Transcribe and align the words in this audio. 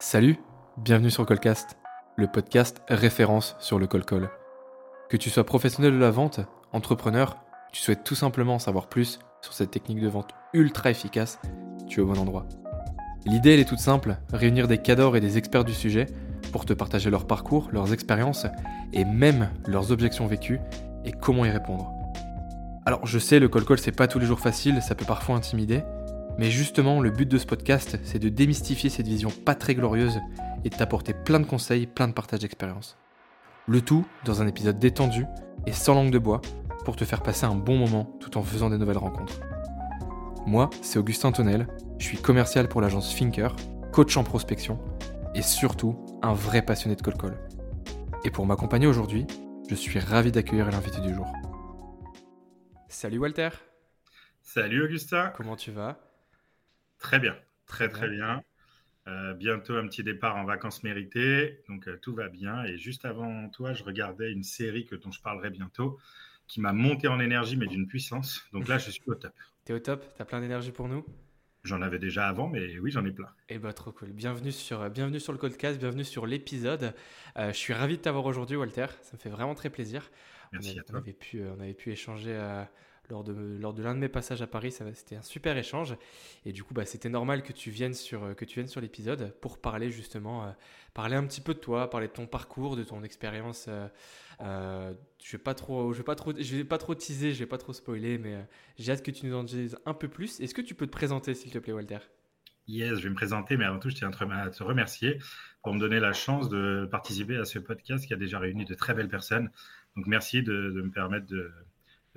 Salut, 0.00 0.36
bienvenue 0.76 1.10
sur 1.10 1.26
Colcast, 1.26 1.76
le 2.14 2.28
podcast 2.28 2.82
référence 2.88 3.56
sur 3.58 3.80
le 3.80 3.88
col-col. 3.88 4.30
Que 5.10 5.16
tu 5.16 5.28
sois 5.28 5.42
professionnel 5.42 5.92
de 5.92 5.98
la 5.98 6.12
vente, 6.12 6.38
entrepreneur, 6.72 7.36
tu 7.72 7.82
souhaites 7.82 8.04
tout 8.04 8.14
simplement 8.14 8.54
en 8.54 8.58
savoir 8.60 8.88
plus 8.88 9.18
sur 9.42 9.52
cette 9.52 9.72
technique 9.72 10.00
de 10.00 10.06
vente 10.06 10.30
ultra 10.52 10.92
efficace, 10.92 11.40
tu 11.88 11.98
es 11.98 12.02
au 12.04 12.06
bon 12.06 12.16
endroit. 12.16 12.46
L'idée 13.26 13.54
elle 13.54 13.58
est 13.58 13.68
toute 13.68 13.80
simple, 13.80 14.18
réunir 14.32 14.68
des 14.68 14.78
cadors 14.78 15.16
et 15.16 15.20
des 15.20 15.36
experts 15.36 15.64
du 15.64 15.74
sujet 15.74 16.06
pour 16.52 16.64
te 16.64 16.74
partager 16.74 17.10
leur 17.10 17.26
parcours, 17.26 17.68
leurs 17.72 17.92
expériences 17.92 18.46
et 18.92 19.04
même 19.04 19.50
leurs 19.66 19.90
objections 19.90 20.28
vécues 20.28 20.60
et 21.04 21.10
comment 21.10 21.44
y 21.44 21.50
répondre. 21.50 21.92
Alors 22.86 23.04
je 23.04 23.18
sais, 23.18 23.40
le 23.40 23.48
col-col 23.48 23.80
c'est 23.80 23.90
pas 23.90 24.06
tous 24.06 24.20
les 24.20 24.26
jours 24.26 24.38
facile, 24.38 24.80
ça 24.80 24.94
peut 24.94 25.04
parfois 25.04 25.34
intimider, 25.34 25.82
mais 26.38 26.50
justement 26.50 27.00
le 27.00 27.10
but 27.10 27.28
de 27.28 27.36
ce 27.36 27.46
podcast 27.46 27.98
c'est 28.04 28.18
de 28.18 28.28
démystifier 28.28 28.88
cette 28.88 29.08
vision 29.08 29.30
pas 29.30 29.54
très 29.54 29.74
glorieuse 29.74 30.18
et 30.64 30.70
de 30.70 30.76
t'apporter 30.76 31.12
plein 31.12 31.40
de 31.40 31.46
conseils, 31.46 31.86
plein 31.86 32.08
de 32.08 32.12
partages 32.12 32.40
d'expérience. 32.40 32.96
Le 33.66 33.80
tout 33.80 34.06
dans 34.24 34.40
un 34.40 34.46
épisode 34.46 34.78
détendu 34.78 35.26
et 35.66 35.72
sans 35.72 35.94
langue 35.94 36.10
de 36.10 36.18
bois 36.18 36.40
pour 36.84 36.96
te 36.96 37.04
faire 37.04 37.22
passer 37.22 37.44
un 37.44 37.54
bon 37.54 37.76
moment 37.76 38.16
tout 38.20 38.38
en 38.38 38.42
faisant 38.42 38.70
des 38.70 38.78
nouvelles 38.78 38.98
rencontres. 38.98 39.40
Moi, 40.46 40.70
c'est 40.80 40.98
Augustin 40.98 41.32
Tonnel, 41.32 41.66
je 41.98 42.04
suis 42.04 42.16
commercial 42.16 42.68
pour 42.68 42.80
l'agence 42.80 43.12
Finker, 43.12 43.54
coach 43.92 44.16
en 44.16 44.24
prospection 44.24 44.78
et 45.34 45.42
surtout 45.42 45.98
un 46.22 46.32
vrai 46.32 46.62
passionné 46.62 46.96
de 46.96 47.02
col-col. 47.02 47.36
Et 48.24 48.30
pour 48.30 48.46
m'accompagner 48.46 48.86
aujourd'hui, 48.86 49.26
je 49.68 49.74
suis 49.74 49.98
ravi 49.98 50.32
d'accueillir 50.32 50.70
l'invité 50.70 51.00
du 51.00 51.14
jour. 51.14 51.26
Salut 52.88 53.18
Walter 53.18 53.50
Salut 54.42 54.82
Augustin 54.82 55.30
Comment 55.36 55.56
tu 55.56 55.70
vas? 55.70 56.07
Très 56.98 57.18
bien, 57.18 57.36
très 57.66 57.88
très 57.88 58.08
bien. 58.08 58.42
Euh, 59.06 59.32
bientôt 59.32 59.76
un 59.76 59.86
petit 59.86 60.02
départ 60.02 60.36
en 60.36 60.44
vacances 60.44 60.82
méritées, 60.82 61.62
donc 61.68 61.88
euh, 61.88 61.96
tout 62.02 62.14
va 62.14 62.28
bien. 62.28 62.64
Et 62.64 62.76
juste 62.76 63.06
avant 63.06 63.48
toi, 63.48 63.72
je 63.72 63.82
regardais 63.82 64.30
une 64.30 64.42
série 64.42 64.84
que 64.84 64.96
dont 64.96 65.10
je 65.10 65.22
parlerai 65.22 65.48
bientôt, 65.48 65.98
qui 66.46 66.60
m'a 66.60 66.74
monté 66.74 67.08
en 67.08 67.18
énergie, 67.18 67.56
mais 67.56 67.66
d'une 67.66 67.86
puissance. 67.86 68.44
Donc 68.52 68.68
là, 68.68 68.76
je 68.76 68.90
suis 68.90 69.02
au 69.06 69.14
top. 69.14 69.32
T'es 69.64 69.72
au 69.72 69.78
top? 69.78 70.04
T'as 70.16 70.24
plein 70.24 70.40
d'énergie 70.40 70.72
pour 70.72 70.88
nous? 70.88 71.06
J'en 71.64 71.80
avais 71.80 71.98
déjà 71.98 72.28
avant, 72.28 72.48
mais 72.48 72.78
oui, 72.78 72.90
j'en 72.90 73.04
ai 73.04 73.10
plein. 73.10 73.28
Eh 73.48 73.58
bah 73.58 73.72
trop 73.72 73.92
cool. 73.92 74.10
Bienvenue 74.10 74.52
sur, 74.52 74.82
euh, 74.82 74.88
bienvenue 74.90 75.20
sur 75.20 75.32
le 75.32 75.38
podcast, 75.38 75.78
bienvenue 75.78 76.04
sur 76.04 76.26
l'épisode. 76.26 76.94
je 77.36 77.52
suis 77.52 77.72
ravi 77.72 77.96
de 77.96 78.02
t'avoir 78.02 78.26
aujourd'hui, 78.26 78.56
Walter. 78.56 78.86
Ça 79.02 79.12
me 79.14 79.18
fait 79.18 79.30
vraiment 79.30 79.54
très 79.54 79.70
plaisir. 79.70 80.10
Merci 80.52 80.74
on, 80.76 80.80
à 80.80 80.84
toi. 80.84 80.98
Avait 80.98 81.12
pu, 81.14 81.42
on 81.44 81.60
avait 81.60 81.74
pu 81.74 81.92
échanger 81.92 82.36
lors 83.10 83.24
de, 83.24 83.32
lors 83.60 83.74
de 83.74 83.82
l'un 83.82 83.94
de 83.94 84.00
mes 84.00 84.08
passages 84.08 84.42
à 84.42 84.46
Paris. 84.46 84.72
C'était 84.72 85.16
un 85.16 85.22
super 85.22 85.56
échange. 85.56 85.96
Et 86.44 86.52
du 86.52 86.62
coup, 86.62 86.74
bah, 86.74 86.84
c'était 86.84 87.08
normal 87.08 87.42
que 87.42 87.52
tu 87.52 87.70
viennes 87.70 87.94
sur, 87.94 88.34
que 88.36 88.44
tu 88.44 88.56
viennes 88.56 88.68
sur 88.68 88.80
l'épisode 88.80 89.34
pour 89.40 89.58
parler 89.58 89.90
justement, 89.90 90.44
euh, 90.44 90.50
parler 90.94 91.16
un 91.16 91.26
petit 91.26 91.40
peu 91.40 91.54
de 91.54 91.58
toi, 91.58 91.90
parler 91.90 92.08
de 92.08 92.12
ton 92.12 92.26
parcours, 92.26 92.76
de 92.76 92.84
ton 92.84 93.02
expérience. 93.02 93.66
Euh, 93.68 93.88
euh, 94.40 94.92
je 95.22 95.32
vais 95.32 95.42
pas 95.42 95.54
trop, 95.54 95.90
vais 95.90 96.02
pas 96.02 96.14
trop, 96.14 96.32
vais 96.32 96.64
pas 96.64 96.78
trop 96.78 96.94
teaser, 96.94 97.32
je 97.32 97.38
vais 97.38 97.46
pas 97.46 97.58
trop 97.58 97.72
spoiler, 97.72 98.18
mais 98.18 98.46
j'ai 98.78 98.92
hâte 98.92 99.02
que 99.02 99.10
tu 99.10 99.26
nous 99.26 99.34
en 99.34 99.44
dises 99.44 99.76
un 99.86 99.94
peu 99.94 100.08
plus. 100.08 100.40
Est-ce 100.40 100.54
que 100.54 100.62
tu 100.62 100.74
peux 100.74 100.86
te 100.86 100.92
présenter, 100.92 101.34
s'il 101.34 101.50
te 101.50 101.58
plaît, 101.58 101.72
Walter? 101.72 101.98
Yes, 102.68 102.98
je 102.98 103.04
vais 103.04 103.08
me 103.08 103.14
présenter, 103.14 103.56
mais 103.56 103.64
avant 103.64 103.78
tout, 103.78 103.88
je 103.88 103.94
tiens 103.94 104.10
à 104.10 104.50
te 104.50 104.62
remercier 104.62 105.18
pour 105.62 105.72
me 105.72 105.80
donner 105.80 106.00
la 106.00 106.12
chance 106.12 106.50
de 106.50 106.86
participer 106.90 107.36
à 107.36 107.46
ce 107.46 107.58
podcast 107.58 108.06
qui 108.06 108.12
a 108.12 108.16
déjà 108.16 108.38
réuni 108.38 108.66
de 108.66 108.74
très 108.74 108.92
belles 108.94 109.08
personnes. 109.08 109.50
Donc, 109.96 110.06
merci 110.06 110.42
de 110.42 110.70
me 110.84 110.90
permettre 110.90 111.26
de, 111.26 111.50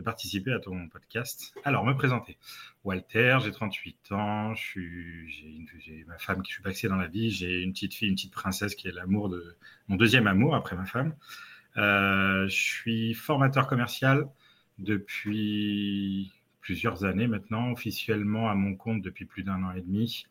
participer 0.02 0.52
à 0.52 0.60
ton 0.60 0.88
podcast. 0.90 1.54
Alors, 1.64 1.86
me 1.86 1.94
présenter. 1.94 2.38
Walter, 2.84 3.38
j'ai 3.44 3.52
38 3.52 4.12
ans, 4.12 4.54
j'ai 4.56 6.06
ma 6.08 6.18
femme 6.18 6.42
qui 6.42 6.50
je 6.52 6.56
suis 6.56 6.64
passé 6.64 6.88
dans 6.88 6.96
la 6.96 7.08
vie, 7.08 7.32
j'ai 7.32 7.62
une 7.62 7.74
petite 7.74 7.94
fille, 7.94 8.10
une 8.10 8.16
petite 8.16 8.34
princesse 8.34 8.76
qui 8.76 8.88
est 8.88 8.92
l'amour 8.92 9.30
de 9.30 9.58
mon 9.88 9.96
deuxième 9.96 10.28
amour 10.28 10.56
après 10.56 10.76
ma 10.76 10.86
femme. 10.86 11.16
Euh, 11.78 12.48
je 12.48 12.56
suis 12.56 13.14
formateur 13.14 13.68
commercial 13.68 14.28
depuis 14.80 16.32
plusieurs 16.60 17.06
années 17.06 17.28
maintenant, 17.28 17.72
officiellement 17.72 18.50
à 18.50 18.56
mon 18.56 18.76
compte 18.76 19.02
depuis 19.02 19.26
plus 19.26 19.44
d'un 19.44 19.64
an 19.64 19.72
et 19.72 19.82
demi. 19.82 20.26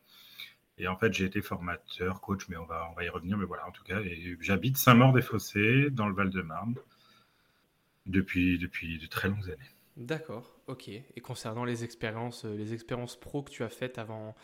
Et 0.79 0.89
en 0.89 0.97
fait, 0.97 1.13
j'ai 1.13 1.27
été 1.27 1.43
formateur, 1.43 2.21
coach, 2.23 2.49
mais 2.49 2.57
on 2.57 2.65
va, 2.65 2.89
on 2.91 2.95
va 2.95 3.05
y 3.05 3.09
revenir. 3.11 3.37
Mais 3.37 3.45
voilà, 3.45 3.67
en 3.67 3.71
tout 3.71 3.85
cas, 3.85 3.99
j'habite 4.41 4.79
Saint-Maur-des-Fossés, 4.79 5.91
dans 5.91 6.09
le 6.09 6.15
Val-de-Marne 6.15 6.75
depuis, 8.07 8.59
depuis 8.59 8.99
de 8.99 9.07
très 9.07 9.29
longues 9.29 9.51
années. 9.51 9.71
D'accord, 9.97 10.57
ok. 10.67 10.89
Et 10.89 11.21
concernant 11.21 11.65
les 11.65 11.85
expériences, 11.85 12.45
euh, 12.45 12.57
les 12.57 12.73
expériences 12.73 13.19
pro 13.19 13.43
que 13.43 13.51
tu 13.51 13.63
as 13.63 13.69
faites 13.69 13.99
avant, 13.99 14.35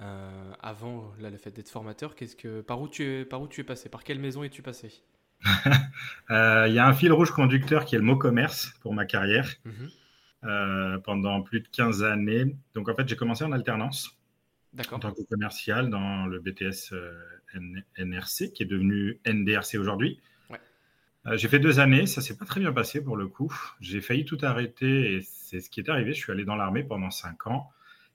euh, 0.00 0.52
avant 0.60 1.12
là, 1.20 1.28
le 1.28 1.36
fait 1.36 1.50
d'être 1.50 1.68
formateur, 1.68 2.14
qu'est-ce 2.14 2.36
que, 2.36 2.60
par, 2.60 2.80
où 2.80 2.88
tu 2.88 3.02
es, 3.04 3.24
par 3.24 3.42
où 3.42 3.48
tu 3.48 3.60
es 3.60 3.64
passé? 3.64 3.88
Par 3.88 4.04
quelle 4.04 4.18
maison 4.18 4.42
es-tu 4.42 4.62
passé? 4.62 5.02
Euh, 6.30 6.66
Il 6.68 6.74
y 6.74 6.78
a 6.78 6.86
un 6.86 6.94
fil 6.94 7.12
rouge 7.12 7.30
conducteur 7.30 7.84
qui 7.84 7.94
est 7.94 7.98
le 7.98 8.04
mot 8.04 8.16
commerce 8.16 8.72
pour 8.80 8.94
ma 8.94 9.04
carrière 9.04 9.48
mhm. 9.64 11.02
pendant 11.02 11.42
plus 11.42 11.60
de 11.60 11.68
15 11.68 12.02
années. 12.02 12.56
Donc 12.74 12.88
en 12.88 12.94
fait, 12.94 13.06
j'ai 13.06 13.16
commencé 13.16 13.44
en 13.44 13.52
alternance 13.52 14.16
en 14.90 14.98
tant 14.98 15.12
que 15.12 15.22
commercial 15.22 15.90
dans 15.90 16.26
le 16.26 16.40
BTS 16.40 16.94
NRC 17.98 18.52
qui 18.52 18.62
est 18.62 18.66
devenu 18.66 19.20
NDRC 19.26 19.76
aujourd'hui. 19.76 20.20
Euh, 21.26 21.36
j'ai 21.36 21.48
fait 21.48 21.60
deux 21.60 21.78
années, 21.78 22.06
ça 22.06 22.20
s'est 22.20 22.36
pas 22.36 22.44
très 22.44 22.60
bien 22.60 22.72
passé 22.72 23.02
pour 23.02 23.16
le 23.16 23.28
coup. 23.28 23.52
J'ai 23.80 24.00
failli 24.00 24.24
tout 24.24 24.38
arrêter 24.42 25.14
et 25.14 25.20
c'est 25.22 25.60
ce 25.60 25.70
qui 25.70 25.80
est 25.80 25.88
arrivé. 25.88 26.12
Je 26.12 26.18
suis 26.20 26.32
allé 26.32 26.44
dans 26.44 26.56
l'armée 26.56 26.82
pendant 26.82 27.10
cinq 27.10 27.46
ans. 27.46 27.70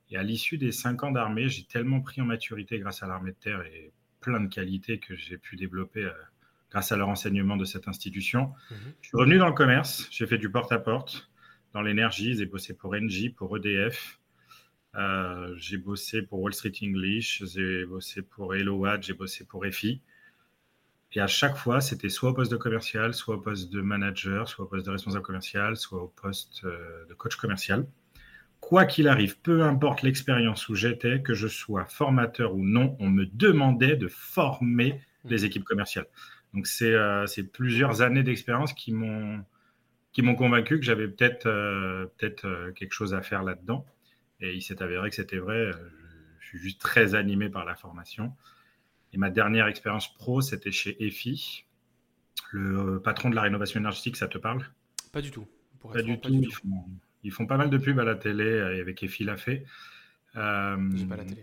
Et 0.09 0.17
à 0.17 0.23
l'issue 0.23 0.57
des 0.57 0.71
cinq 0.71 1.03
ans 1.03 1.11
d'armée, 1.11 1.49
j'ai 1.49 1.63
tellement 1.63 2.01
pris 2.01 2.21
en 2.21 2.25
maturité 2.25 2.79
grâce 2.79 3.03
à 3.03 3.07
l'armée 3.07 3.31
de 3.31 3.37
terre 3.37 3.61
et 3.61 3.91
plein 4.21 4.39
de 4.39 4.47
qualités 4.47 4.99
que 4.99 5.15
j'ai 5.15 5.37
pu 5.37 5.55
développer 5.55 6.03
euh, 6.03 6.11
grâce 6.71 6.91
à 6.91 6.97
leur 6.97 7.09
enseignement 7.09 7.57
de 7.57 7.65
cette 7.65 7.87
institution. 7.87 8.53
Mhm. 8.71 8.77
Je 9.01 9.07
suis 9.07 9.17
revenu 9.17 9.37
dans 9.37 9.47
le 9.47 9.53
commerce, 9.53 10.07
j'ai 10.11 10.27
fait 10.27 10.37
du 10.37 10.49
porte-à-porte 10.49 11.29
dans 11.73 11.81
l'énergie, 11.81 12.35
j'ai 12.35 12.45
bossé 12.45 12.73
pour 12.73 12.93
Engie, 12.93 13.29
pour 13.29 13.55
EDF, 13.57 14.19
euh, 14.95 15.53
j'ai 15.57 15.77
bossé 15.77 16.21
pour 16.21 16.41
Wall 16.41 16.53
Street 16.53 16.73
English, 16.81 17.43
j'ai 17.53 17.85
bossé 17.85 18.21
pour 18.21 18.55
Hello 18.55 18.85
j'ai 19.01 19.13
bossé 19.13 19.45
pour 19.45 19.65
EFI. 19.65 20.01
Et 21.13 21.21
à 21.21 21.27
chaque 21.27 21.55
fois, 21.55 21.79
c'était 21.79 22.09
soit 22.09 22.31
au 22.31 22.33
poste 22.33 22.51
de 22.51 22.57
commercial, 22.57 23.13
soit 23.13 23.35
au 23.35 23.39
poste 23.39 23.71
de 23.71 23.81
manager, 23.81 24.47
soit 24.47 24.65
au 24.65 24.67
poste 24.67 24.85
de 24.85 24.91
responsable 24.91 25.23
commercial, 25.23 25.77
soit 25.77 26.01
au 26.03 26.07
poste 26.07 26.61
euh, 26.65 27.05
de 27.07 27.13
coach 27.13 27.35
commercial. 27.37 27.87
Quoi 28.59 28.85
qu'il 28.85 29.07
arrive, 29.07 29.39
peu 29.39 29.63
importe 29.63 30.01
l'expérience 30.01 30.67
où 30.67 30.75
j'étais, 30.75 31.21
que 31.21 31.33
je 31.33 31.47
sois 31.47 31.85
formateur 31.85 32.53
ou 32.55 32.65
non, 32.65 32.97
on 32.99 33.09
me 33.09 33.25
demandait 33.25 33.95
de 33.95 34.07
former 34.07 34.99
les 35.23 35.45
équipes 35.45 35.63
commerciales. 35.63 36.07
Donc, 36.53 36.67
c'est 36.67 36.93
euh, 36.93 37.25
plusieurs 37.53 38.01
années 38.01 38.23
d'expérience 38.23 38.73
qui 38.73 38.91
m'ont 38.91 39.43
qui 40.13 40.23
m'ont 40.23 40.35
convaincu 40.35 40.79
que 40.79 40.85
j'avais 40.85 41.07
peut-être 41.07 41.45
euh, 41.45 42.07
peut-être 42.17 42.71
quelque 42.75 42.93
chose 42.93 43.13
à 43.13 43.21
faire 43.21 43.43
là-dedans. 43.43 43.85
Et 44.41 44.53
il 44.53 44.61
s'est 44.61 44.81
avéré 44.81 45.09
que 45.09 45.15
c'était 45.15 45.37
vrai. 45.37 45.71
Je, 45.71 45.77
je 46.39 46.47
suis 46.47 46.59
juste 46.59 46.81
très 46.81 47.13
animé 47.15 47.49
par 47.49 47.65
la 47.65 47.75
formation. 47.75 48.33
Et 49.13 49.17
ma 49.17 49.29
dernière 49.29 49.67
expérience 49.67 50.13
pro, 50.13 50.41
c'était 50.41 50.71
chez 50.71 51.01
EFI. 51.05 51.65
Le 52.51 53.01
patron 53.01 53.29
de 53.29 53.35
la 53.35 53.41
rénovation 53.41 53.79
énergétique, 53.79 54.15
ça 54.15 54.27
te 54.27 54.37
parle? 54.37 54.65
Pas 55.11 55.21
du 55.21 55.31
tout. 55.31 55.47
Pas, 55.81 56.01
du, 56.01 56.19
tout. 56.19 56.29
Ils, 57.23 57.31
font, 57.31 57.45
pas 57.45 57.55
mal 57.55 57.69
de 57.69 57.77
pubs 57.77 57.99
à 57.99 58.03
la 58.03 58.15
télé, 58.15 58.45
et 58.45 58.81
avec 58.81 59.01
EFI 59.03 59.23
l'a 59.23 59.37
fait. 59.37 59.65
Euh... 60.35 60.77
J'ai 60.95 61.05
pas 61.05 61.15
la 61.15 61.25
télé. 61.25 61.41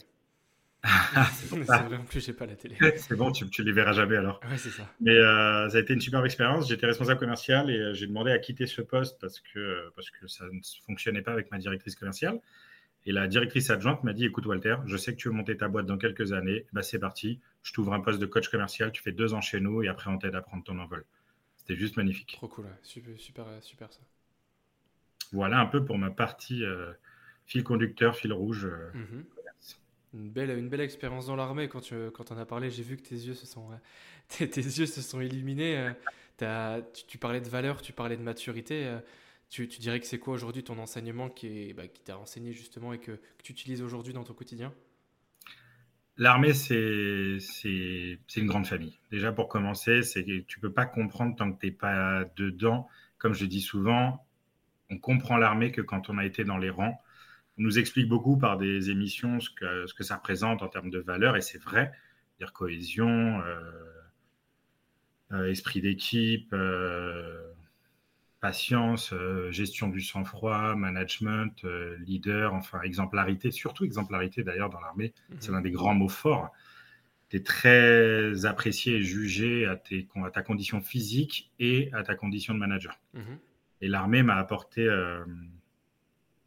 c'est 1.33 1.57
vrai 1.57 1.97
en 1.97 2.05
plus, 2.05 2.25
j'ai 2.25 2.33
pas 2.33 2.47
la 2.47 2.57
télé. 2.57 2.77
c'est 2.97 3.17
bon, 3.17 3.33
tu, 3.33 3.49
tu 3.49 3.63
les 3.63 3.73
verras 3.73 3.93
jamais 3.93 4.17
alors. 4.17 4.41
Ouais, 4.49 4.59
c'est 4.59 4.71
ça. 4.71 4.91
Mais 5.01 5.17
euh, 5.17 5.69
ça 5.71 5.79
a 5.79 5.81
été 5.81 5.95
une 5.95 6.01
superbe 6.01 6.27
expérience. 6.27 6.69
J'étais 6.69 6.87
responsable 6.87 7.19
commercial 7.19 7.71
et 7.71 7.79
euh, 7.79 7.95
j'ai 7.95 8.07
demandé 8.07 8.31
à 8.31 8.39
quitter 8.39 8.67
ce 8.67 8.83
poste 8.83 9.19
parce 9.21 9.41
que, 9.41 9.91
parce 9.97 10.11
que 10.11 10.27
ça 10.27 10.45
ne 10.45 10.61
fonctionnait 10.85 11.23
pas 11.23 11.33
avec 11.33 11.51
ma 11.51 11.59
directrice 11.59 11.97
commerciale. 11.97 12.39
Et 13.07 13.13
la 13.13 13.27
directrice 13.29 13.71
adjointe 13.71 14.05
m'a 14.05 14.13
dit 14.13 14.27
Écoute, 14.27 14.47
Walter, 14.47 14.77
je 14.87 14.97
sais 14.97 15.13
que 15.13 15.19
tu 15.19 15.29
veux 15.29 15.35
monter 15.35 15.57
ta 15.57 15.69
boîte 15.69 15.87
dans 15.87 15.99
quelques 15.99 16.33
années. 16.33 16.67
Bah, 16.73 16.83
c'est 16.83 16.99
parti. 16.99 17.41
Je 17.65 17.73
t'ouvre 17.73 17.95
un 17.95 18.01
poste 18.01 18.21
de 18.21 18.27
coach 18.27 18.49
commercial. 18.49 18.93
Tu 18.93 19.03
fais 19.03 19.11
deux 19.11 19.35
ans 19.35 19.41
chez 19.41 19.59
nous 19.59 19.83
et 19.83 19.89
après, 19.89 20.11
on 20.11 20.19
t'aide 20.19 20.35
à 20.37 20.43
prendre 20.43 20.63
ton 20.63 20.79
envol. 20.79 21.05
C'était 21.57 21.75
juste 21.75 21.97
magnifique. 21.97 22.35
Trop 22.37 22.47
cool. 22.47 22.67
Super, 22.83 23.19
super, 23.19 23.47
super 23.63 23.93
ça. 23.93 24.01
Voilà 25.33 25.59
un 25.59 25.67
peu 25.67 25.83
pour 25.83 25.99
ma 25.99 26.11
partie 26.11 26.63
euh, 26.63 26.93
fil 27.47 27.65
conducteur, 27.65 28.17
fil 28.17 28.33
rouge. 28.33 28.67
Euh, 28.67 28.91
mhm. 28.93 29.25
Une 30.13 30.31
belle, 30.31 30.51
une 30.51 30.69
belle 30.69 30.83
expérience 30.83 31.27
dans 31.27 31.37
l'armée. 31.37 31.69
Quand, 31.69 31.81
tu, 31.81 31.95
quand 32.13 32.31
on 32.31 32.37
a 32.37 32.45
parlé, 32.45 32.71
j'ai 32.71 32.83
vu 32.83 32.99
que 32.99 33.03
tes 33.03 33.17
yeux 33.17 33.35
se 33.35 33.47
sont, 33.47 33.71
tes, 34.29 34.45
yeux 34.45 34.87
se 34.87 35.01
sont 35.01 35.23
illuminés. 35.23 35.93
Euh, 36.41 36.83
tu, 36.93 37.05
tu, 37.07 37.19
parlais 37.19 37.41
de 37.41 37.49
valeur, 37.49 37.81
tu 37.81 37.93
parlais 37.93 38.17
de 38.17 38.23
maturité. 38.23 38.99
Tu, 39.49 39.67
dirais 39.67 40.01
que 40.01 40.07
c'est 40.07 40.19
quoi 40.19 40.35
aujourd'hui 40.35 40.65
ton 40.65 40.79
enseignement 40.79 41.31
qui, 41.31 41.73
bah, 41.73 41.87
qui 41.87 42.03
t'a 42.03 42.19
enseigné 42.19 42.53
justement 42.53 42.93
et 42.93 42.99
que, 42.99 43.19
tu 43.43 43.53
utilises 43.53 43.83
aujourd'hui 43.83 44.13
dans 44.13 44.25
ton 44.25 44.35
quotidien? 44.35 44.75
L'armée, 46.17 46.55
c'est, 46.55 47.39
une 48.37 48.47
grande 48.47 48.67
famille. 48.67 48.99
Déjà, 49.11 49.33
pour 49.33 49.49
commencer, 49.49 50.03
c'est 50.03 50.25
tu 50.25 50.59
ne 50.59 50.61
peux 50.61 50.73
pas 50.73 50.87
comprendre 50.87 51.35
tant 51.37 51.53
que 51.53 51.59
tu 51.59 51.67
n'es 51.67 51.73
pas 51.73 52.25
dedans. 52.37 52.89
Comme 53.19 53.35
je 53.35 53.47
dis 53.47 53.61
souvent, 53.61 54.25
on 54.91 54.99
comprend 54.99 55.37
l'armée 55.37 55.73
que 55.73 55.81
quand 55.81 56.11
on 56.11 56.19
a 56.19 56.25
été 56.25 56.45
dans 56.45 56.59
les 56.59 56.71
rangs. 56.71 57.01
On 57.59 57.63
nous 57.63 57.79
explique 57.79 58.09
beaucoup 58.09 58.37
par 58.37 58.59
des 58.59 58.91
émissions 58.91 59.41
ce 59.41 59.51
que, 59.51 59.87
ce 59.87 59.95
que 59.95 60.05
ça 60.05 60.17
représente 60.17 60.63
en 60.63 60.69
termes 60.69 60.91
de 60.91 60.99
valeur, 60.99 61.37
et 61.37 61.41
c'est 61.41 61.63
vrai. 61.63 61.93
dire 62.39 62.53
cohésion, 62.53 63.43
esprit 65.49 65.81
d'équipe, 65.81 66.55
patience, 68.45 69.15
gestion 69.51 69.89
du 69.89 70.03
sang-froid, 70.03 70.75
management, 70.75 71.65
leader, 72.01 72.53
enfin 72.53 72.83
exemplarité, 72.83 73.51
surtout 73.51 73.85
exemplarité 73.85 74.43
d'ailleurs 74.43 74.69
dans 74.69 74.81
l'armée, 74.81 75.15
c'est 75.39 75.49
mhm. 75.49 75.55
l'un 75.55 75.61
des 75.63 75.71
grands 75.71 75.95
mots 75.95 76.11
forts 76.11 76.53
tu 77.29 77.37
es 77.37 77.43
très 77.43 78.45
apprécié 78.45 78.97
et 78.97 79.03
jugé 79.03 79.67
à, 79.67 79.77
ta 79.77 80.43
condition 80.43 80.81
physique 80.81 81.53
et 81.59 81.91
à 81.93 82.03
ta 82.03 82.15
condition 82.15 82.55
de 82.55 82.59
manager. 82.59 82.99
Mhm. 83.15 83.39
Et 83.81 83.89
l'armée 83.89 84.23
m'a 84.23 84.37
apporté 84.37 84.83
euh, 84.83 85.25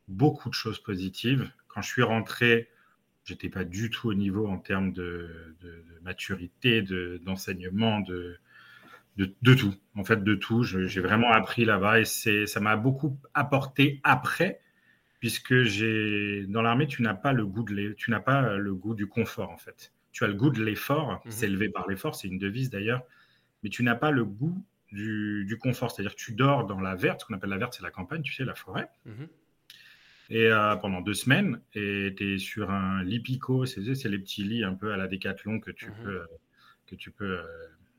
beaucoup 0.08 0.50
de 0.50 0.54
choses 0.54 0.80
positives. 0.80 1.52
Quand 1.68 1.82
je 1.82 1.90
suis 1.90 2.04
rentré, 2.04 2.70
j'étais 3.26 3.50
pas 3.50 3.64
du 3.64 3.90
tout 3.90 4.10
au 4.10 4.14
niveau 4.14 4.48
en 4.48 4.58
termes 4.58 4.92
de, 4.94 5.56
maturité, 6.02 6.82
d'enseignement, 7.22 8.00
de, 8.00 8.38
de, 9.18 9.54
tout. 9.54 9.74
En 9.96 10.04
fait, 10.04 10.24
de 10.24 10.36
tout. 10.36 10.64
J'ai 10.64 11.02
vraiment 11.02 11.32
appris 11.32 11.66
là-bas 11.66 12.00
et 12.00 12.06
ça 12.06 12.60
m'a 12.60 12.78
beaucoup 12.78 13.20
apporté 13.34 14.00
après, 14.04 14.62
puisque 15.20 15.64
j'ai 15.64 16.46
dans 16.48 16.62
l'armée, 16.62 16.88
tu 16.88 17.02
n'as 17.02 17.16
pas 17.16 17.34
le 17.34 17.46
goût 17.46 17.64
de 17.64 17.94
tu 17.94 18.12
n'as 18.12 18.20
pas 18.20 18.58
le 18.58 18.74
goût 18.76 18.94
du 18.94 19.08
confort 19.08 19.50
en 19.50 19.58
fait 19.58 19.92
tu 20.18 20.24
as 20.24 20.28
le 20.28 20.34
goût 20.34 20.50
de 20.50 20.64
l'effort, 20.64 21.20
c'est 21.26 21.30
mhm. 21.30 21.32
s'élever 21.32 21.70
par 21.70 21.88
l'effort, 21.88 22.16
c'est 22.16 22.28
une 22.28 22.40
devise 22.40 22.72
d'ailleurs, 22.72 23.04
mais 23.62 23.70
tu 23.70 23.84
n'as 23.84 23.94
pas 23.94 24.10
le 24.10 24.26
goût 24.26 24.66
du, 24.92 25.60
confort. 25.62 25.92
C'est-à-dire 25.92 26.16
que 26.16 26.20
tu 26.20 26.34
dors 26.34 26.66
dans 26.66 26.82
la 26.82 26.96
verte, 26.96 27.22
ce 27.22 27.26
qu'on 27.28 27.36
appelle 27.36 27.52
la 27.52 27.60
verte, 27.60 27.76
c'est 27.76 27.84
la 27.84 27.92
campagne, 27.92 28.24
tu 28.24 28.34
sais, 28.34 28.44
la 28.44 28.56
forêt. 28.56 28.90
Mhm. 29.06 29.28
Et 30.32 30.48
euh, 30.48 30.76
pendant 30.78 31.02
deux 31.02 31.14
semaines, 31.14 31.62
et 31.76 32.16
tu 32.18 32.34
es 32.34 32.38
sur 32.40 32.72
un 32.72 33.04
lit 33.04 33.20
picot, 33.20 33.68
c'est 33.68 33.80
les 34.06 34.18
petits 34.18 34.44
lits 34.44 34.64
un 34.64 34.74
peu 34.74 34.92
à 34.92 34.98
la 34.98 35.08
décathlon 35.08 35.60
que 35.60 35.70
tu 35.70 35.86
mhm. 35.86 36.04
peux, 36.04 36.26
que 36.88 36.96
tu 36.96 37.12
peux 37.12 37.38
euh, 37.38 37.44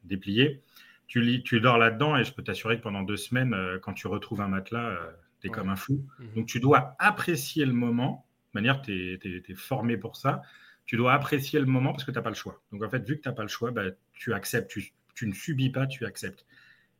déplier. 0.03 0.61
Tu, 1.09 1.43
tu 1.43 1.61
dors 1.61 1.79
là-dedans 1.79 2.17
et 2.17 2.25
je 2.25 2.33
peux 2.33 2.45
t'assurer 2.45 2.79
que 2.79 2.83
pendant 2.83 3.03
deux 3.03 3.17
semaines, 3.17 3.55
euh, 3.55 3.79
quand 3.81 3.95
tu 3.95 4.07
retrouves 4.07 4.41
un 4.41 4.49
matelas, 4.49 4.97
tu 5.41 5.49
es 5.49 5.51
comme 5.51 5.69
un 5.69 5.77
fou. 5.77 6.07
Donc 6.37 6.47
tu 6.47 6.61
dois 6.61 6.95
apprécier 6.99 7.65
le 7.65 7.73
moment, 7.73 8.27
de 8.55 8.61
manière, 8.61 8.83
tu 8.83 8.93
es, 8.93 9.55
formé 9.55 9.97
pour 9.97 10.17
ça 10.17 10.43
tu 10.89 10.97
dois 10.97 11.13
apprécier 11.13 11.61
le 11.61 11.67
moment 11.67 11.93
parce 11.93 12.05
que 12.05 12.11
tu 12.11 12.17
n'as 12.17 12.23
pas 12.23 12.31
le 12.31 12.35
choix. 12.35 12.63
Donc 12.73 12.83
en 12.83 12.89
fait, 12.89 13.07
vu 13.07 13.19
que 13.19 13.21
tu 13.21 13.29
n'as 13.29 13.35
pas 13.35 13.43
le 13.43 13.49
choix, 13.49 13.71
bah, 13.71 13.91
tu 14.15 14.33
acceptes, 14.33 14.71
tu, 14.71 15.27
ne 15.27 15.35
subis 15.35 15.69
pas, 15.69 15.87
tu 15.87 16.07
acceptes. 16.07 16.47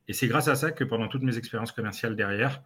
Et 0.09 0.13
c'est 0.13 0.29
grâce 0.29 0.47
à 0.49 0.57
ça 0.57 0.73
que 0.73 0.85
pendant 0.85 1.09
toutes 1.09 1.23
mes 1.23 1.39
expériences 1.39 1.73
commerciales 1.73 2.15
derrière, 2.15 2.63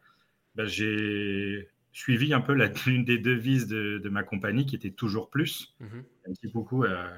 bah, 0.56 0.65
j'ai 0.65 1.69
suivi 1.93 2.35
un 2.35 2.41
peu 2.41 2.55
l'une 2.87 3.05
des 3.05 3.19
devises 3.19 3.69
de, 3.69 4.09
ma 4.09 4.25
compagnie 4.25 4.67
qui 4.67 4.75
était 4.75 4.91
toujours 4.91 5.31
plus. 5.31 5.77
Mhm. 5.79 6.05
Merci 6.27 6.49
beaucoup 6.49 6.85
à, 6.85 7.09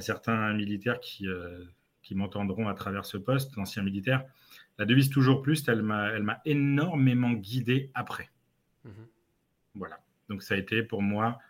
certains 0.00 0.52
militaires 0.52 1.00
qui, 1.00 1.26
euh, 1.26 1.64
qui 2.06 2.14
m'entendront 2.14 2.68
à 2.68 2.74
travers 2.74 3.04
ce 3.04 3.16
poste, 3.16 3.56
l'ancien 3.56 3.82
militaire. 3.82 4.24
La 4.78 4.84
devise 4.84 5.10
toujours 5.10 5.42
plus, 5.42 5.66
elle 5.66 5.82
m'a 5.82 6.40
énormément 6.44 7.32
guidé 7.32 7.90
après. 7.94 8.30
Mhm. 8.84 9.06
Voilà. 9.74 9.98
Donc 10.28 10.44
ça 10.44 10.54
a 10.54 10.56
été 10.56 10.84
pour 10.84 11.02
moi 11.02 11.40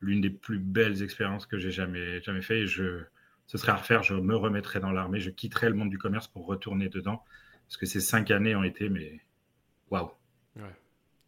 l'une 0.00 0.22
des 0.22 0.30
plus 0.30 0.58
belles 0.58 1.02
expériences 1.02 1.44
que 1.44 1.58
j'ai 1.58 1.70
jamais, 1.70 2.22
jamais 2.22 2.40
fait. 2.40 2.60
Et 2.60 2.66
je, 2.66 3.02
ce 3.46 3.58
serait 3.58 3.72
à 3.72 3.76
refaire, 3.76 4.02
je 4.02 4.14
me 4.14 4.34
remettrais 4.34 4.80
dans 4.80 4.90
l'armée, 4.90 5.20
je 5.20 5.28
quitterais 5.28 5.68
le 5.68 5.74
monde 5.74 5.90
du 5.90 5.98
commerce 5.98 6.28
pour 6.28 6.46
retourner 6.46 6.88
dedans. 6.88 7.22
Parce 7.66 7.76
que 7.76 7.84
ces 7.84 8.00
cinq 8.00 8.30
années 8.30 8.56
ont 8.56 8.64
été, 8.64 8.88
mais 8.88 9.20
waouh! 9.90 10.10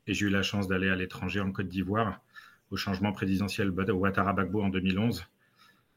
Et 0.06 0.14
j'ai 0.14 0.24
eu 0.24 0.30
la 0.30 0.42
chance 0.42 0.66
d'aller 0.66 0.88
à 0.88 0.96
l'étranger 0.96 1.40
en 1.40 1.52
Côte 1.52 1.68
d'Ivoire 1.68 2.22
au 2.70 2.78
changement 2.78 3.12
présidentiel 3.12 3.70
Ouattara 3.70 4.32
Bagbo 4.32 4.62
en 4.62 4.70
2011. 4.70 5.26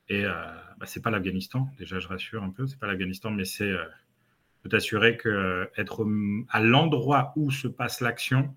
Et 0.09 0.25
euh, 0.25 0.33
bah, 0.77 0.85
c'est 0.85 1.01
pas 1.01 1.09
l'Afghanistan, 1.09 1.69
déjà 1.77 1.99
je 1.99 2.07
rassure 2.07 2.43
un 2.43 2.49
peu, 2.49 2.67
c'est 2.67 2.79
pas 2.79 2.87
l'Afghanistan, 2.87 3.31
mais 3.31 3.45
c'est, 3.45 3.63
euh, 3.63 3.85
je 3.85 4.63
peux 4.63 4.69
t'assurer 4.69 5.15
que 5.17 5.29
euh, 5.29 6.45
à 6.49 6.59
l'endroit 6.61 7.33
où 7.35 7.51
se 7.51 7.67
passe 7.67 8.01
l'action, 8.01 8.55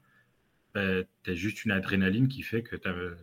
bah, 0.75 1.03
tu 1.23 1.31
as 1.31 1.35
juste 1.35 1.65
une 1.65 1.71
adrénaline 1.71 2.29
qui 2.29 2.43
fait 2.43 2.63
que, 2.63 2.77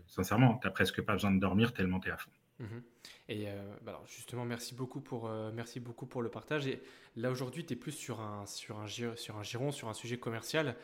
sincèrement, 0.07 0.57
tu 0.59 0.67
n'as 0.67 0.71
presque 0.71 1.01
pas 1.01 1.13
besoin 1.13 1.31
de 1.31 1.39
dormir 1.39 1.73
tellement 1.73 1.99
tu 1.99 2.07
es 2.07 2.11
à 2.11 2.17
fond. 2.17 2.31
Mhm. 2.59 2.83
Et 3.27 3.47
euh, 3.47 3.53
bah 3.81 4.01
justement, 4.07 4.45
merci 4.45 4.75
beaucoup, 4.75 5.01
pour, 5.01 5.27
euh, 5.27 5.51
merci 5.53 5.79
beaucoup 5.79 6.05
pour 6.05 6.21
le 6.21 6.29
partage. 6.29 6.67
Et 6.67 6.81
là, 7.15 7.31
aujourd'hui, 7.31 7.65
tu 7.65 7.73
es 7.73 7.75
plus 7.75 7.91
sur 7.91 8.19
un, 8.21 8.45
sur, 8.45 8.79
un, 8.79 8.87
sur 8.87 9.37
un 9.37 9.43
giron, 9.43 9.71
sur 9.71 9.89
un 9.89 9.93
sujet 9.93 10.17
commercial. 10.17 10.75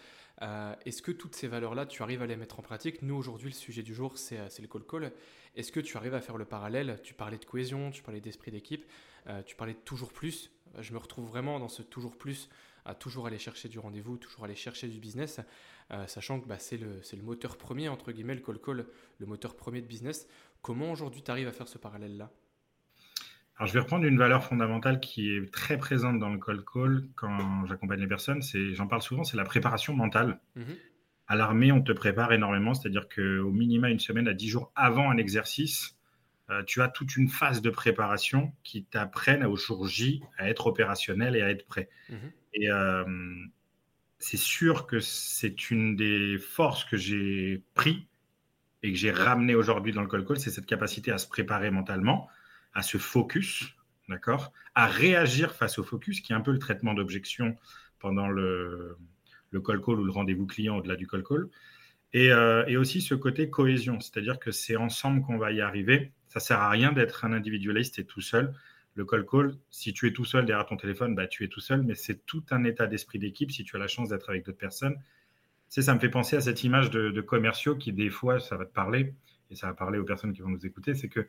Euh, 0.41 0.73
est-ce 0.85 1.01
que 1.01 1.11
toutes 1.11 1.35
ces 1.35 1.47
valeurs-là, 1.47 1.85
tu 1.85 2.03
arrives 2.03 2.21
à 2.21 2.27
les 2.27 2.35
mettre 2.35 2.59
en 2.59 2.61
pratique? 2.63 3.01
Nous, 3.01 3.15
aujourd'hui, 3.15 3.49
le 3.49 3.55
sujet 3.55 3.83
du 3.83 3.93
jour, 3.93 4.17
c'est 4.17 4.59
le 4.59 4.67
call-call. 4.67 5.11
Est-ce 5.57 5.71
que 5.71 5.79
tu 5.79 5.97
arrives 5.97 6.13
à 6.13 6.21
faire 6.21 6.37
le 6.37 6.45
parallèle? 6.45 6.99
Tu 7.03 7.13
parlais 7.13 7.37
de 7.37 7.45
cohésion, 7.45 7.91
tu 7.91 8.03
parlais 8.03 8.21
d'esprit 8.21 8.51
d'équipe, 8.51 8.85
tu 9.45 9.55
parlais 9.55 9.73
de 9.73 9.79
toujours 9.79 10.13
plus. 10.13 10.51
Je 10.79 10.93
me 10.93 10.97
retrouve 10.97 11.27
vraiment 11.27 11.59
dans 11.59 11.69
ce 11.69 11.81
toujours 11.81 12.17
plus, 12.17 12.49
à 12.85 12.95
toujours 12.95 13.27
aller 13.27 13.37
chercher 13.37 13.67
du 13.67 13.79
rendez-vous, 13.79 14.17
toujours 14.17 14.45
aller 14.45 14.55
chercher 14.55 14.87
du 14.87 14.99
business. 14.99 15.41
Euh, 15.91 16.05
sachant 16.07 16.39
que 16.39 16.47
bah, 16.47 16.59
c'est 16.59 16.77
le, 16.77 17.01
le, 17.13 17.23
moteur 17.23 17.57
premier, 17.57 17.89
entre 17.89 18.11
guillemets, 18.11 18.35
le 18.35 18.41
call 18.41 18.59
call, 18.59 18.85
le 19.19 19.25
moteur 19.25 19.55
premier 19.55 19.81
de 19.81 19.87
business. 19.87 20.27
Comment 20.61 20.91
aujourd'hui 20.91 21.21
tu 21.21 21.31
arrives 21.31 21.47
à 21.47 21.51
faire 21.51 21.67
ce 21.67 21.77
parallèle-là? 21.77 22.31
Alors, 23.57 23.67
je 23.67 23.73
vais 23.73 23.79
reprendre 23.79 24.05
une 24.05 24.17
valeur 24.17 24.43
fondamentale 24.43 24.99
qui 24.99 25.31
est 25.31 25.51
très 25.51 25.77
présente 25.77 26.19
dans 26.19 26.29
le 26.29 26.37
call 26.37 26.63
call 26.63 27.07
quand 27.15 27.65
j'accompagne 27.65 28.01
les 28.01 28.07
personnes. 28.07 28.41
C'est, 28.41 28.73
j'en 28.73 28.87
parle 28.87 29.01
souvent, 29.01 29.23
c'est 29.23 29.37
la 29.37 29.45
préparation 29.45 29.93
mentale. 29.95 30.39
Mhm. 30.55 30.75
À 31.27 31.35
l'armée, 31.35 31.71
on 31.71 31.81
te 31.81 31.91
prépare 31.91 32.31
énormément, 32.31 32.73
c'est-à-dire 32.73 33.07
qu'au 33.09 33.51
minima 33.51 33.89
une 33.89 33.99
semaine 33.99 34.27
à 34.27 34.33
dix 34.33 34.49
jours 34.49 34.71
avant 34.75 35.09
un 35.11 35.17
exercice, 35.17 35.97
euh, 36.49 36.63
tu 36.63 36.81
as 36.81 36.87
toute 36.87 37.17
une 37.17 37.27
phase 37.27 37.61
de 37.61 37.69
préparation 37.69 38.53
qui 38.63 38.85
t'apprennent 38.85 39.43
au 39.43 39.57
jour 39.57 39.87
J 39.87 40.23
à 40.37 40.49
être 40.49 40.67
opérationnel 40.67 41.35
et 41.35 41.41
à 41.41 41.49
être 41.49 41.65
prêt. 41.65 41.89
Mhm. 42.09 42.31
Et 42.53 42.71
euh, 42.71 43.03
c'est 44.19 44.37
sûr 44.37 44.87
que 44.87 44.99
c'est 45.01 45.69
une 45.69 45.97
des 45.97 46.37
forces 46.37 46.85
que 46.85 46.95
j'ai 46.95 47.61
pris 47.73 48.07
et 48.83 48.93
que 48.93 48.97
j'ai 48.97 49.11
ramené 49.11 49.55
aujourd'hui 49.55 49.91
dans 49.91 50.01
le 50.01 50.07
call 50.07 50.25
call, 50.25 50.39
c'est 50.39 50.51
cette 50.51 50.65
capacité 50.65 51.11
à 51.11 51.17
se 51.17 51.27
préparer 51.27 51.71
mentalement, 51.71 52.29
à 52.73 52.81
se 52.81 52.97
focus, 52.97 53.75
d'accord, 54.07 54.53
à 54.75 54.87
réagir 54.87 55.53
face 55.53 55.77
au 55.79 55.83
focus, 55.83 56.21
qui 56.21 56.31
est 56.31 56.35
un 56.35 56.41
peu 56.41 56.51
le 56.51 56.59
traitement 56.59 56.93
d'objection 56.93 57.57
pendant 57.99 58.29
le, 58.29 58.97
le 59.51 59.61
call 59.61 59.81
call 59.81 59.99
ou 59.99 60.03
le 60.03 60.11
rendez-vous 60.11 60.45
client 60.45 60.77
au-delà 60.77 60.95
du 60.95 61.07
call 61.07 61.23
call. 61.23 61.47
Et, 62.13 62.31
euh, 62.31 62.65
et, 62.67 62.77
aussi 62.77 63.01
ce 63.01 63.15
côté 63.15 63.49
cohésion, 63.49 63.99
c'est-à-dire 63.99 64.39
que 64.39 64.51
c'est 64.51 64.77
ensemble 64.77 65.21
qu'on 65.21 65.37
va 65.37 65.51
y 65.51 65.61
arriver. 65.61 66.11
Ça 66.29 66.39
sert 66.39 66.59
à 66.59 66.69
rien 66.69 66.93
d'être 66.93 67.25
un 67.25 67.33
individualiste 67.33 67.99
et 67.99 68.05
tout 68.05 68.21
seul. 68.21 68.53
Le 68.95 69.05
call 69.05 69.25
call, 69.25 69.55
si 69.69 69.93
tu 69.93 70.07
es 70.07 70.11
tout 70.11 70.25
seul 70.25 70.45
derrière 70.45 70.65
ton 70.65 70.77
téléphone, 70.77 71.15
bah, 71.15 71.27
tu 71.27 71.43
es 71.43 71.47
tout 71.47 71.59
seul, 71.59 71.83
mais 71.83 71.95
c'est 71.95 72.25
tout 72.25 72.43
un 72.49 72.63
état 72.63 72.87
d'esprit 72.87 73.19
d'équipe 73.19 73.51
si 73.51 73.63
tu 73.63 73.75
as 73.75 73.79
la 73.79 73.87
chance 73.87 74.09
d'être 74.09 74.29
avec 74.29 74.45
d'autres 74.45 74.57
personnes. 74.57 74.95
C'est, 75.69 75.81
ça 75.81 75.93
me 75.93 75.99
fait 75.99 76.09
penser 76.09 76.37
à 76.37 76.41
cette 76.41 76.63
image 76.63 76.89
de, 76.89 77.21
commerciaux 77.21 77.75
qui, 77.75 77.91
des 77.91 78.09
fois, 78.09 78.39
ça 78.39 78.55
va 78.57 78.65
te 78.65 78.73
parler, 78.73 79.13
et 79.51 79.55
ça 79.55 79.67
va 79.67 79.73
parler 79.73 79.99
aux 79.99 80.05
personnes 80.05 80.33
qui 80.33 80.41
vont 80.41 80.49
nous 80.49 80.65
écouter, 80.65 80.95
c'est 80.95 81.09
que 81.09 81.27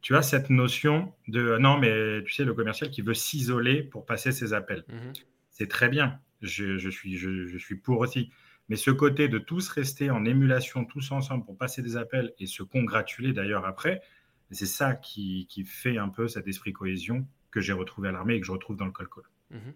tu 0.00 0.14
as 0.14 0.22
cette 0.22 0.50
notion 0.50 1.12
de 1.26 1.58
non, 1.58 1.78
mais 1.78 2.22
tu 2.24 2.32
sais, 2.32 2.44
le 2.44 2.54
commercial 2.54 2.90
qui 2.90 3.02
veut 3.02 3.14
s'isoler 3.14 3.82
pour 3.82 4.06
passer 4.06 4.30
ses 4.30 4.52
appels. 4.52 4.84
Mhm. 4.88 5.12
C'est 5.50 5.68
très 5.68 5.88
bien, 5.88 6.20
je, 6.40 6.88
suis, 6.90 7.16
je, 7.16 7.58
suis 7.58 7.76
pour 7.76 8.00
aussi. 8.00 8.30
Mais 8.68 8.76
ce 8.76 8.90
côté 8.90 9.28
de 9.28 9.38
tous 9.38 9.68
rester 9.68 10.10
en 10.10 10.24
émulation, 10.24 10.84
tous 10.84 11.10
ensemble 11.10 11.44
pour 11.44 11.56
passer 11.56 11.82
des 11.82 11.96
appels 11.96 12.34
et 12.38 12.46
se 12.46 12.62
congratuler 12.62 13.32
d'ailleurs 13.32 13.64
après, 13.64 14.02
c'est 14.50 14.66
ça 14.66 14.94
qui, 14.94 15.46
fait 15.66 15.98
un 15.98 16.08
peu 16.08 16.28
cet 16.28 16.46
esprit 16.46 16.72
cohésion 16.72 17.26
que 17.50 17.60
j'ai 17.60 17.72
retrouvé 17.72 18.08
à 18.08 18.12
l'armée 18.12 18.34
et 18.34 18.40
que 18.40 18.46
je 18.46 18.52
retrouve 18.52 18.76
dans 18.76 18.86
le 18.86 18.92
col 18.92 19.08
call. 19.08 19.24
Mhm. 19.50 19.74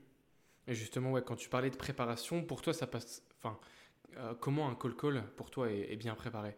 Et 0.69 0.75
justement, 0.75 1.13
ouais, 1.13 1.23
quand 1.25 1.37
tu 1.37 1.49
parlais 1.49 1.71
de 1.71 1.77
préparation, 1.77 2.45
pour 2.45 2.63
toi, 2.63 2.73
ça 2.73 2.87
passe. 2.87 3.23
Enfin, 3.39 3.59
euh, 4.19 4.35
comment 4.39 4.69
un 4.69 4.75
call 4.75 4.95
pour 5.37 5.51
toi 5.51 5.71
est, 5.71 5.97
bien 5.97 6.15
préparé? 6.15 6.57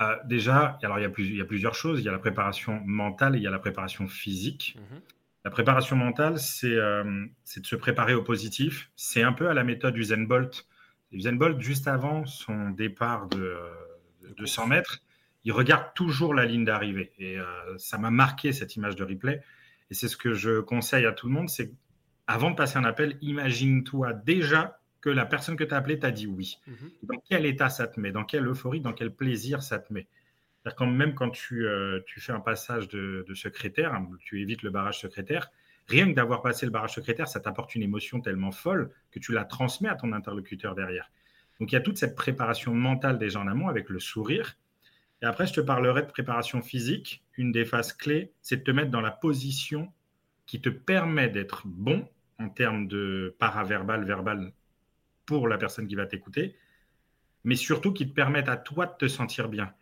Euh, 0.00 0.16
Déjà, 0.24 0.78
alors 0.82 0.98
il 0.98 1.02
y, 1.02 1.04
a 1.04 1.12
il 1.18 1.36
y, 1.36 1.40
a 1.40 1.44
plusieurs 1.44 1.74
choses. 1.74 2.00
Il 2.00 2.04
y 2.04 2.08
a 2.08 2.12
la 2.12 2.18
préparation 2.18 2.80
mentale 2.86 3.34
et 3.34 3.38
il 3.38 3.42
y 3.42 3.46
a 3.46 3.50
la 3.50 3.58
préparation 3.58 4.08
physique. 4.08 4.78
Mhm. 4.78 5.00
La 5.44 5.50
préparation 5.50 5.96
mentale, 5.96 6.36
euh, 6.64 7.26
c'est 7.44 7.60
de 7.60 7.66
se 7.66 7.76
préparer 7.76 8.14
au 8.14 8.22
positif. 8.22 8.90
C'est 8.94 9.22
un 9.22 9.32
peu 9.32 9.48
à 9.48 9.54
la 9.54 9.64
méthode 9.64 9.94
du 9.94 10.04
Zen 10.04 10.26
Bolt. 10.26 10.66
Zen 11.18 11.36
Bolt, 11.36 11.60
juste 11.60 11.88
avant 11.88 12.24
son 12.26 12.70
départ 12.70 13.28
de, 13.28 13.58
de 14.36 14.46
100 14.46 14.68
mètres, 14.68 15.00
il 15.44 15.52
regarde 15.52 15.92
toujours 15.94 16.34
la 16.34 16.46
ligne 16.46 16.64
d'arrivée. 16.64 17.12
Et 17.18 17.38
euh, 17.38 17.44
ça 17.76 17.98
m'a 17.98 18.10
marqué 18.10 18.52
cette 18.52 18.76
image 18.76 18.96
de 18.96 19.04
replay. 19.04 19.42
Et 19.90 19.94
c'est 19.94 20.08
ce 20.08 20.16
que 20.16 20.32
je 20.32 20.60
conseille 20.60 21.06
à 21.06 21.12
tout 21.12 21.26
le 21.26 21.32
monde, 21.32 21.48
c'est 21.48 21.72
avant 22.26 22.50
de 22.50 22.56
passer 22.56 22.78
un 22.78 22.84
appel, 22.84 23.18
imagine-toi 23.20 24.12
déjà 24.12 24.78
que 25.00 25.10
la 25.10 25.26
personne 25.26 25.56
que 25.56 25.64
tu 25.64 25.74
as 25.74 25.76
appelée 25.76 25.98
t'a 25.98 26.12
dit 26.12 26.26
oui. 26.26 26.58
Mhm. 26.66 26.90
Dans 27.02 27.22
quel 27.28 27.44
état 27.44 27.68
ça 27.68 27.88
te 27.88 27.98
met? 27.98 28.12
Dans 28.12 28.24
quelle 28.24 28.46
euphorie? 28.46 28.80
Dans 28.80 28.92
quel 28.92 29.12
plaisir 29.12 29.62
ça 29.62 29.80
te 29.80 29.92
met? 29.92 30.06
Quand 30.70 30.86
même 30.86 31.14
quand 31.14 31.30
tu, 31.30 31.66
euh, 31.66 32.00
tu, 32.06 32.20
fais 32.20 32.32
un 32.32 32.40
passage 32.40 32.88
de, 32.88 33.24
secrétaire, 33.34 33.94
hein, 33.94 34.08
tu 34.20 34.40
évites 34.40 34.62
le 34.62 34.70
barrage 34.70 35.00
secrétaire, 35.00 35.50
rien 35.88 36.08
que 36.08 36.14
d'avoir 36.14 36.42
passé 36.42 36.66
le 36.66 36.72
barrage 36.72 36.94
secrétaire, 36.94 37.28
ça 37.28 37.40
t'apporte 37.40 37.74
une 37.74 37.82
émotion 37.82 38.20
tellement 38.20 38.52
folle 38.52 38.90
que 39.10 39.18
tu 39.18 39.32
la 39.32 39.44
transmets 39.44 39.88
à 39.88 39.96
ton 39.96 40.12
interlocuteur 40.12 40.74
derrière. 40.74 41.10
Donc 41.58 41.72
il 41.72 41.74
y 41.74 41.78
a 41.78 41.80
toute 41.80 41.98
cette 41.98 42.14
préparation 42.14 42.74
mentale 42.74 43.18
déjà 43.18 43.40
en 43.40 43.48
amont 43.48 43.68
avec 43.68 43.88
le 43.88 43.98
sourire, 43.98 44.56
Et 45.20 45.26
après, 45.26 45.46
je 45.46 45.52
te 45.52 45.60
parlerai 45.60 46.02
de 46.02 46.06
préparation 46.08 46.62
physique. 46.62 47.24
Une 47.36 47.52
des 47.52 47.64
phases 47.64 47.92
clés, 47.92 48.32
c'est 48.40 48.58
de 48.58 48.62
te 48.62 48.70
mettre 48.70 48.90
dans 48.90 49.00
la 49.00 49.12
position 49.12 49.92
qui 50.46 50.60
te 50.60 50.68
permet 50.68 51.28
d'être 51.28 51.62
bon 51.66 52.08
en 52.38 52.48
termes 52.48 52.88
de 52.88 53.34
paraverbal, 53.38 54.04
verbal 54.04 54.52
pour 55.26 55.48
la 55.48 55.58
personne 55.58 55.86
qui 55.86 55.94
va 55.94 56.06
t'écouter, 56.06 56.56
mais 57.44 57.54
surtout 57.54 57.92
qui 57.92 58.08
te 58.08 58.12
permettent 58.12 58.48
à 58.48 58.56
toi 58.56 58.86
de 58.86 58.96
te 58.98 59.08
sentir 59.08 59.48
bien. 59.48 59.72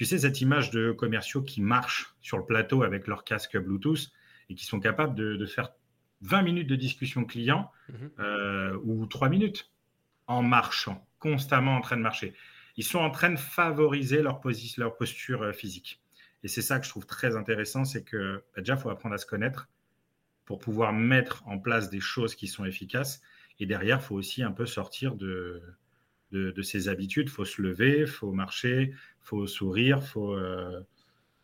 Tu 0.00 0.06
sais, 0.06 0.16
cette 0.16 0.40
image 0.40 0.70
de 0.70 0.92
commerciaux 0.92 1.42
qui 1.42 1.60
marchent 1.60 2.14
sur 2.22 2.38
le 2.38 2.46
plateau 2.46 2.84
avec 2.84 3.06
leur 3.06 3.22
casque 3.22 3.58
Bluetooth 3.58 4.10
et 4.48 4.54
qui 4.54 4.64
sont 4.64 4.80
capables 4.80 5.14
de, 5.14 5.44
faire 5.44 5.74
20 6.22 6.40
minutes 6.40 6.68
de 6.68 6.74
discussion 6.74 7.26
client 7.26 7.70
mhm. 7.90 8.10
euh, 8.18 8.78
ou 8.82 9.04
3 9.04 9.28
minutes 9.28 9.70
en 10.26 10.42
marchant, 10.42 11.06
constamment 11.18 11.76
en 11.76 11.82
train 11.82 11.98
de 11.98 12.00
marcher. 12.00 12.32
Ils 12.78 12.84
sont 12.84 12.98
en 12.98 13.10
train 13.10 13.28
de 13.28 13.38
favoriser 13.38 14.22
leur, 14.22 14.40
posture 14.40 15.42
euh, 15.42 15.52
physique. 15.52 16.00
Et 16.44 16.48
c'est 16.48 16.62
ça 16.62 16.78
que 16.78 16.86
je 16.86 16.90
trouve 16.90 17.04
très 17.04 17.36
intéressant, 17.36 17.84
c'est 17.84 18.02
que 18.02 18.42
bah, 18.56 18.62
déjà, 18.62 18.76
il 18.76 18.80
faut 18.80 18.88
apprendre 18.88 19.16
à 19.16 19.18
se 19.18 19.26
connaître 19.26 19.68
pour 20.46 20.60
pouvoir 20.60 20.94
mettre 20.94 21.46
en 21.46 21.58
place 21.58 21.90
des 21.90 22.00
choses 22.00 22.34
qui 22.34 22.48
sont 22.48 22.64
efficaces. 22.64 23.20
Et 23.58 23.66
derrière, 23.66 23.98
il 23.98 24.04
faut 24.06 24.16
aussi 24.16 24.42
un 24.42 24.52
peu 24.52 24.64
sortir 24.64 25.14
de, 25.14 25.62
de, 26.32 26.62
ses 26.62 26.88
habitudes. 26.88 27.28
Il 27.28 27.32
faut 27.32 27.44
se 27.44 27.60
lever, 27.60 28.00
il 28.00 28.06
faut 28.06 28.32
marcher, 28.32 28.90
il 28.92 28.96
faut 29.20 29.46
sourire, 29.46 30.02
faut, 30.02 30.34
euh, 30.34 30.80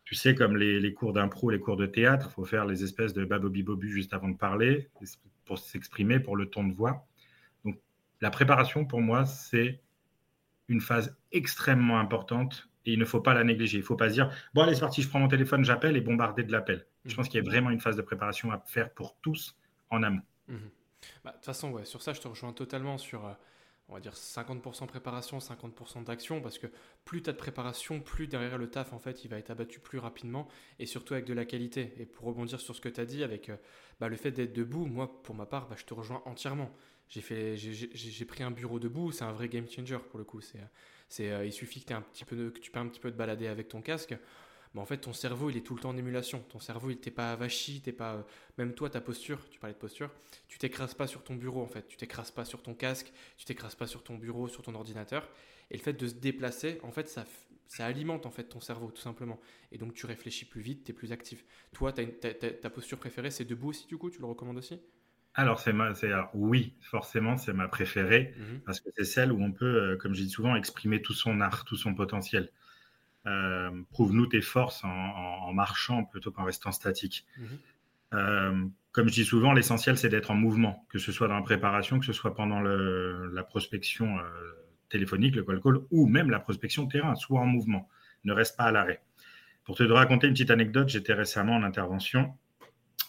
tu 0.05 0.15
sais, 0.15 0.35
comme 0.35 0.57
les, 0.57 0.95
cours 0.95 1.13
d'impro, 1.13 1.51
les 1.51 1.59
cours 1.59 1.77
de 1.77 1.87
théâtre, 1.87 2.29
il 2.31 2.35
faut 2.35 2.45
faire 2.45 2.67
les 2.67 2.85
espèces 2.85 3.13
de 3.13 3.25
babobi 3.25 3.63
bobu 3.63 3.91
juste 3.91 4.15
avant 4.15 4.29
de 4.29 4.37
parler, 4.37 4.89
pour 5.45 5.59
s'exprimer, 5.59 6.21
pour 6.21 6.37
le 6.37 6.47
ton 6.47 6.65
de 6.65 6.73
voix. 6.73 7.07
Donc, 7.65 7.79
la 8.21 8.31
préparation, 8.31 8.85
pour 8.85 9.01
moi, 9.01 9.25
c'est 9.25 9.81
une 10.69 10.81
phase 10.81 11.17
extrêmement 11.33 11.99
importante 11.99 12.69
et 12.85 12.93
il 12.93 12.99
ne 12.99 13.05
faut 13.05 13.21
pas 13.21 13.35
la 13.35 13.45
négliger. 13.45 13.79
Il 13.79 13.81
ne 13.81 13.87
faut 13.87 13.97
pas 13.97 14.09
se 14.09 14.15
dire, 14.15 14.31
bon, 14.55 14.63
allez, 14.63 14.75
c'est 14.75 14.81
parti, 14.81 15.03
je 15.03 15.09
prends 15.09 15.19
mon 15.19 15.29
téléphone, 15.29 15.65
j'appelle 15.65 15.97
et 15.97 16.01
bombarder 16.01 16.45
de 16.45 16.53
l'appel. 16.53 16.87
Je 17.05 17.15
pense 17.15 17.29
qu'il 17.29 17.43
y 17.43 17.47
a 17.47 17.49
vraiment 17.49 17.71
une 17.71 17.81
phase 17.81 17.97
de 17.97 18.03
préparation 18.03 18.51
à 18.51 18.59
faire 18.67 18.91
pour 18.91 19.17
tous 19.23 19.57
en 19.91 20.03
amont. 20.03 20.23
Mmh 20.49 20.57
bah, 21.23 21.31
de 21.31 21.37
toute 21.37 21.45
façon, 21.45 21.71
ouais, 21.71 21.85
sur 21.85 22.03
ça, 22.03 22.13
je 22.13 22.21
te 22.21 22.27
rejoins 22.27 22.53
totalement 22.53 22.99
sur. 22.99 23.37
Euh, 23.89 23.93
on 23.93 23.95
va 23.95 24.01
dire 24.01 24.15
50% 24.15 24.87
préparation, 24.87 25.39
50% 25.39 26.05
d'action, 26.05 26.41
parce 26.41 26.59
que 26.59 26.67
plus 27.05 27.23
tu 27.23 27.31
as 27.31 27.33
de 27.33 27.39
préparation, 27.39 28.01
plus 28.01 28.27
derrière 28.27 28.59
le 28.59 28.69
taf, 28.69 28.93
en 28.93 28.99
fait, 28.99 29.25
il 29.25 29.29
va 29.29 29.39
être 29.39 29.51
abattu 29.51 29.81
plus 29.81 29.99
rapidement, 29.99 30.49
et 30.79 30.87
surtout 30.87 31.15
avec 31.15 31.27
de 31.27 31.35
la 31.35 31.45
qualité. 31.45 31.95
Et 31.99 32.07
pour 32.07 32.27
rebondir 32.27 32.61
sur 32.61 32.75
ce 32.75 32.81
que 32.81 32.89
tu 32.89 33.01
as 33.01 33.07
dit, 33.07 33.23
avec 33.23 33.49
euh, 33.49 33.57
bah, 34.01 34.09
le 34.09 34.17
fait 34.17 34.31
d'être 34.31 34.53
debout, 34.53 34.87
moi, 34.87 35.23
pour 35.23 35.35
ma 35.35 35.47
part, 35.47 35.69
bah, 35.69 35.77
je 35.79 35.85
te 35.85 35.95
rejoins 35.95 36.23
entièrement. 36.27 36.71
J'ai 37.09 37.21
fait, 37.21 37.57
j'ai 37.57 38.25
pris 38.25 38.43
un 38.43 38.51
bureau 38.51 38.81
debout, 38.81 39.13
c'est 39.13 39.23
un 39.23 39.31
vrai 39.31 39.49
game 39.49 39.69
changer 39.69 39.99
pour 40.11 40.19
le 40.19 40.25
coup. 40.25 40.41
C'est, 40.41 40.59
c'est, 41.09 41.31
euh, 41.31 41.47
il 41.47 41.53
suffit 41.53 41.85
que, 41.85 41.95
un 41.95 42.03
petit 42.03 42.25
peu 42.25 42.51
que 42.51 42.59
tu 42.59 42.73
peux 42.73 42.81
un 42.81 42.89
petit 42.89 42.99
peu 42.99 43.13
te 43.13 43.17
balader 43.17 43.47
avec 43.47 43.69
ton 43.69 43.81
casque 43.81 44.17
en 44.81 44.87
fait 44.87 44.99
ton 44.99 45.13
cerveau 45.13 45.51
il 45.51 45.57
est 45.57 45.61
tout 45.63 45.75
le 45.75 45.81
temps 45.81 45.91
en 45.91 45.97
émulation. 45.97 46.41
Ton 46.49 46.59
cerveau 46.59 46.91
il 46.91 46.99
t'est 46.99 47.11
pas 47.11 47.33
avachi, 47.33 47.81
t'es 47.81 47.93
pas 47.93 48.15
euh, 48.15 48.23
même 48.59 48.75
toi 48.75 48.91
ta 48.91 49.01
posture, 49.01 49.49
tu 49.51 49.59
parlais 49.59 49.75
de 49.75 49.79
posture, 49.79 50.11
tu 50.49 50.59
t'écrases 50.59 50.95
pas 50.95 51.07
sur 51.07 51.23
ton 51.25 51.35
bureau 51.35 51.63
en 51.63 51.67
fait, 51.69 51.87
tu 51.89 51.97
t'écrases 51.97 52.31
pas 52.31 52.45
sur 52.45 52.63
ton 52.63 52.75
casque, 52.75 53.13
tu 53.37 53.45
t'écrases 53.45 53.75
pas 53.75 53.87
sur 53.87 54.03
ton 54.05 54.17
bureau, 54.17 54.49
sur 54.49 54.63
ton 54.63 54.75
ordinateur. 54.75 55.29
Et 55.71 55.77
le 55.77 55.83
fait 55.83 55.93
de 55.95 56.07
se 56.07 56.15
déplacer, 56.15 56.79
en 56.83 56.91
fait 56.93 57.09
ça 57.09 57.25
ça 57.69 57.85
alimente 57.87 58.27
en 58.27 58.31
fait 58.31 58.45
ton 58.45 58.61
cerveau 58.61 58.91
tout 58.93 59.01
simplement. 59.03 59.41
Et 59.73 59.79
donc 59.79 59.95
tu 59.95 60.07
réfléchis 60.07 60.45
plus 60.45 60.61
vite, 60.61 60.85
tu 60.85 60.93
es 60.93 60.95
plus 60.95 61.13
actif. 61.13 61.45
Toi, 61.73 61.93
ta 61.93 62.71
posture 62.71 62.99
préférée, 62.99 63.31
c'est 63.31 63.45
debout 63.45 63.71
aussi 63.71 63.87
du 63.87 63.97
coup, 63.99 64.11
tu 64.11 64.21
le 64.21 64.27
recommandes 64.27 64.59
aussi? 64.59 64.81
Alors, 65.35 65.61
c'est 65.61 65.73
ma, 65.75 65.93
oui, 66.35 66.75
forcément, 66.81 67.37
c'est 67.37 67.53
ma 67.53 67.69
préférée 67.69 68.35
mmh 68.37 68.59
parce 68.65 68.81
que 68.81 68.89
c'est 68.97 69.05
celle 69.05 69.33
où 69.33 69.43
on 69.43 69.53
peut, 69.53 69.93
euh, 69.93 69.97
comme 69.97 70.15
je 70.15 70.23
dis 70.23 70.31
souvent, 70.31 70.57
exprimer 70.57 71.03
tout 71.03 71.13
son 71.13 71.41
art, 71.41 71.65
tout 71.65 71.77
son 71.77 71.95
potentiel. 71.95 72.51
Euh, 73.27 73.71
prouve-nous 73.91 74.27
tes 74.27 74.41
forces 74.41 74.85
en, 74.85 75.53
marchant 75.53 76.05
plutôt 76.05 76.31
qu'en 76.31 76.45
restant 76.45 76.71
statique. 76.71 77.27
Mhm. 77.39 77.47
Euh, 78.15 78.65
comme 78.93 79.09
je 79.09 79.15
dis 79.15 79.25
souvent, 79.25 79.53
l'essentiel, 79.53 79.99
c'est 79.99 80.09
d'être 80.09 80.31
en 80.31 80.35
mouvement, 80.35 80.87
que 80.89 80.99
ce 80.99 81.13
soit 81.13 81.27
dans 81.29 81.35
la 81.35 81.43
préparation, 81.43 81.99
que 81.99 82.07
ce 82.07 82.13
soit 82.13 82.35
pendant 82.35 82.61
la 82.61 83.43
prospection 83.43 84.19
euh, 84.19 84.23
téléphonique, 84.89 85.35
le 85.35 85.43
call 85.43 85.61
call, 85.61 85.81
ou 85.91 86.07
même 86.07 86.31
la 86.31 86.39
prospection 86.39 86.87
terrain, 86.87 87.15
soit 87.17 87.41
en 87.41 87.47
mouvement. 87.47 87.89
Ne 88.25 88.33
reste 88.33 88.57
pas 88.57 88.65
à 88.65 88.73
l'arrêt. 88.73 89.03
Pour 89.65 89.77
te 89.77 89.83
raconter 89.83 90.29
une 90.29 90.33
petite 90.33 90.51
anecdote, 90.51 90.89
j'étais 90.89 91.13
récemment 91.13 91.57
en 91.57 91.63
intervention 91.65 92.35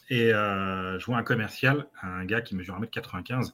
et 0.09 0.29
je 0.29 1.05
vois 1.05 1.17
un 1.17 1.23
commercial, 1.23 1.85
un 2.01 2.25
gars 2.25 2.41
qui 2.41 2.55
mesure 2.55 2.79
1m95, 2.79 3.53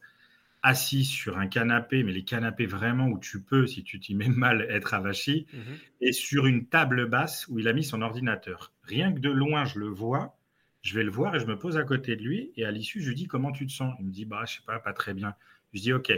assis 0.64 1.04
sur 1.04 1.38
un 1.38 1.48
canapé, 1.48 2.04
mais 2.04 2.14
les 2.14 2.24
canapés 2.24 2.66
vraiment 2.66 3.08
où 3.08 3.20
tu 3.20 3.42
peux, 3.42 3.68
si 3.68 3.84
tu 3.84 4.00
t'y 4.00 4.16
mets 4.16 4.30
mal, 4.30 4.66
être 4.70 4.94
avachi, 4.94 5.46
mhm. 5.54 5.78
et 6.02 6.14
sur 6.14 6.48
une 6.48 6.66
table 6.68 7.06
basse 7.08 7.48
où 7.50 7.60
il 7.60 7.68
a 7.68 7.74
mis 7.74 7.84
son 7.84 8.02
ordinateur. 8.02 8.72
Rien 8.84 9.14
que 9.14 9.20
de 9.20 9.30
loin, 9.30 9.66
je 9.66 9.78
le 9.78 9.88
vois, 9.88 10.38
je 10.82 10.96
vais 10.96 11.04
le 11.04 11.12
voir 11.12 11.36
et 11.36 11.40
je 11.40 11.46
me 11.46 11.60
pose 11.60 11.78
à 11.78 11.84
côté 11.84 12.16
de 12.16 12.24
lui, 12.24 12.52
et 12.56 12.66
à 12.66 12.72
l'issue, 12.72 13.02
je 13.02 13.10
lui 13.10 13.16
dis 13.16 13.28
comment 13.28 13.52
tu 13.52 13.68
te 13.68 13.72
sens? 13.72 13.94
Il 14.00 14.06
me 14.06 14.12
dit, 14.12 14.26
bah, 14.26 14.44
je 14.48 14.56
sais 14.56 14.62
pas, 14.66 14.80
pas 14.80 14.94
très 14.94 15.14
bien. 15.14 15.36
Je 15.74 15.82
dis, 15.82 15.94
ok. 15.94 16.12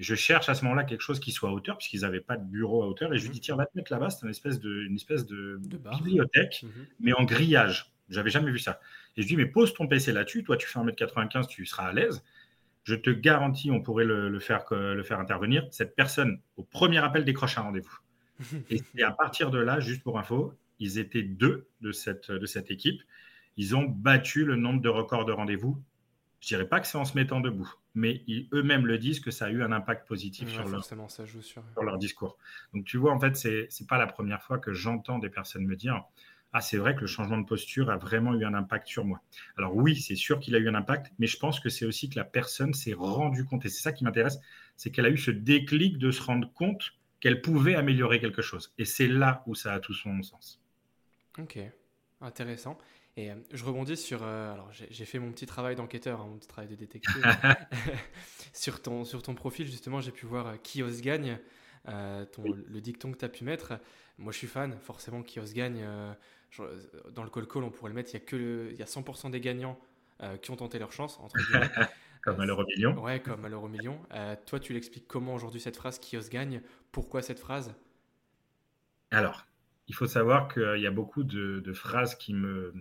Je 0.00 0.16
cherche 0.16 0.48
à 0.48 0.54
ce 0.54 0.64
moment-là 0.64 0.82
quelque 0.82 1.02
chose 1.02 1.20
qui 1.20 1.30
soit 1.30 1.50
à 1.50 1.52
hauteur, 1.52 1.78
puisqu'ils 1.78 2.00
n'avaient 2.00 2.20
pas 2.20 2.36
de 2.36 2.44
bureau 2.44 2.82
à 2.82 2.88
hauteur, 2.88 3.14
et 3.14 3.18
je 3.18 3.22
lui 3.22 3.28
mhm. 3.28 3.34
dis, 3.34 3.40
tiens, 3.40 3.56
va 3.56 3.66
te 3.66 3.76
mettre 3.76 3.92
là-bas, 3.92 4.10
c'est 4.10 4.24
une 4.24 4.30
espèce 4.30 4.58
de, 4.58 4.82
une 4.82 4.96
espèce 4.96 5.24
de, 5.24 5.60
bibliothèque, 5.98 6.64
mhm. 6.64 6.86
mais 6.98 7.12
en 7.12 7.22
grillage. 7.22 7.92
J'avais 8.10 8.30
jamais 8.30 8.50
vu 8.50 8.58
ça. 8.58 8.80
Et 9.16 9.22
je 9.22 9.28
lui 9.28 9.36
dis, 9.36 9.36
mais 9.36 9.46
pose 9.46 9.72
ton 9.72 9.86
PC 9.86 10.12
là-dessus, 10.12 10.42
toi 10.42 10.56
tu 10.56 10.66
fais 10.66 10.78
1m95, 10.80 11.46
tu 11.46 11.64
seras 11.64 11.84
à 11.84 11.92
l'aise 11.92 12.22
je 12.84 12.94
te 12.94 13.10
garantis, 13.10 13.70
on 13.70 13.80
pourrait 13.80 14.04
le, 14.04 14.38
faire, 14.38 14.64
le 14.70 15.02
faire 15.02 15.18
intervenir. 15.18 15.66
Cette 15.70 15.96
personne, 15.96 16.40
au 16.56 16.62
premier 16.62 16.98
appel, 16.98 17.24
décroche 17.24 17.58
un 17.58 17.62
rendez-vous. 17.62 17.98
et, 18.70 19.02
à 19.02 19.10
partir 19.10 19.50
de 19.50 19.58
là, 19.58 19.80
juste 19.80 20.02
pour 20.02 20.18
info, 20.18 20.54
ils 20.78 20.98
étaient 20.98 21.22
deux 21.22 21.66
de 21.80 21.92
cette, 21.92 22.30
de 22.30 22.46
cette 22.46 22.70
équipe. 22.70 23.00
Ils 23.56 23.74
ont 23.74 23.84
battu 23.84 24.44
le 24.44 24.56
nombre 24.56 24.82
de 24.82 24.88
records 24.88 25.24
de 25.24 25.32
rendez-vous. 25.32 25.80
Je 26.40 26.48
dirais 26.48 26.68
pas 26.68 26.80
que 26.80 26.86
c'est 26.86 26.98
en 26.98 27.06
se 27.06 27.16
mettant 27.16 27.40
debout, 27.40 27.72
mais 27.94 28.22
eux-mêmes 28.52 28.84
le 28.84 28.98
disent 28.98 29.20
que 29.20 29.30
ça 29.30 29.46
a 29.46 29.50
eu 29.50 29.62
un 29.62 29.72
impact 29.72 30.06
positif 30.06 30.50
sur, 30.50 30.68
leur, 30.68 30.84
ça 30.84 31.24
joue 31.24 31.40
sur... 31.40 31.62
sur 31.72 31.82
leur 31.82 31.96
discours. 31.96 32.36
Donc 32.74 32.84
tu 32.84 32.98
vois, 32.98 33.12
en 33.12 33.18
fait, 33.18 33.34
c'est 33.34 33.68
n'est 33.80 33.86
pas 33.86 33.96
la 33.96 34.06
première 34.06 34.42
fois 34.42 34.58
que 34.58 34.74
j'entends 34.74 35.18
des 35.18 35.30
personnes 35.30 35.64
me 35.64 35.74
dire 35.74 36.04
ah, 36.56 36.60
c'est 36.60 36.76
vrai 36.76 36.94
que 36.94 37.00
le 37.00 37.08
changement 37.08 37.36
de 37.36 37.44
posture 37.44 37.90
a 37.90 37.96
vraiment 37.96 38.32
eu 38.32 38.44
un 38.44 38.54
impact 38.54 38.86
sur 38.86 39.04
moi. 39.04 39.20
Alors 39.58 39.74
oui, 39.74 39.96
c'est 39.96 40.14
sûr 40.14 40.38
qu'il 40.38 40.54
a 40.54 40.58
eu 40.58 40.68
un 40.68 40.76
impact, 40.76 41.12
mais 41.18 41.26
je 41.26 41.36
pense 41.36 41.58
que 41.58 41.68
c'est 41.68 41.84
aussi 41.84 42.08
que 42.08 42.16
la 42.16 42.24
personne 42.24 42.72
s'est 42.72 42.94
rendue 42.94 43.44
compte, 43.44 43.66
et 43.66 43.68
c'est 43.68 43.82
ça 43.82 43.92
qui 43.92 44.04
m'intéresse, 44.04 44.38
c'est 44.76 44.90
qu'elle 44.90 45.06
a 45.06 45.10
eu 45.10 45.18
ce 45.18 45.32
déclic 45.32 45.98
de 45.98 46.12
se 46.12 46.22
rendre 46.22 46.52
compte 46.52 46.92
qu'elle 47.18 47.40
pouvait 47.40 47.74
améliorer 47.74 48.20
quelque 48.20 48.40
chose. 48.40 48.72
Et 48.78 48.84
c'est 48.84 49.08
là 49.08 49.42
où 49.46 49.56
ça 49.56 49.72
a 49.72 49.80
tout 49.80 49.94
son 49.94 50.22
sens. 50.22 50.62
Ok, 51.38 51.58
intéressant. 52.20 52.78
Et 53.16 53.32
euh, 53.32 53.34
je 53.52 53.64
rebondis 53.64 53.96
sur. 53.96 54.22
Euh, 54.22 54.52
alors, 54.52 54.70
j'ai 54.72 55.04
fait 55.04 55.18
mon 55.18 55.32
petit 55.32 55.46
travail 55.46 55.74
d'enquêteur, 55.74 56.20
hein, 56.20 56.26
mon 56.28 56.36
petit 56.36 56.48
travail 56.48 56.68
de 56.68 56.76
détective. 56.76 57.20
sur, 58.52 58.80
ton, 58.80 59.04
sur 59.04 59.22
ton 59.22 59.34
profil, 59.34 59.66
justement, 59.66 60.00
j'ai 60.00 60.12
pu 60.12 60.26
voir 60.26 60.46
euh, 60.46 60.56
qui 60.56 60.84
ose 60.84 61.00
gagne, 61.00 61.38
le 61.86 62.80
dicton 62.80 63.10
que 63.10 63.18
tu 63.18 63.24
as 63.24 63.28
pu 63.28 63.42
mettre. 63.42 63.80
Moi, 64.18 64.32
je 64.32 64.38
suis 64.38 64.46
fan, 64.46 64.78
forcément, 64.78 65.22
qui 65.22 65.40
ose 65.40 65.52
gagne 65.52 65.84
dans 67.12 67.24
le 67.24 67.30
call 67.30 67.46
call, 67.46 67.64
on 67.64 67.70
pourrait 67.70 67.90
le 67.90 67.94
mettre, 67.94 68.10
il 68.10 68.14
y 68.14 68.16
a 68.16 68.20
que 68.20 68.68
il 68.70 68.78
y 68.78 68.82
a 68.82 68.86
100% 68.86 69.30
des 69.30 69.40
gagnants 69.40 69.78
euh, 70.22 70.36
qui 70.36 70.50
ont 70.50 70.56
tenté 70.56 70.78
leur 70.78 70.92
chance, 70.92 71.18
entre 71.20 71.36
comme 72.22 72.40
à 72.40 72.46
l'euro 72.46 72.64
million. 72.64 72.96
Ouais, 73.02 73.20
comme 73.20 73.44
à 73.44 73.48
l'euro 73.48 73.68
million. 73.68 74.00
Euh, 74.12 74.36
toi, 74.46 74.60
tu 74.60 74.72
l'expliques 74.72 75.08
comment 75.08 75.34
aujourd'hui 75.34 75.60
cette 75.60 75.76
phrase 75.76 75.98
qui 75.98 76.16
ose 76.16 76.30
gagne? 76.30 76.62
Pourquoi 76.92 77.20
cette 77.20 77.40
phrase? 77.40 77.74
Alors, 79.10 79.44
il 79.88 79.94
faut 79.94 80.06
savoir 80.06 80.52
qu'il 80.52 80.80
y 80.80 80.86
a 80.86 80.90
beaucoup 80.90 81.24
de, 81.24 81.72
phrases 81.72 82.14
qui 82.14 82.32
me 82.32 82.72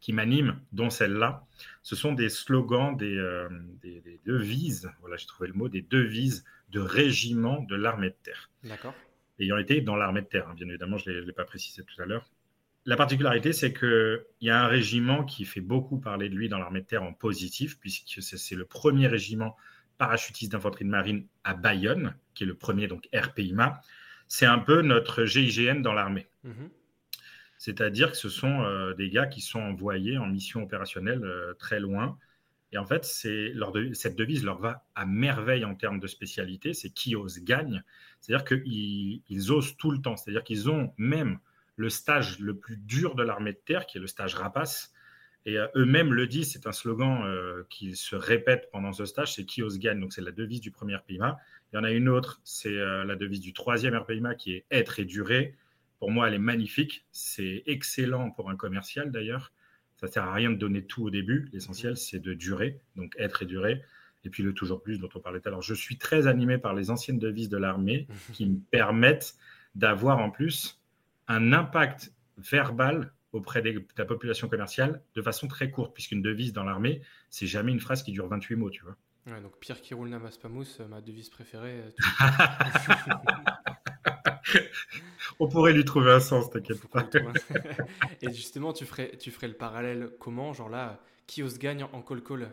qui 0.00 0.12
m'animent, 0.12 0.60
dont 0.72 0.90
celle-là. 0.90 1.46
Ce 1.82 1.96
sont 1.96 2.12
des 2.12 2.28
slogans, 2.28 2.96
des, 2.96 3.16
euh, 3.16 3.48
des, 3.80 4.20
devises, 4.24 4.90
voilà, 5.00 5.16
j'ai 5.16 5.26
trouvé 5.26 5.48
le 5.48 5.54
mot, 5.54 5.68
des 5.68 5.82
devises 5.82 6.44
de 6.68 6.80
régiment 6.80 7.62
de 7.62 7.74
l'armée 7.74 8.10
de 8.10 8.16
terre. 8.22 8.50
D'accord. 8.62 8.94
Ayant 9.40 9.56
été 9.56 9.80
dans 9.80 9.96
l'armée 9.96 10.20
de 10.20 10.26
terre, 10.26 10.48
hein, 10.48 10.54
bien 10.54 10.68
évidemment, 10.68 10.98
je 10.98 11.10
ne 11.10 11.20
l'ai 11.20 11.32
pas 11.32 11.44
précisé 11.44 11.82
tout 11.82 12.00
à 12.00 12.06
l'heure. 12.06 12.30
La 12.86 12.96
particularité, 12.96 13.52
c'est 13.52 13.72
qu'il 13.72 14.24
y 14.40 14.48
a 14.48 14.62
un 14.62 14.68
régiment 14.68 15.24
qui 15.24 15.44
fait 15.44 15.60
beaucoup 15.60 15.98
parler 15.98 16.28
de 16.28 16.36
lui 16.36 16.48
dans 16.48 16.58
l'armée 16.58 16.82
de 16.82 16.86
terre 16.86 17.02
en 17.02 17.12
positif, 17.12 17.78
puisque 17.80 18.22
c'est 18.22 18.54
le 18.54 18.64
premier 18.64 19.08
régiment 19.08 19.56
parachutiste 19.98 20.52
d'infanterie 20.52 20.84
de 20.84 20.90
marine 20.90 21.26
à 21.42 21.54
Bayonne, 21.54 22.14
qui 22.34 22.44
est 22.44 22.46
le 22.46 22.54
premier 22.54 22.86
donc 22.86 23.08
RPIMA. 23.12 23.80
C'est 24.28 24.46
un 24.46 24.60
peu 24.60 24.82
notre 24.82 25.24
GIGN 25.24 25.80
dans 25.80 25.94
l'armée. 25.94 26.28
Mhm. 26.44 26.70
C'est-à-dire 27.58 28.12
que 28.12 28.16
ce 28.16 28.28
sont 28.28 28.62
euh, 28.62 28.94
des 28.94 29.10
gars 29.10 29.26
qui 29.26 29.40
sont 29.40 29.60
envoyés 29.60 30.16
en 30.18 30.26
mission 30.26 30.62
opérationnelle 30.62 31.24
euh, 31.24 31.54
très 31.54 31.80
loin. 31.80 32.18
Et 32.70 32.78
en 32.78 32.86
fait, 32.86 33.04
cette 33.04 34.16
devise 34.16 34.44
leur 34.44 34.58
va 34.58 34.86
à 34.94 35.06
merveille 35.06 35.64
en 35.64 35.74
termes 35.74 35.98
de 35.98 36.06
spécialité. 36.06 36.72
C'est 36.72 36.90
qui 36.90 37.16
ose 37.16 37.40
gagne. 37.40 37.82
C'est-à-dire 38.20 38.44
qu'ils 38.44 39.52
osent 39.52 39.76
tout 39.76 39.90
le 39.90 40.00
temps. 40.00 40.16
C'est-à-dire 40.16 40.44
qu'ils 40.44 40.70
ont 40.70 40.92
même 40.98 41.38
le 41.76 41.90
stage 41.90 42.38
le 42.40 42.56
plus 42.56 42.76
dur 42.76 43.14
de 43.14 43.22
l'armée 43.22 43.52
de 43.52 43.60
terre, 43.64 43.86
qui 43.86 43.98
est 43.98 44.00
le 44.00 44.06
stage 44.06 44.34
Rapace. 44.34 44.92
Et 45.44 45.58
euh, 45.58 45.68
eux-mêmes 45.76 46.12
le 46.12 46.26
disent, 46.26 46.52
c'est 46.52 46.66
un 46.66 46.72
slogan 46.72 47.22
euh, 47.24 47.62
qui 47.70 47.94
se 47.94 48.16
répète 48.16 48.68
pendant 48.72 48.92
ce 48.92 49.04
stage, 49.04 49.34
c'est 49.34 49.44
qui 49.44 49.62
ose 49.62 49.78
gagne. 49.78 50.00
Donc 50.00 50.12
c'est 50.12 50.22
la 50.22 50.32
devise 50.32 50.60
du 50.60 50.72
premier 50.72 50.96
RPIMA. 50.96 51.38
Il 51.72 51.76
y 51.76 51.78
en 51.78 51.84
a 51.84 51.92
une 51.92 52.08
autre, 52.08 52.40
c'est 52.42 52.76
euh, 52.76 53.04
la 53.04 53.14
devise 53.14 53.40
du 53.40 53.52
troisième 53.52 53.94
RPIMA 53.94 54.34
qui 54.34 54.54
est 54.54 54.64
être 54.70 54.98
et 54.98 55.04
durer. 55.04 55.54
Pour 55.98 56.10
moi, 56.10 56.28
elle 56.28 56.34
est 56.34 56.38
magnifique. 56.38 57.06
C'est 57.12 57.62
excellent 57.66 58.30
pour 58.30 58.50
un 58.50 58.56
commercial 58.56 59.12
d'ailleurs. 59.12 59.52
Ça 59.96 60.08
sert 60.08 60.24
à 60.24 60.34
rien 60.34 60.50
de 60.50 60.56
donner 60.56 60.84
tout 60.84 61.04
au 61.04 61.10
début. 61.10 61.48
L'essentiel, 61.52 61.96
c'est 61.96 62.18
de 62.18 62.34
durer, 62.34 62.80
donc 62.96 63.14
être 63.16 63.42
et 63.42 63.46
durer. 63.46 63.82
Et 64.24 64.30
puis 64.30 64.42
le 64.42 64.52
toujours 64.52 64.82
plus 64.82 64.98
dont 64.98 65.08
on 65.14 65.20
parlait 65.20 65.40
tout 65.40 65.48
à 65.48 65.52
l'heure. 65.52 65.62
Je 65.62 65.74
suis 65.74 65.96
très 65.96 66.26
animé 66.26 66.58
par 66.58 66.74
les 66.74 66.90
anciennes 66.90 67.18
devises 67.18 67.48
de 67.48 67.56
l'armée 67.56 68.08
qui 68.32 68.46
me 68.46 68.58
permettent 68.58 69.36
d'avoir 69.76 70.18
en 70.18 70.30
plus 70.30 70.80
un 71.28 71.52
impact 71.52 72.12
verbal 72.38 73.12
auprès 73.32 73.62
de 73.62 73.84
la 73.96 74.04
population 74.04 74.48
commerciale 74.48 75.02
de 75.14 75.22
façon 75.22 75.48
très 75.48 75.70
courte, 75.70 75.94
puisqu'une 75.94 76.20
devise 76.22 76.52
dans 76.52 76.64
l'armée, 76.64 77.00
c'est 77.30 77.46
jamais 77.46 77.72
une 77.72 77.80
phrase 77.80 78.02
qui 78.02 78.12
dure 78.12 78.28
28 78.28 78.56
mots, 78.56 78.68
tu 78.70 78.82
vois. 78.82 78.96
Ouais, 79.26 79.40
donc 79.40 79.58
Pierre 79.58 79.80
qui 79.80 79.94
roule 79.94 80.08
Namas 80.08 80.38
Pamous, 80.40 80.80
euh, 80.80 80.86
ma 80.86 81.00
devise 81.00 81.30
préférée. 81.30 81.80
Euh, 81.80 81.90
On 85.40 85.48
pourrait 85.48 85.72
lui 85.72 85.84
trouver 85.84 86.12
un 86.12 86.20
sens, 86.20 86.48
t'inquiète 86.50 86.86
pas. 86.88 87.08
Et 88.22 88.32
justement, 88.32 88.72
tu 88.72 88.86
ferais, 88.86 89.16
tu 89.18 89.32
ferais 89.32 89.48
le 89.48 89.54
parallèle 89.54 90.12
comment 90.20 90.52
Genre 90.52 90.68
là, 90.68 91.02
qui 91.26 91.42
ose 91.42 91.58
gagne 91.58 91.82
en 91.82 92.02
call-call 92.02 92.52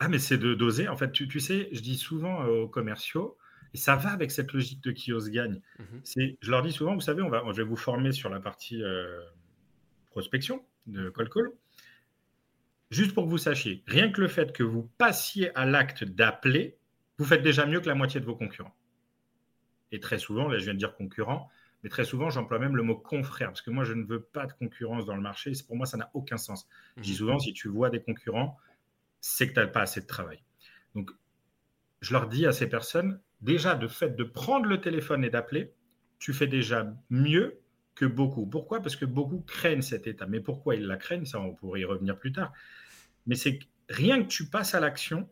Ah, 0.00 0.08
mais 0.08 0.18
c'est 0.18 0.38
de 0.38 0.54
doser. 0.54 0.88
En 0.88 0.96
fait, 0.96 1.12
tu, 1.12 1.28
tu, 1.28 1.38
sais, 1.38 1.68
je 1.72 1.80
dis 1.80 1.96
souvent 1.96 2.44
aux 2.44 2.66
commerciaux, 2.68 3.38
et 3.72 3.78
ça 3.78 3.96
va 3.96 4.10
avec 4.10 4.30
cette 4.30 4.52
logique 4.52 4.82
de 4.82 4.90
qui 4.90 5.12
ose 5.12 5.30
gagne. 5.30 5.60
C'est, 6.04 6.36
je 6.40 6.50
leur 6.50 6.62
dis 6.62 6.72
souvent, 6.72 6.94
vous 6.94 7.00
savez, 7.00 7.22
on 7.22 7.28
va, 7.28 7.42
je 7.52 7.56
vais 7.56 7.68
vous 7.68 7.76
former 7.76 8.12
sur 8.12 8.28
la 8.28 8.40
partie 8.40 8.82
euh, 8.82 9.20
prospection 10.10 10.64
de 10.86 11.10
call-call. 11.10 11.50
Juste 12.90 13.14
pour 13.14 13.24
que 13.24 13.30
vous 13.30 13.38
sachiez, 13.38 13.84
rien 13.86 14.10
que 14.10 14.20
le 14.20 14.28
fait 14.28 14.52
que 14.52 14.64
vous 14.64 14.90
passiez 14.98 15.56
à 15.56 15.64
l'acte 15.64 16.02
d'appeler, 16.02 16.76
vous 17.18 17.24
faites 17.24 17.42
déjà 17.42 17.64
mieux 17.66 17.80
que 17.80 17.86
la 17.86 17.94
moitié 17.94 18.18
de 18.20 18.24
vos 18.26 18.34
concurrents. 18.34 18.74
Et 19.92 20.00
très 20.00 20.18
souvent, 20.18 20.48
là 20.48 20.58
je 20.58 20.64
viens 20.64 20.74
de 20.74 20.78
dire 20.78 20.96
concurrent, 20.96 21.48
mais 21.82 21.90
très 21.90 22.04
souvent 22.04 22.30
j'emploie 22.30 22.58
même 22.58 22.76
le 22.76 22.82
mot 22.82 22.96
confrère, 22.96 23.48
parce 23.48 23.62
que 23.62 23.70
moi 23.70 23.84
je 23.84 23.92
ne 23.92 24.04
veux 24.04 24.20
pas 24.20 24.46
de 24.46 24.52
concurrence 24.52 25.06
dans 25.06 25.14
le 25.14 25.22
marché, 25.22 25.52
pour 25.66 25.76
moi 25.76 25.86
ça 25.86 25.96
n'a 25.96 26.10
aucun 26.14 26.36
sens. 26.36 26.68
Je 26.96 27.02
dis 27.02 27.10
mhm. 27.10 27.16
souvent, 27.16 27.38
si 27.38 27.52
tu 27.52 27.68
vois 27.68 27.90
des 27.90 28.00
concurrents, 28.00 28.58
c'est 29.20 29.48
que 29.48 29.54
tu 29.54 29.60
n'as 29.60 29.68
pas 29.68 29.82
assez 29.82 30.00
de 30.00 30.06
travail. 30.06 30.42
Donc 30.96 31.12
je 32.00 32.12
leur 32.12 32.28
dis 32.28 32.46
à 32.46 32.52
ces 32.52 32.68
personnes, 32.68 33.20
déjà, 33.40 33.74
de 33.74 33.88
fait 33.88 34.16
de 34.16 34.24
prendre 34.24 34.66
le 34.66 34.80
téléphone 34.80 35.24
et 35.24 35.30
d'appeler, 35.30 35.72
tu 36.18 36.32
fais 36.32 36.46
déjà 36.46 36.92
mieux 37.08 37.60
que 37.94 38.04
beaucoup. 38.04 38.46
Pourquoi? 38.46 38.80
Parce 38.80 38.96
que 38.96 39.04
beaucoup 39.04 39.40
craignent 39.40 39.82
cet 39.82 40.06
état. 40.06 40.26
Mais 40.26 40.40
pourquoi 40.40 40.74
ils 40.74 40.86
la 40.86 40.96
craignent? 40.96 41.24
Ça, 41.24 41.40
on 41.40 41.54
pourrait 41.54 41.80
y 41.80 41.84
revenir 41.84 42.18
plus 42.18 42.32
tard. 42.32 42.52
Mais 43.26 43.34
c'est 43.34 43.58
rien 43.88 44.22
que 44.22 44.28
tu 44.28 44.48
passes 44.48 44.74
à 44.74 44.80
l'action, 44.80 45.28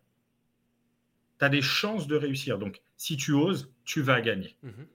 tu 1.38 1.44
as 1.44 1.48
des 1.48 1.62
chances 1.62 2.06
de 2.06 2.16
réussir. 2.16 2.58
Donc, 2.58 2.82
si 2.96 3.16
tu 3.16 3.32
oses, 3.32 3.72
tu 3.84 4.02
vas 4.02 4.20
gagner. 4.20 4.56
Mhm. 4.62 4.86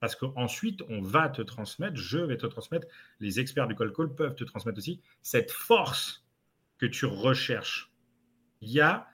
Parce 0.00 0.16
qu'ensuite, 0.16 0.82
on 0.88 1.02
va 1.02 1.28
te 1.28 1.42
transmettre, 1.42 1.96
je 1.96 2.18
vais 2.18 2.38
te 2.38 2.46
transmettre, 2.46 2.86
les 3.20 3.38
experts 3.38 3.68
du 3.68 3.76
call 3.76 3.92
call 3.92 4.14
peuvent 4.14 4.34
te 4.34 4.44
transmettre 4.44 4.78
aussi 4.78 5.02
cette 5.20 5.50
force 5.50 6.26
que 6.78 6.86
tu 6.86 7.04
recherches. 7.04 7.92
Il 8.62 8.70
y 8.70 8.80
a 8.80 9.06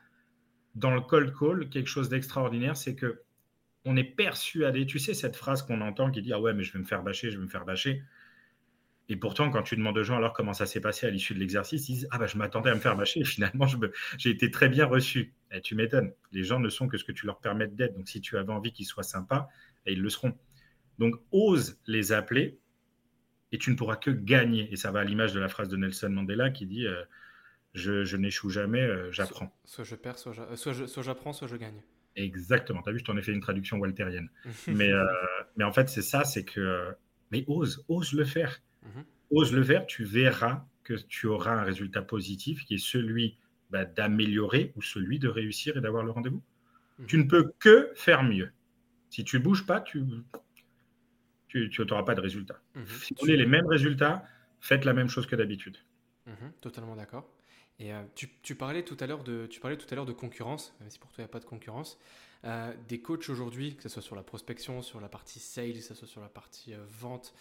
dans 0.76 0.94
le 0.94 1.00
cold 1.00 1.34
call 1.36 1.68
quelque 1.68 1.88
chose 1.88 2.08
d'extraordinaire, 2.08 2.76
c'est 2.76 2.94
que 2.94 3.22
on 3.84 3.96
est 3.96 4.04
persuadé, 4.04 4.84
tu 4.86 4.98
sais 4.98 5.14
cette 5.14 5.36
phrase 5.36 5.62
qu'on 5.62 5.80
entend 5.80 6.10
qui 6.10 6.22
dit 6.22 6.32
ah 6.32 6.40
ouais 6.40 6.54
mais 6.54 6.62
je 6.62 6.72
vais 6.72 6.78
me 6.78 6.84
faire 6.84 7.02
bâcher, 7.02 7.30
je 7.30 7.38
vais 7.38 7.44
me 7.44 7.48
faire 7.48 7.64
bâcher. 7.64 8.02
Et 9.08 9.14
pourtant, 9.14 9.50
quand 9.50 9.62
tu 9.62 9.76
demandes 9.76 9.96
aux 9.96 10.02
gens 10.02 10.16
alors 10.16 10.32
comment 10.32 10.52
ça 10.52 10.66
s'est 10.66 10.80
passé 10.80 11.06
à 11.06 11.10
l'issue 11.10 11.34
de 11.34 11.38
l'exercice, 11.38 11.88
ils 11.88 11.94
disent 11.94 12.08
ah 12.10 12.18
bah 12.18 12.26
je 12.26 12.36
m'attendais 12.36 12.70
à 12.70 12.74
me 12.74 12.80
faire 12.80 12.96
bâcher 12.96 13.20
et 13.20 13.24
finalement 13.36 13.66
j'ai 14.18 14.30
été 14.30 14.50
très 14.50 14.68
bien 14.68 14.86
reçu. 14.86 15.34
Et 15.52 15.60
tu 15.60 15.74
m'étonnes. 15.76 16.12
Les 16.32 16.44
gens 16.44 16.60
ne 16.60 16.68
sont 16.68 16.88
que 16.88 16.98
ce 16.98 17.04
que 17.04 17.12
tu 17.12 17.26
leur 17.26 17.38
permets 17.38 17.68
d'être. 17.68 17.94
Donc 17.94 18.08
si 18.08 18.20
tu 18.20 18.36
avais 18.36 18.52
envie 18.52 18.72
qu'ils 18.72 18.86
soient 18.86 19.04
sympas, 19.04 19.48
et 19.86 19.92
ils 19.92 20.02
le 20.02 20.10
seront. 20.10 20.36
Donc 20.98 21.14
ose 21.30 21.78
les 21.86 22.12
appeler 22.12 22.58
et 23.52 23.58
tu 23.58 23.70
ne 23.70 23.76
pourras 23.76 23.96
que 23.96 24.10
gagner. 24.10 24.68
Et 24.72 24.76
ça 24.76 24.90
va 24.90 25.00
à 25.00 25.04
l'image 25.04 25.32
de 25.32 25.40
la 25.40 25.48
phrase 25.48 25.68
de 25.68 25.76
Nelson 25.76 26.10
Mandela 26.10 26.50
qui 26.50 26.66
dit 26.66 26.86
euh, 26.86 27.02
je, 27.76 28.16
n'échoue 28.16 28.50
jamais, 28.50 28.80
euh, 28.80 29.12
j'apprends. 29.12 29.52
Soit, 29.64 29.84
je 29.84 29.94
perds, 29.94 30.18
soit 30.18 30.32
j'apprends, 31.02 31.32
soit, 31.32 31.46
je 31.46 31.56
gagne. 31.56 31.80
Exactement. 32.16 32.82
Tu 32.82 32.88
as 32.88 32.92
vu, 32.92 32.98
je 33.00 33.04
t'en 33.04 33.16
ai 33.16 33.22
fait 33.22 33.32
une 33.32 33.40
traduction 33.40 33.78
walterienne. 33.78 34.30
mais, 34.66 34.90
euh, 34.90 35.04
mais 35.56 35.64
en 35.64 35.72
fait, 35.72 35.88
c'est 35.88 36.02
ça, 36.02 36.24
c'est 36.24 36.44
que. 36.44 36.94
Mais 37.32 37.44
ose, 37.46 37.84
ose 37.88 38.12
le 38.12 38.24
faire. 38.24 38.62
Mhm. 38.82 39.04
Ose 39.30 39.52
le 39.52 39.62
faire, 39.62 39.86
tu 39.86 40.04
verras 40.04 40.64
que 40.84 40.94
tu 40.94 41.26
auras 41.26 41.52
un 41.52 41.64
résultat 41.64 42.02
positif 42.02 42.64
qui 42.64 42.74
est 42.74 42.84
celui 42.84 43.36
bah, 43.70 43.84
d'améliorer 43.84 44.72
ou 44.76 44.82
celui 44.82 45.18
de 45.18 45.28
réussir 45.28 45.76
et 45.76 45.80
d'avoir 45.80 46.04
le 46.04 46.12
rendez-vous. 46.12 46.42
Mhm. 46.98 47.06
Tu 47.06 47.18
ne 47.18 47.24
peux 47.24 47.52
que 47.58 47.90
faire 47.94 48.22
mieux. 48.22 48.50
Si 49.10 49.24
tu 49.24 49.38
ne 49.38 49.42
bouges 49.42 49.66
pas, 49.66 49.80
tu 49.80 50.02
n'auras 51.78 52.04
pas 52.04 52.14
de 52.14 52.20
résultat. 52.20 52.60
Mhm. 52.74 52.86
Si 52.86 53.14
vous 53.14 53.20
voulez 53.20 53.36
les 53.36 53.46
mêmes 53.46 53.66
résultats, 53.66 54.24
faites 54.60 54.84
la 54.84 54.94
même 54.94 55.08
chose 55.08 55.26
que 55.26 55.36
d'habitude. 55.36 55.76
totalement 56.60 56.96
d'accord. 56.96 57.35
Et 57.78 57.92
euh, 57.92 58.02
tu, 58.14 58.54
parlais 58.54 58.82
tout 58.82 58.96
à 59.00 59.06
l'heure 59.06 59.22
de, 59.22 59.46
tu 59.46 59.60
parlais 59.60 59.76
tout 59.76 59.86
à 59.90 59.94
l'heure 59.94 60.06
de 60.06 60.12
concurrence, 60.12 60.74
même 60.80 60.90
si 60.90 60.98
pour 60.98 61.10
toi 61.10 61.22
il 61.22 61.26
n'y 61.26 61.30
a 61.30 61.32
pas 61.32 61.40
de 61.40 61.44
concurrence. 61.44 61.98
Euh, 62.44 62.72
des 62.88 63.00
coachs 63.00 63.28
aujourd'hui, 63.28 63.76
que 63.76 63.82
ce 63.82 63.88
soit 63.88 64.02
sur 64.02 64.16
la 64.16 64.22
prospection, 64.22 64.82
sur 64.82 65.00
la 65.00 65.08
partie 65.08 65.40
sales, 65.40 65.74
que 65.74 65.80
ce 65.80 65.94
soit 65.94 66.08
sur 66.08 66.20
la 66.20 66.28
partie 66.28 66.74
euh, 66.74 66.84
vente, 66.88 67.34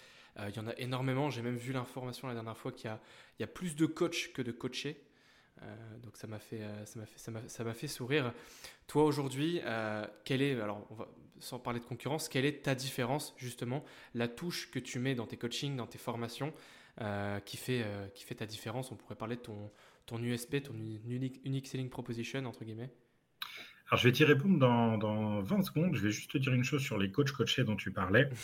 il 0.49 0.53
y 0.53 0.59
en 0.59 0.67
a 0.67 0.73
énormément. 0.73 1.29
J'ai 1.29 1.41
même 1.41 1.55
vu 1.55 1.71
l'information 1.71 2.27
la 2.27 2.33
dernière 2.33 2.57
fois 2.57 2.73
qu'il 2.73 2.91
y, 2.91 3.41
y 3.41 3.43
a, 3.43 3.47
plus 3.47 3.77
de 3.77 3.85
coachs 3.85 4.33
que 4.33 4.41
de 4.41 4.51
coachés. 4.51 5.01
donc 6.03 6.17
ça 6.17 6.27
m'a 6.27 6.39
fait, 6.39 6.59
ça 6.85 7.63
fait, 7.63 7.73
fait 7.73 7.87
sourire. 7.87 8.33
Toi 8.85 9.05
aujourd'hui, 9.05 9.61
quelle 10.25 10.41
est, 10.41 10.59
alors 10.59 10.85
sans 11.39 11.57
parler 11.57 11.79
de 11.79 11.85
concurrence, 11.85 12.27
quelle 12.27 12.43
est 12.43 12.63
ta 12.63 12.75
différence 12.75 13.33
justement, 13.37 13.85
la 14.13 14.27
touche 14.27 14.69
que 14.71 14.79
tu 14.79 14.99
mets 14.99 15.15
dans 15.15 15.25
tes 15.25 15.37
coachings, 15.37 15.77
dans 15.77 15.87
tes 15.87 15.99
formations, 15.99 16.51
qui 17.45 17.55
fait, 17.55 17.85
qui 18.13 18.25
fait 18.25 18.35
ta 18.35 18.45
différence? 18.45 18.91
On 18.91 18.97
pourrait 18.97 19.15
parler 19.15 19.37
de 19.37 19.41
ton 19.41 19.71
ton 20.05 20.21
USP, 20.21 20.63
ton 20.63 20.73
unique, 20.73 21.67
selling 21.67 21.89
proposition, 21.89 22.45
entre 22.45 22.63
guillemets 22.63 22.91
alors, 23.87 23.99
je 23.99 24.07
vais 24.07 24.13
t'y 24.13 24.25
répondre 24.25 24.57
dans, 24.57 24.97
dans, 24.97 25.41
20 25.41 25.61
secondes. 25.61 25.95
Je 25.95 26.01
vais 26.01 26.09
juste 26.09 26.31
te 26.31 26.39
dire 26.39 26.51
une 26.53 26.63
chose 26.63 26.81
sur 26.81 26.97
les 26.97 27.11
coachs 27.11 27.31
coachés 27.31 27.63
dont 27.63 27.75
tu 27.75 27.91
parlais. 27.91 28.29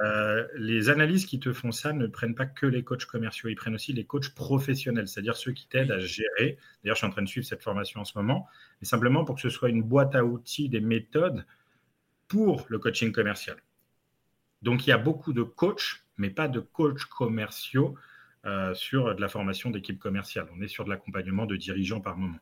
Euh, 0.00 0.46
les 0.54 0.90
analyses 0.90 1.26
qui 1.26 1.40
te 1.40 1.52
font 1.52 1.72
ça 1.72 1.92
ne 1.92 2.06
prennent 2.06 2.36
pas 2.36 2.46
que 2.46 2.66
les 2.66 2.84
coachs 2.84 3.04
commerciaux, 3.04 3.48
ils 3.48 3.56
prennent 3.56 3.74
aussi 3.74 3.92
les 3.92 4.04
coachs 4.04 4.32
professionnels, 4.32 5.08
c'est-à-dire 5.08 5.36
ceux 5.36 5.50
qui 5.50 5.66
t'aident 5.66 5.90
à 5.90 5.98
gérer. 5.98 6.56
D'ailleurs, 6.82 6.94
je 6.94 6.98
suis 6.98 7.06
en 7.06 7.10
train 7.10 7.22
de 7.22 7.28
suivre 7.28 7.44
cette 7.44 7.64
formation 7.64 8.00
en 8.00 8.04
ce 8.04 8.16
moment, 8.16 8.46
mais 8.80 8.86
simplement 8.86 9.24
pour 9.24 9.34
que 9.34 9.40
ce 9.40 9.50
soit 9.50 9.70
une 9.70 9.82
boîte 9.82 10.14
à 10.14 10.24
outils, 10.24 10.68
des 10.68 10.80
méthodes 10.80 11.44
pour 12.28 12.64
le 12.68 12.78
coaching 12.78 13.10
commercial. 13.10 13.56
Donc, 14.62 14.86
il 14.86 14.90
y 14.90 14.92
a 14.92 14.98
beaucoup 14.98 15.32
de 15.32 15.42
coachs, 15.42 16.04
mais 16.16 16.30
pas 16.30 16.46
de 16.46 16.60
coachs 16.60 17.04
commerciaux 17.06 17.96
euh, 18.46 18.74
sur 18.74 19.14
de 19.14 19.20
la 19.20 19.28
formation 19.28 19.70
d'équipe 19.70 19.98
commerciale. 19.98 20.46
On 20.56 20.60
est 20.62 20.68
sur 20.68 20.84
de 20.84 20.90
l'accompagnement 20.90 21.46
de 21.46 21.56
dirigeants 21.56 22.00
par 22.00 22.16
moment. 22.16 22.38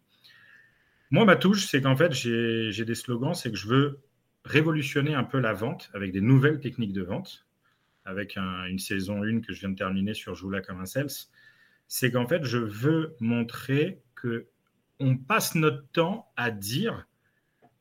Moi, 1.11 1.25
ma 1.25 1.37
touche, 1.37 1.67
c'est 1.67 1.81
qu'en 1.81 1.97
fait, 1.97 2.13
j'ai 2.13 2.85
des 2.85 2.95
slogans, 2.95 3.35
c'est 3.35 3.51
que 3.51 3.57
je 3.57 3.69
veux 3.69 4.01
révolutionner 4.45 5.15
un 5.15 5.25
peu 5.25 5.39
la 5.39 5.53
vente 5.53 5.91
avec 5.95 6.13
des 6.13 6.21
nouvelles 6.21 6.61
techniques 6.61 6.93
de 6.93 7.03
vente, 7.03 7.47
avec 8.05 8.37
une 8.37 8.79
saison 8.79 9.23
1 9.23 9.41
que 9.41 9.53
je 9.53 9.61
viens 9.61 9.71
de 9.71 9.77
terminer 9.77 10.15
sur 10.15 10.35
Joula 10.35 10.61
comme 10.61 10.81
un 10.81 10.87
sales. 10.87 11.11
C'est 11.89 12.11
qu'en 12.11 12.27
fait, 12.27 12.45
je 12.45 12.59
veux 12.59 13.17
montrer 13.21 14.03
que 14.15 14.47
on 14.99 15.17
passe 15.17 15.55
notre 15.55 15.87
temps 15.93 16.33
à 16.37 16.51
dire 16.51 17.07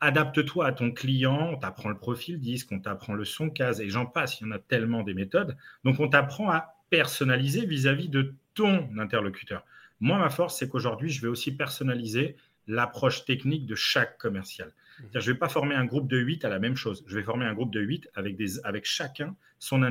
adapte-toi 0.02 0.68
à 0.68 0.72
ton 0.72 0.92
client, 0.92 1.52
on 1.54 1.58
t'apprend 1.58 1.90
le 1.90 1.98
profil 1.98 2.40
disque, 2.40 2.72
on 2.72 2.80
t'apprend 2.80 3.14
le 3.14 3.26
son 3.26 3.50
case, 3.50 3.82
et 3.82 3.90
j'en 3.90 4.06
passe, 4.06 4.40
il 4.40 4.46
y 4.46 4.48
en 4.48 4.52
a 4.52 4.60
tellement 4.60 5.04
des 5.04 5.14
méthodes. 5.14 5.58
Donc, 5.84 6.00
on 6.00 6.08
t'apprend 6.10 6.52
à 6.52 6.75
personnalisé 6.90 7.66
vis-à-vis 7.66 8.10
de 8.10 8.36
ton 8.54 8.90
interlocuteur. 8.98 9.66
Moi, 10.00 10.18
ma 10.18 10.30
force, 10.30 10.58
c'est 10.58 10.70
qu'aujourd'hui, 10.70 11.10
je 11.10 11.22
vais 11.22 11.28
aussi 11.28 11.56
personnaliser 11.56 12.36
l'approche 12.68 13.26
technique 13.26 13.66
de 13.66 13.76
chaque 13.76 14.18
commercial. 14.18 14.70
Mmh. 14.70 15.04
Je 15.14 15.20
ne 15.20 15.34
vais 15.34 15.40
pas 15.40 15.50
former 15.50 15.76
un 15.76 15.86
groupe 15.86 16.08
de 16.08 16.18
8 16.18 16.46
à 16.46 16.50
la 16.50 16.60
même 16.60 16.76
chose. 16.76 17.04
Je 17.08 17.16
vais 17.16 17.24
former 17.24 17.46
un 17.46 17.54
groupe 17.54 17.72
de 17.72 17.80
8 17.80 18.10
avec, 18.16 18.36
des, 18.36 18.60
avec 18.66 18.86
chacun 18.86 19.36
son, 19.60 19.82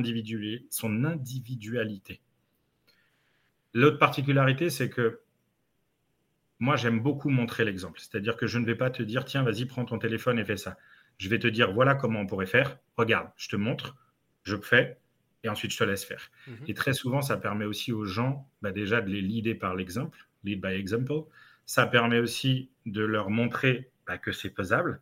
son 0.69 1.03
individualité. 1.03 2.21
L'autre 3.73 3.97
particularité, 3.97 4.69
c'est 4.69 4.89
que 4.89 5.21
moi, 6.59 6.77
j'aime 6.77 7.01
beaucoup 7.01 7.29
montrer 7.29 7.65
l'exemple. 7.65 7.99
C'est-à-dire 7.99 8.37
que 8.37 8.47
je 8.47 8.57
ne 8.57 8.65
vais 8.65 8.75
pas 8.75 8.89
te 8.89 9.03
dire, 9.03 9.25
tiens, 9.25 9.43
vas-y, 9.43 9.65
prends 9.65 9.85
ton 9.85 9.99
téléphone 9.99 10.39
et 10.39 10.45
fais 10.45 10.57
ça. 10.57 10.77
Je 11.17 11.29
vais 11.29 11.39
te 11.39 11.47
dire, 11.47 11.73
voilà 11.73 11.95
comment 11.95 12.21
on 12.21 12.27
pourrait 12.27 12.45
faire. 12.45 12.77
Regarde, 12.97 13.29
je 13.35 13.49
te 13.49 13.55
montre, 13.55 13.95
je 14.43 14.55
fais, 14.55 14.97
et 15.45 15.49
ensuite 15.49 15.71
je 15.71 15.77
te 15.77 15.83
laisse 15.83 16.03
faire. 16.03 16.31
Mhm. 16.47 16.55
Et 16.67 16.73
très 16.73 16.93
souvent, 16.93 17.21
ça 17.21 17.37
permet 17.37 17.65
aussi 17.65 17.93
aux 17.93 18.05
gens 18.05 18.49
bah, 18.61 18.71
déjà 18.71 19.01
de 19.01 19.09
les 19.09 19.21
leader 19.21 19.57
par 19.57 19.75
l'exemple, 19.75 20.27
lead 20.43 20.61
by 20.61 20.73
example. 20.73 21.23
Ça 21.65 21.87
permet 21.87 22.19
aussi 22.19 22.69
de 22.85 23.03
leur 23.03 23.29
montrer 23.29 23.91
bah, 24.05 24.17
que 24.17 24.31
c'est 24.31 24.53
faisable, 24.53 25.01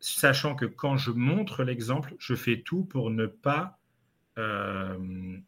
sachant 0.00 0.54
que 0.54 0.66
quand 0.66 0.96
je 0.96 1.10
montre 1.10 1.64
l'exemple, 1.64 2.14
je 2.18 2.34
fais 2.34 2.60
tout 2.60 2.84
pour 2.84 3.10
ne 3.10 3.26
pas 3.26 3.78
euh, 4.38 5.38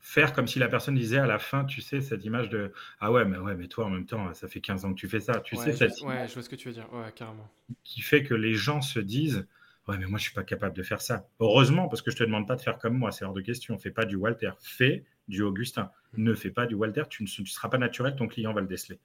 faire 0.00 0.32
comme 0.32 0.48
si 0.48 0.58
la 0.58 0.68
personne 0.68 0.96
disait 0.96 1.18
à 1.18 1.26
la 1.26 1.38
fin, 1.38 1.64
tu 1.64 1.80
sais, 1.80 2.00
cette 2.00 2.24
image 2.24 2.48
de 2.48 2.72
Ah 3.00 3.12
ouais, 3.12 3.24
mais 3.24 3.38
ouais, 3.38 3.54
mais 3.54 3.68
toi 3.68 3.86
en 3.86 3.90
même 3.90 4.06
temps, 4.06 4.32
ça 4.34 4.48
fait 4.48 4.60
15 4.60 4.84
ans 4.84 4.94
que 4.94 4.98
tu 4.98 5.08
fais 5.08 5.20
ça. 5.20 5.40
Tu 5.40 5.56
sais, 5.56 5.72
cette 5.72 6.00
ouais, 6.02 6.26
je 6.28 6.34
vois 6.34 6.42
ce 6.42 6.48
que 6.48 6.56
tu 6.56 6.68
veux 6.68 6.74
dire, 6.74 6.92
ouais, 6.92 7.12
carrément. 7.14 7.48
Qui 7.84 8.00
fait 8.00 8.22
que 8.22 8.34
les 8.34 8.54
gens 8.54 8.80
se 8.80 8.98
disent 8.98 9.46
Ouais, 9.88 9.98
mais 9.98 10.06
moi, 10.06 10.18
je 10.18 10.24
suis 10.24 10.34
pas 10.34 10.44
capable 10.44 10.76
de 10.76 10.82
faire 10.82 11.00
ça. 11.00 11.28
Heureusement, 11.40 11.88
parce 11.88 12.02
que 12.02 12.10
je 12.10 12.16
te 12.16 12.22
demande 12.22 12.46
pas 12.46 12.54
de 12.56 12.62
faire 12.62 12.78
comme 12.78 12.96
moi, 12.96 13.10
c'est 13.10 13.24
hors 13.24 13.32
de 13.32 13.40
question. 13.40 13.76
Fais 13.78 13.90
pas 13.90 14.04
du 14.04 14.16
Walter, 14.16 14.52
fais 14.60 15.04
du 15.26 15.42
Augustin. 15.42 15.90
Ne 16.16 16.34
fais 16.34 16.50
pas 16.50 16.66
du 16.66 16.74
Walter, 16.74 17.02
tu 17.08 17.22
ne 17.24 17.26
seras 17.26 17.68
pas 17.68 17.78
naturel, 17.78 18.14
ton 18.14 18.28
client 18.28 18.52
va 18.52 18.60
le 18.60 18.66
déceler. 18.66 19.00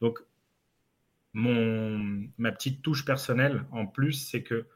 Donc, 0.00 0.20
mon, 1.32 2.28
ma 2.38 2.52
petite 2.52 2.82
touche 2.82 3.04
personnelle 3.04 3.64
en 3.72 3.86
plus, 3.86 4.12
c'est 4.12 4.42
que 4.42 4.66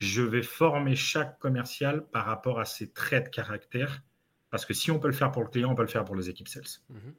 je 0.00 0.22
vais 0.22 0.42
former 0.42 0.96
chaque 0.96 1.38
commercial 1.38 2.06
par 2.08 2.24
rapport 2.24 2.60
à 2.60 2.64
ses 2.64 2.90
traits 2.90 3.26
de 3.26 3.30
caractère. 3.30 4.02
Parce 4.50 4.64
que 4.64 4.72
si 4.72 4.90
on 4.90 4.98
peut 4.98 5.08
le 5.08 5.14
faire 5.14 5.30
pour 5.30 5.42
le 5.42 5.48
client, 5.48 5.70
on 5.70 5.74
peut 5.74 5.82
le 5.82 5.88
faire 5.88 6.04
pour 6.04 6.16
les 6.16 6.30
équipes 6.30 6.48
sales. 6.48 6.64
Mhm. 6.88 7.14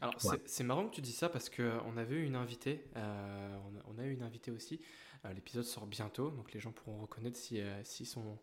Alors, 0.00 0.14
c'est 0.46 0.64
marrant 0.64 0.88
que 0.88 0.94
tu 0.94 1.00
dis 1.00 1.12
ça 1.12 1.28
parce 1.28 1.50
qu'on 1.50 1.96
avait 1.96 2.16
eu 2.16 2.24
une 2.24 2.36
invitée, 2.36 2.84
euh, 2.96 3.58
on, 3.88 3.98
a, 3.98 4.04
eu 4.04 4.12
une 4.12 4.22
invitée 4.22 4.52
aussi. 4.52 4.80
Euh, 5.24 5.32
l'épisode 5.32 5.64
sort 5.64 5.86
bientôt, 5.86 6.30
donc 6.30 6.52
les 6.52 6.60
gens 6.60 6.72
pourront 6.72 7.00
reconnaître 7.00 7.36
s'ils 7.36 7.64
si, 7.84 8.06
sont 8.06 8.38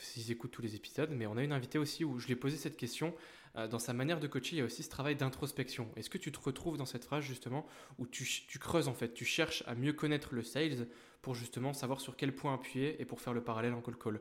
s'ils 0.00 0.30
écoutent 0.30 0.50
tous 0.50 0.62
les 0.62 0.74
épisodes, 0.76 1.10
mais 1.10 1.26
on 1.26 1.36
a 1.36 1.42
une 1.42 1.52
invitée 1.52 1.78
aussi 1.78 2.04
où 2.04 2.18
je 2.18 2.26
lui 2.26 2.34
ai 2.34 2.36
posé 2.36 2.56
cette 2.56 2.76
question. 2.76 3.14
Euh, 3.56 3.68
dans 3.68 3.78
sa 3.78 3.92
manière 3.92 4.20
de 4.20 4.26
coacher, 4.26 4.56
il 4.56 4.58
y 4.58 4.62
a 4.62 4.64
aussi 4.64 4.82
ce 4.82 4.90
travail 4.90 5.14
d'introspection. 5.16 5.88
Est-ce 5.96 6.10
que 6.10 6.18
tu 6.18 6.32
te 6.32 6.40
retrouves 6.40 6.76
dans 6.76 6.86
cette 6.86 7.04
phrase 7.04 7.22
justement 7.22 7.66
où 7.98 8.06
tu, 8.06 8.26
creuses 8.58 8.88
en 8.88 8.94
fait, 8.94 9.14
tu 9.14 9.24
cherches 9.24 9.62
à 9.66 9.74
mieux 9.74 9.92
connaître 9.92 10.34
le 10.34 10.42
sales 10.42 10.88
pour 11.22 11.34
justement 11.34 11.72
savoir 11.72 12.00
sur 12.00 12.16
quel 12.16 12.34
point 12.34 12.54
appuyer 12.54 13.00
et 13.00 13.04
pour 13.04 13.20
faire 13.20 13.32
le 13.32 13.42
parallèle 13.42 13.74
en 13.74 13.80
call 13.80 13.96
call? 13.96 14.20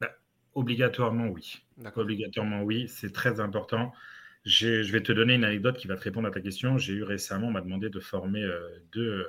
Bah, 0.00 0.10
Obligatoirement 0.54 1.28
oui. 1.28 1.62
Obligatoirement 1.94 2.62
oui, 2.62 2.88
c'est 2.88 3.12
très 3.12 3.38
important. 3.40 3.92
Je 4.44 4.90
vais 4.92 5.02
te 5.02 5.12
donner 5.12 5.34
une 5.34 5.44
anecdote 5.44 5.76
qui 5.76 5.86
va 5.88 5.96
te 5.96 6.02
répondre 6.02 6.28
à 6.28 6.30
ta 6.30 6.40
question. 6.40 6.78
J'ai 6.78 6.94
eu 6.94 7.02
récemment, 7.02 7.48
on 7.48 7.52
m'a 7.52 7.60
demandé 7.60 7.90
de 7.90 8.00
former 8.00 8.42
euh, 8.42 8.60
deux, 8.92 9.26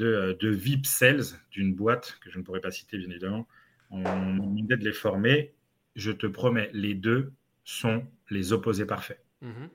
euh, 0.00 0.34
de, 0.38 0.48
VIP 0.48 0.86
Sales 0.86 1.24
d'une 1.50 1.74
boîte 1.74 2.18
que 2.20 2.30
je 2.30 2.38
ne 2.38 2.44
pourrais 2.44 2.60
pas 2.60 2.70
citer 2.70 2.98
bien 2.98 3.10
évidemment. 3.10 3.48
On 3.90 3.98
m'a 3.98 4.14
demandé 4.14 4.76
de 4.76 4.84
les 4.84 4.92
former. 4.92 5.52
Je 5.96 6.12
te 6.12 6.26
promets, 6.26 6.70
les 6.72 6.94
deux 6.94 7.32
sont 7.64 8.06
les 8.30 8.52
opposés 8.52 8.86
parfaits. 8.86 9.24
Mhm. 9.42 9.68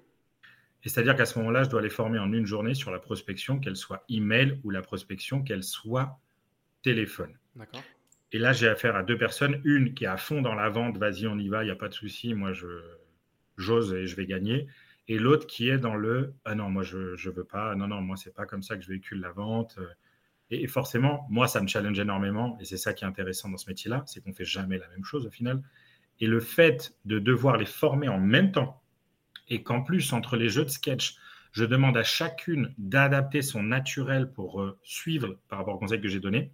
Et 0.83 0.89
c'est-à-dire 0.89 1.15
qu'à 1.15 1.25
ce 1.25 1.37
moment-là, 1.39 1.63
je 1.63 1.69
dois 1.69 1.81
les 1.81 1.89
former 1.89 2.19
en 2.19 2.31
une 2.31 2.45
journée 2.45 2.75
sur 2.75 2.91
la 2.91 2.99
prospection, 2.99 3.59
qu'elle 3.59 3.75
soit 3.75 4.05
email 4.07 4.59
ou 4.63 4.69
la 4.69 4.81
prospection, 4.81 5.43
qu'elle 5.43 5.63
soit 5.63 6.19
téléphone. 6.83 7.37
Et 8.31 8.37
là, 8.37 8.53
j'ai 8.53 8.67
affaire 8.67 8.95
à 8.95 9.03
deux 9.03 9.17
personnes. 9.17 9.61
Une 9.63 9.93
qui 9.93 10.03
est 10.03 10.07
à 10.07 10.17
fond 10.17 10.41
dans 10.41 10.55
la 10.55 10.69
vente, 10.69 10.97
vas-y, 10.97 11.25
on 11.25 11.37
y 11.37 11.49
va, 11.49 11.63
il 11.63 11.67
n'y 11.67 11.71
a 11.71 11.75
pas 11.75 11.89
de 11.89 11.93
souci, 11.93 12.33
moi, 12.33 12.53
je, 12.53 12.67
j'ose 13.57 13.93
et 13.93 14.07
je 14.07 14.15
vais 14.15 14.27
gagner. 14.27 14.67
Et 15.07 15.17
l'autre 15.19 15.47
qui 15.47 15.69
est 15.69 15.77
dans 15.77 15.95
le 15.95 16.33
ah 16.45 16.55
non, 16.55 16.69
moi, 16.69 16.83
je 16.83 16.97
ne 16.97 17.33
veux 17.33 17.43
pas, 17.43 17.75
non, 17.75 17.87
non, 17.87 18.01
moi, 18.01 18.17
c'est 18.17 18.33
pas 18.33 18.45
comme 18.45 18.63
ça 18.63 18.75
que 18.75 18.83
je 18.83 18.89
véhicule 18.89 19.19
la 19.19 19.31
vente. 19.31 19.79
Et 20.51 20.67
forcément, 20.67 21.25
moi, 21.29 21.47
ça 21.47 21.61
me 21.61 21.67
challenge 21.67 21.99
énormément. 21.99 22.57
Et 22.59 22.65
c'est 22.65 22.77
ça 22.77 22.93
qui 22.93 23.03
est 23.03 23.07
intéressant 23.07 23.49
dans 23.49 23.57
ce 23.57 23.69
métier-là, 23.69 24.03
c'est 24.05 24.23
qu'on 24.23 24.33
fait 24.33 24.45
jamais 24.45 24.77
la 24.77 24.87
même 24.89 25.03
chose 25.03 25.25
au 25.25 25.31
final. 25.31 25.63
Et 26.19 26.27
le 26.27 26.39
fait 26.39 26.95
de 27.05 27.19
devoir 27.19 27.57
les 27.57 27.65
former 27.65 28.07
en 28.07 28.19
même 28.19 28.51
temps, 28.51 28.81
et 29.47 29.63
qu'en 29.63 29.81
plus, 29.81 30.13
entre 30.13 30.37
les 30.37 30.49
jeux 30.49 30.65
de 30.65 30.69
sketch, 30.69 31.17
je 31.51 31.65
demande 31.65 31.97
à 31.97 32.03
chacune 32.03 32.73
d'adapter 32.77 33.41
son 33.41 33.63
naturel 33.63 34.31
pour 34.31 34.61
euh, 34.61 34.77
suivre 34.83 35.37
par 35.47 35.59
rapport 35.59 35.75
au 35.75 35.79
conseil 35.79 36.01
que 36.01 36.07
j'ai 36.07 36.19
donné, 36.19 36.51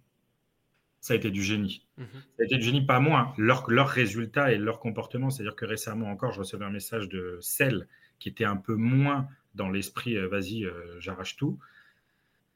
ça 1.00 1.14
a 1.14 1.16
été 1.16 1.30
du 1.30 1.42
génie. 1.42 1.84
Mhm. 1.98 2.06
Ça 2.12 2.42
a 2.42 2.44
été 2.44 2.56
du 2.56 2.62
génie, 2.62 2.86
pas 2.86 3.00
moins, 3.00 3.34
leurs 3.36 3.68
leur 3.68 3.88
résultats 3.88 4.52
et 4.52 4.58
leur 4.58 4.78
comportement. 4.78 5.30
C'est-à-dire 5.30 5.56
que 5.56 5.64
récemment 5.64 6.06
encore, 6.06 6.32
je 6.32 6.38
recevais 6.38 6.64
un 6.64 6.70
message 6.70 7.08
de 7.08 7.38
celle 7.40 7.88
qui 8.20 8.28
était 8.28 8.44
un 8.44 8.56
peu 8.56 8.76
moins 8.76 9.28
dans 9.56 9.68
l'esprit, 9.68 10.16
euh, 10.16 10.28
vas-y, 10.28 10.64
euh, 10.64 11.00
j'arrache 11.00 11.36
tout. 11.36 11.58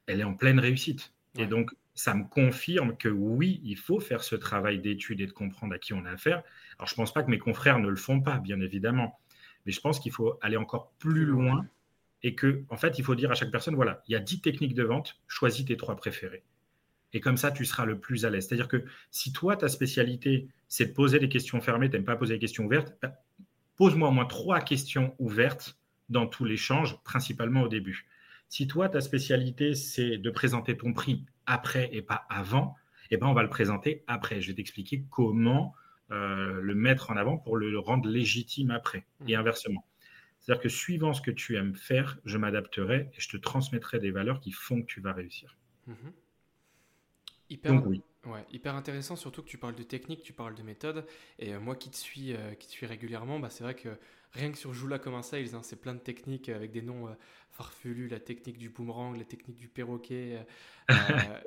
Elle 0.05 0.21
est 0.21 0.23
en 0.23 0.33
pleine 0.33 0.59
réussite. 0.59 1.13
Et 1.37 1.45
donc, 1.45 1.71
ça 1.93 2.13
me 2.13 2.23
confirme 2.23 2.95
que 2.97 3.09
oui, 3.09 3.61
il 3.63 3.77
faut 3.77 3.99
faire 3.99 4.23
ce 4.23 4.35
travail 4.35 4.79
d'étude 4.79 5.21
et 5.21 5.27
de 5.27 5.31
comprendre 5.31 5.73
à 5.73 5.79
qui 5.79 5.93
on 5.93 6.05
a 6.05 6.11
affaire. 6.11 6.43
Alors, 6.77 6.87
je 6.87 6.93
ne 6.93 6.97
pense 6.97 7.13
pas 7.13 7.23
que 7.23 7.29
mes 7.29 7.39
confrères 7.39 7.79
ne 7.79 7.89
le 7.89 7.95
font 7.95 8.21
pas, 8.21 8.37
bien 8.37 8.59
évidemment, 8.59 9.19
mais 9.65 9.71
je 9.71 9.81
pense 9.81 9.99
qu'il 9.99 10.11
faut 10.11 10.37
aller 10.41 10.57
encore 10.57 10.91
plus 10.99 11.25
loin 11.25 11.65
et 12.23 12.35
que, 12.35 12.63
en 12.69 12.77
fait, 12.77 12.97
il 12.97 13.03
faut 13.03 13.15
dire 13.15 13.31
à 13.31 13.35
chaque 13.35 13.51
personne, 13.51 13.75
voilà, 13.75 14.03
il 14.07 14.13
y 14.13 14.15
a 14.15 14.19
10 14.19 14.41
techniques 14.41 14.73
de 14.73 14.83
vente, 14.83 15.19
choisis 15.27 15.65
tes 15.65 15.77
trois 15.77 15.95
préférées. 15.95 16.43
Et 17.13 17.19
comme 17.19 17.37
ça, 17.37 17.51
tu 17.51 17.65
seras 17.65 17.85
le 17.85 17.99
plus 17.99 18.25
à 18.25 18.29
l'aise. 18.29 18.47
C'est-à-dire 18.47 18.67
que 18.67 18.83
si 19.11 19.31
toi, 19.31 19.55
ta 19.55 19.67
spécialité, 19.67 20.49
c'est 20.67 20.87
de 20.87 20.93
poser 20.93 21.19
des 21.19 21.29
questions 21.29 21.61
fermées, 21.61 21.89
tu 21.89 21.95
n'aimes 21.95 22.05
pas 22.05 22.15
poser 22.15 22.35
des 22.35 22.39
questions 22.39 22.65
ouvertes, 22.65 22.93
bah, 23.01 23.13
pose-moi 23.75 24.09
au 24.09 24.11
moins 24.11 24.25
trois 24.25 24.59
questions 24.61 25.15
ouvertes 25.19 25.77
dans 26.09 26.27
tout 26.27 26.45
l'échange, 26.45 27.01
principalement 27.03 27.61
au 27.61 27.67
début. 27.67 28.07
Si 28.49 28.67
toi, 28.67 28.89
ta 28.89 29.01
spécialité, 29.01 29.73
c'est 29.73 30.17
de 30.17 30.29
présenter 30.29 30.77
ton 30.77 30.93
prix 30.93 31.25
après 31.45 31.89
et 31.91 32.01
pas 32.01 32.25
avant, 32.29 32.75
eh 33.11 33.17
ben, 33.17 33.27
on 33.27 33.33
va 33.33 33.43
le 33.43 33.49
présenter 33.49 34.03
après. 34.07 34.41
Je 34.41 34.47
vais 34.47 34.55
t'expliquer 34.55 35.03
comment 35.09 35.73
euh, 36.11 36.61
le 36.61 36.75
mettre 36.75 37.11
en 37.11 37.17
avant 37.17 37.37
pour 37.37 37.57
le 37.57 37.77
rendre 37.79 38.07
légitime 38.07 38.71
après, 38.71 39.05
et 39.27 39.35
mmh. 39.35 39.39
inversement. 39.39 39.85
C'est-à-dire 40.39 40.63
que 40.63 40.69
suivant 40.69 41.13
ce 41.13 41.21
que 41.21 41.31
tu 41.31 41.57
aimes 41.57 41.75
faire, 41.75 42.17
je 42.23 42.37
m'adapterai 42.37 43.09
et 43.13 43.19
je 43.19 43.27
te 43.27 43.37
transmettrai 43.37 43.99
des 43.99 44.11
valeurs 44.11 44.39
qui 44.39 44.51
font 44.51 44.81
que 44.81 44.87
tu 44.87 45.01
vas 45.01 45.11
réussir. 45.11 45.57
Mmh. 45.87 45.93
Hyper, 47.49 47.87
ouais, 47.87 48.45
hyper 48.51 48.75
intéressant, 48.75 49.15
surtout 49.15 49.41
que 49.41 49.47
tu 49.47 49.57
parles 49.57 49.75
de 49.75 49.83
technique, 49.83 50.21
tu 50.21 50.33
parles 50.33 50.55
de 50.55 50.63
méthode. 50.63 51.05
Et 51.39 51.53
euh, 51.53 51.59
moi 51.59 51.75
qui 51.75 51.89
te 51.89 51.95
suis, 51.95 52.33
euh, 52.33 52.53
qui 52.55 52.67
te 52.67 52.71
suis 52.71 52.85
régulièrement, 52.85 53.39
bah, 53.39 53.49
c'est 53.49 53.63
vrai 53.63 53.75
que 53.75 53.89
rien 54.33 54.51
que 54.51 54.57
sur 54.57 54.73
Joula 54.73 54.99
comme 54.99 55.15
un 55.15 55.21
sales, 55.21 55.55
hein, 55.55 55.61
c'est 55.63 55.79
plein 55.79 55.93
de 55.93 55.99
techniques 55.99 56.49
avec 56.49 56.71
des 56.71 56.81
noms 56.81 57.07
farfelu, 57.57 58.07
la 58.07 58.19
technique 58.19 58.57
du 58.57 58.69
boomerang, 58.69 59.17
la 59.17 59.25
technique 59.25 59.57
du 59.57 59.67
perroquet. 59.67 60.45
Euh, 60.91 60.93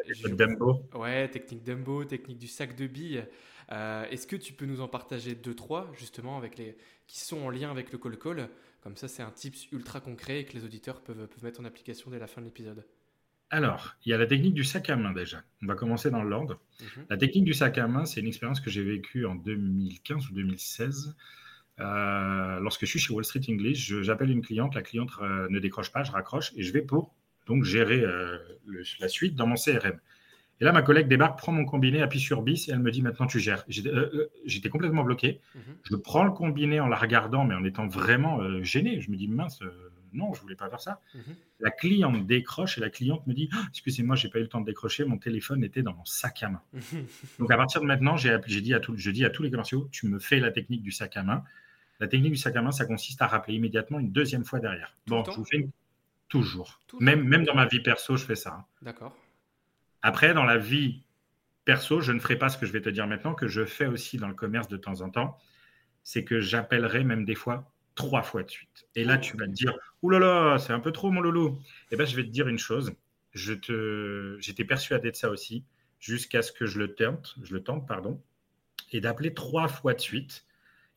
Dumbo. 0.36 0.82
Ouais, 0.94 1.28
technique 1.30 1.62
Dumbo, 1.62 2.04
technique 2.04 2.38
du 2.38 2.48
sac 2.48 2.74
de 2.76 2.86
billes. 2.86 3.24
Euh, 3.70 4.04
est-ce 4.10 4.26
que 4.26 4.36
tu 4.36 4.52
peux 4.52 4.66
nous 4.66 4.80
en 4.80 4.88
partager 4.88 5.36
deux, 5.36 5.54
trois, 5.54 5.90
justement, 5.94 6.36
avec 6.36 6.58
les, 6.58 6.76
qui 7.06 7.20
sont 7.20 7.38
en 7.38 7.50
lien 7.50 7.70
avec 7.70 7.92
le 7.92 7.98
call 7.98 8.18
call 8.18 8.48
Comme 8.82 8.96
ça, 8.96 9.06
c'est 9.06 9.22
un 9.22 9.30
tips 9.30 9.70
ultra 9.70 10.00
concret 10.00 10.40
et 10.40 10.44
que 10.44 10.54
les 10.54 10.64
auditeurs 10.64 11.00
peuvent, 11.00 11.28
peuvent 11.28 11.44
mettre 11.44 11.60
en 11.60 11.64
application 11.64 12.10
dès 12.10 12.18
la 12.18 12.26
fin 12.26 12.40
de 12.40 12.46
l'épisode. 12.46 12.84
Alors, 13.50 13.96
il 14.04 14.10
y 14.10 14.12
a 14.14 14.18
la 14.18 14.26
technique 14.26 14.54
du 14.54 14.64
sac 14.64 14.88
à 14.90 14.96
main 14.96 15.12
déjà. 15.12 15.42
On 15.62 15.66
va 15.66 15.74
commencer 15.74 16.10
dans 16.10 16.22
l'ordre. 16.22 16.60
Mhm. 16.80 17.06
La 17.10 17.16
technique 17.16 17.44
du 17.44 17.52
sac 17.52 17.78
à 17.78 17.88
main, 17.88 18.04
c'est 18.04 18.20
une 18.20 18.28
expérience 18.28 18.60
que 18.60 18.70
j'ai 18.70 18.84
vécue 18.84 19.26
en 19.26 19.34
2015 19.34 20.30
ou 20.30 20.34
2016 20.34 21.16
euh, 21.80 22.60
lorsque 22.60 22.82
je 22.82 22.86
suis 22.86 22.98
chez 22.98 23.12
Wall 23.12 23.24
Street 23.24 23.40
English, 23.48 23.92
j'appelle 24.02 24.30
une 24.30 24.42
cliente, 24.42 24.74
la 24.74 24.82
cliente 24.82 25.10
euh, 25.22 25.48
ne 25.48 25.58
décroche 25.58 25.90
pas, 25.92 26.02
je 26.02 26.12
raccroche 26.12 26.52
et 26.56 26.62
je 26.62 26.72
vais 26.72 26.82
pour 26.82 27.14
donc 27.46 27.64
gérer 27.64 28.00
euh, 28.00 28.36
la 29.00 29.08
suite 29.08 29.34
dans 29.34 29.46
mon 29.46 29.54
CRM. 29.54 29.98
Et 30.60 30.64
là, 30.64 30.72
ma 30.72 30.82
collègue 30.82 31.08
débarque, 31.08 31.38
prend 31.38 31.52
mon 31.52 31.64
combiné, 31.64 32.02
appuie 32.02 32.20
sur 32.20 32.42
bis 32.42 32.68
et 32.68 32.72
elle 32.72 32.80
me 32.80 32.90
dit 32.90 33.00
maintenant 33.00 33.26
tu 33.26 33.40
gères. 33.40 33.64
J'étais 34.44 34.68
complètement 34.68 35.04
bloqué. 35.04 35.40
Mhm. 35.54 35.62
Je 35.90 35.96
prends 35.96 36.24
le 36.24 36.32
combiné 36.32 36.80
en 36.80 36.88
la 36.88 36.96
regardant, 36.96 37.44
mais 37.44 37.54
en 37.54 37.64
étant 37.64 37.88
vraiment 37.88 38.62
gêné. 38.62 39.00
Je 39.00 39.10
me 39.10 39.16
dis 39.16 39.26
mince, 39.26 39.60
non, 40.12 40.34
je 40.34 40.40
voulais 40.40 40.56
pas 40.56 40.68
faire 40.68 40.80
ça. 40.80 41.00
Mhm. 41.14 41.34
La 41.60 41.70
cliente 41.70 42.26
décroche 42.26 42.78
et 42.78 42.80
la 42.80 42.90
cliente 42.90 43.26
me 43.26 43.34
dit 43.34 43.48
oh, 43.52 43.58
excusez-moi, 43.68 44.16
j'ai 44.16 44.28
pas 44.28 44.38
eu 44.38 44.42
le 44.42 44.48
temps 44.48 44.60
de 44.60 44.66
décrocher, 44.66 45.04
mon 45.04 45.18
téléphone 45.18 45.64
était 45.64 45.82
dans 45.82 45.94
mon 45.94 46.04
sac 46.04 46.42
à 46.42 46.48
main. 46.48 46.62
Donc 47.38 47.50
à 47.50 47.56
partir 47.56 47.80
de 47.80 47.86
maintenant, 47.86 48.16
j'ai 48.16 48.38
dit 48.60 48.74
à 48.74 48.80
je 48.94 49.10
dis 49.10 49.24
à 49.24 49.30
tous 49.30 49.42
les 49.42 49.50
commerciaux 49.50 49.88
tu 49.90 50.06
me 50.06 50.18
fais 50.18 50.40
la 50.40 50.50
technique 50.50 50.82
du 50.82 50.92
sac 50.92 51.16
à 51.16 51.22
main. 51.22 51.44
La 52.00 52.08
technique 52.08 52.32
du 52.32 52.38
sac 52.38 52.56
à 52.56 52.62
main, 52.62 52.72
ça 52.72 52.86
consiste 52.86 53.20
à 53.20 53.26
rappeler 53.26 53.54
immédiatement 53.54 53.98
une 53.98 54.10
deuxième 54.10 54.44
fois 54.44 54.58
derrière. 54.58 54.96
bon, 55.06 55.22
je 55.24 55.32
vous 55.32 55.44
fais 55.44 55.68
toujours. 56.28 56.80
même, 57.00 57.24
même 57.24 57.44
dans 57.44 57.54
ma 57.54 57.66
vie 57.66 57.80
perso, 57.80 58.16
je 58.16 58.24
fais 58.24 58.36
ça. 58.36 58.54
Hein. 58.54 58.64
D'accord. 58.80 59.14
Après, 60.00 60.32
dans 60.32 60.44
la 60.44 60.56
vie 60.56 61.02
perso, 61.66 62.00
je 62.00 62.12
ne 62.12 62.20
ferai 62.20 62.36
pas 62.36 62.48
ce 62.48 62.56
que 62.56 62.64
je 62.64 62.72
vais 62.72 62.80
te 62.80 62.88
dire 62.88 63.06
maintenant, 63.06 63.34
que 63.34 63.48
je 63.48 63.66
fais 63.66 63.86
aussi 63.86 64.16
dans 64.16 64.28
le 64.28 64.34
commerce 64.34 64.68
de 64.68 64.78
temps 64.78 65.02
en 65.02 65.10
temps. 65.10 65.36
C'est 66.02 66.24
que 66.24 66.40
j'appellerai 66.40 67.04
même 67.04 67.26
des 67.26 67.34
fois 67.34 67.70
trois 68.02 68.22
fois 68.22 68.42
de 68.42 68.50
suite. 68.50 68.86
Et 68.94 69.04
là, 69.04 69.18
tu 69.18 69.36
vas 69.36 69.46
te 69.46 69.52
dire, 69.52 69.76
Ouh 70.02 70.10
là 70.10 70.18
là, 70.18 70.58
c'est 70.58 70.72
un 70.72 70.80
peu 70.80 70.92
trop 70.92 71.10
mon 71.10 71.20
loulou. 71.20 71.58
Eh 71.90 71.96
bien, 71.96 72.04
je 72.04 72.16
vais 72.16 72.24
te 72.24 72.30
dire 72.30 72.48
une 72.48 72.58
chose. 72.58 72.92
Je 73.32 73.52
te, 73.52 74.36
j'étais 74.40 74.64
persuadé 74.64 75.10
de 75.10 75.16
ça 75.16 75.30
aussi, 75.30 75.64
jusqu'à 76.00 76.42
ce 76.42 76.52
que 76.52 76.66
je 76.66 76.78
le 76.78 76.94
tente, 76.94 77.36
je 77.42 77.54
le 77.54 77.62
tente, 77.62 77.86
pardon, 77.86 78.20
et 78.92 79.00
d'appeler 79.00 79.34
trois 79.34 79.68
fois 79.68 79.94
de 79.94 80.00
suite 80.00 80.44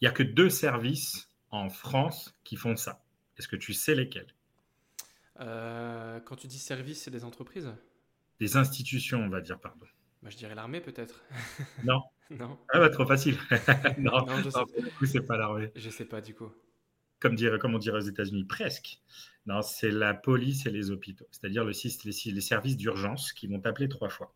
il 0.03 0.05
n'y 0.05 0.09
a 0.09 0.11
que 0.11 0.23
deux 0.23 0.49
services 0.49 1.29
en 1.49 1.69
France 1.69 2.35
qui 2.43 2.57
font 2.57 2.75
ça. 2.75 3.05
Est-ce 3.37 3.47
que 3.47 3.55
tu 3.55 3.71
sais 3.71 3.95
lesquels? 3.95 4.27
Euh, 5.39 6.19
Quand 6.19 6.35
tu 6.35 6.47
dis 6.47 6.59
service, 6.59 7.03
c'est 7.03 7.09
des 7.09 7.23
entreprises? 7.23 7.71
Des 8.41 8.57
institutions, 8.57 9.19
on 9.19 9.29
va 9.29 9.39
dire, 9.39 9.57
pardon. 9.61 9.85
Bah, 10.21 10.29
je 10.29 10.35
dirais 10.35 10.55
l'armée 10.55 10.81
peut-être. 10.81 11.23
Non. 11.85 12.01
non. 12.31 12.59
Ah 12.73 12.79
bah, 12.79 12.89
trop 12.89 13.05
facile. 13.05 13.37
non, 13.97 14.25
non, 14.25 14.43
je 14.43 14.49
sais. 14.49 15.05
c'est 15.05 15.25
pas 15.25 15.37
l'armée. 15.37 15.71
Je 15.75 15.89
sais 15.89 16.05
pas 16.05 16.19
du 16.19 16.35
coup. 16.35 16.51
Comme, 17.23 17.35
dire, 17.35 17.57
comme 17.57 17.73
on 17.73 17.79
dirait 17.79 17.99
aux 17.99 18.09
États-Unis, 18.13 18.43
presque. 18.43 18.99
Non, 19.45 19.61
c'est 19.61 19.91
la 19.91 20.13
police 20.13 20.65
et 20.65 20.71
les 20.71 20.91
hôpitaux, 20.91 21.27
c'est-à-dire 21.31 21.63
le, 21.63 21.71
les, 21.71 22.31
les 22.31 22.41
services 22.41 22.77
d'urgence 22.77 23.31
qui 23.31 23.47
vont 23.47 23.59
t'appeler 23.59 23.87
trois 23.87 24.09
fois. 24.09 24.33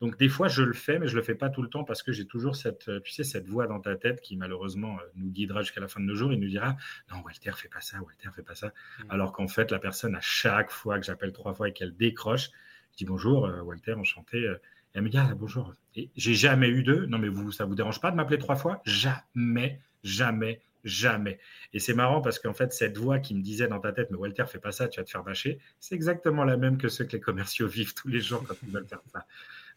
Donc 0.00 0.18
des 0.18 0.28
fois, 0.30 0.48
je 0.48 0.62
le 0.62 0.72
fais, 0.72 0.98
mais 0.98 1.08
je 1.08 1.16
le 1.16 1.22
fais 1.22 1.34
pas 1.34 1.50
tout 1.50 1.62
le 1.62 1.68
temps 1.68 1.84
parce 1.84 2.02
que 2.02 2.12
j'ai 2.12 2.26
toujours 2.26 2.56
cette, 2.56 2.88
euh, 2.88 3.00
tu 3.00 3.12
sais, 3.12 3.24
cette 3.24 3.46
voix 3.46 3.66
dans 3.66 3.80
ta 3.80 3.96
tête 3.96 4.20
qui 4.20 4.36
malheureusement 4.36 4.98
euh, 4.98 5.02
nous 5.14 5.30
guidera 5.30 5.60
jusqu'à 5.60 5.80
la 5.80 5.88
fin 5.88 6.00
de 6.00 6.06
nos 6.06 6.14
jours 6.14 6.32
et 6.32 6.36
nous 6.36 6.48
dira 6.48 6.76
non, 7.10 7.20
Walter, 7.22 7.52
fais 7.54 7.68
pas 7.68 7.82
ça, 7.82 8.00
Walter, 8.00 8.28
fais 8.34 8.42
pas 8.42 8.54
ça. 8.54 8.68
Mmh. 8.68 9.02
Alors 9.10 9.32
qu'en 9.32 9.48
fait, 9.48 9.70
la 9.70 9.78
personne, 9.78 10.14
à 10.14 10.20
chaque 10.22 10.70
fois 10.70 10.98
que 10.98 11.04
j'appelle 11.04 11.32
trois 11.32 11.54
fois 11.54 11.68
et 11.68 11.72
qu'elle 11.72 11.94
décroche, 11.96 12.50
Je 12.92 12.96
dis 12.98 13.04
bonjour, 13.04 13.50
Walter, 13.64 13.94
enchanté. 13.94 14.38
Et 14.38 14.56
elle 14.94 15.02
me 15.02 15.08
dit 15.08 15.18
ah, 15.18 15.34
bonjour. 15.34 15.74
Et 15.94 16.10
j'ai 16.16 16.34
jamais 16.34 16.68
eu 16.68 16.82
de 16.82 17.06
non 17.06 17.18
mais 17.18 17.28
vous 17.28 17.52
ça 17.52 17.64
vous 17.64 17.74
dérange 17.74 18.00
pas 18.00 18.10
de 18.10 18.16
m'appeler 18.16 18.38
trois 18.38 18.56
fois? 18.56 18.80
Jamais, 18.84 19.80
jamais, 20.02 20.62
jamais. 20.84 21.38
Et 21.72 21.78
c'est 21.78 21.94
marrant 21.94 22.20
parce 22.20 22.38
qu'en 22.38 22.54
fait, 22.54 22.72
cette 22.72 22.96
voix 22.98 23.18
qui 23.18 23.34
me 23.34 23.42
disait 23.42 23.68
dans 23.68 23.80
ta 23.80 23.92
tête, 23.92 24.10
mais 24.10 24.16
Walter, 24.16 24.44
fais 24.46 24.58
pas 24.58 24.72
ça, 24.72 24.88
tu 24.88 25.00
vas 25.00 25.04
te 25.04 25.10
faire 25.10 25.22
bâcher, 25.22 25.58
c'est 25.78 25.94
exactement 25.94 26.44
la 26.44 26.56
même 26.56 26.78
que 26.78 26.88
ceux 26.88 27.04
que 27.04 27.12
les 27.12 27.20
commerciaux 27.20 27.68
vivent 27.68 27.94
tous 27.94 28.08
les 28.08 28.20
jours 28.20 28.44
quand 28.46 28.54
ils 28.62 28.72
veulent 28.72 28.88
faire 28.88 29.02
ça. 29.12 29.26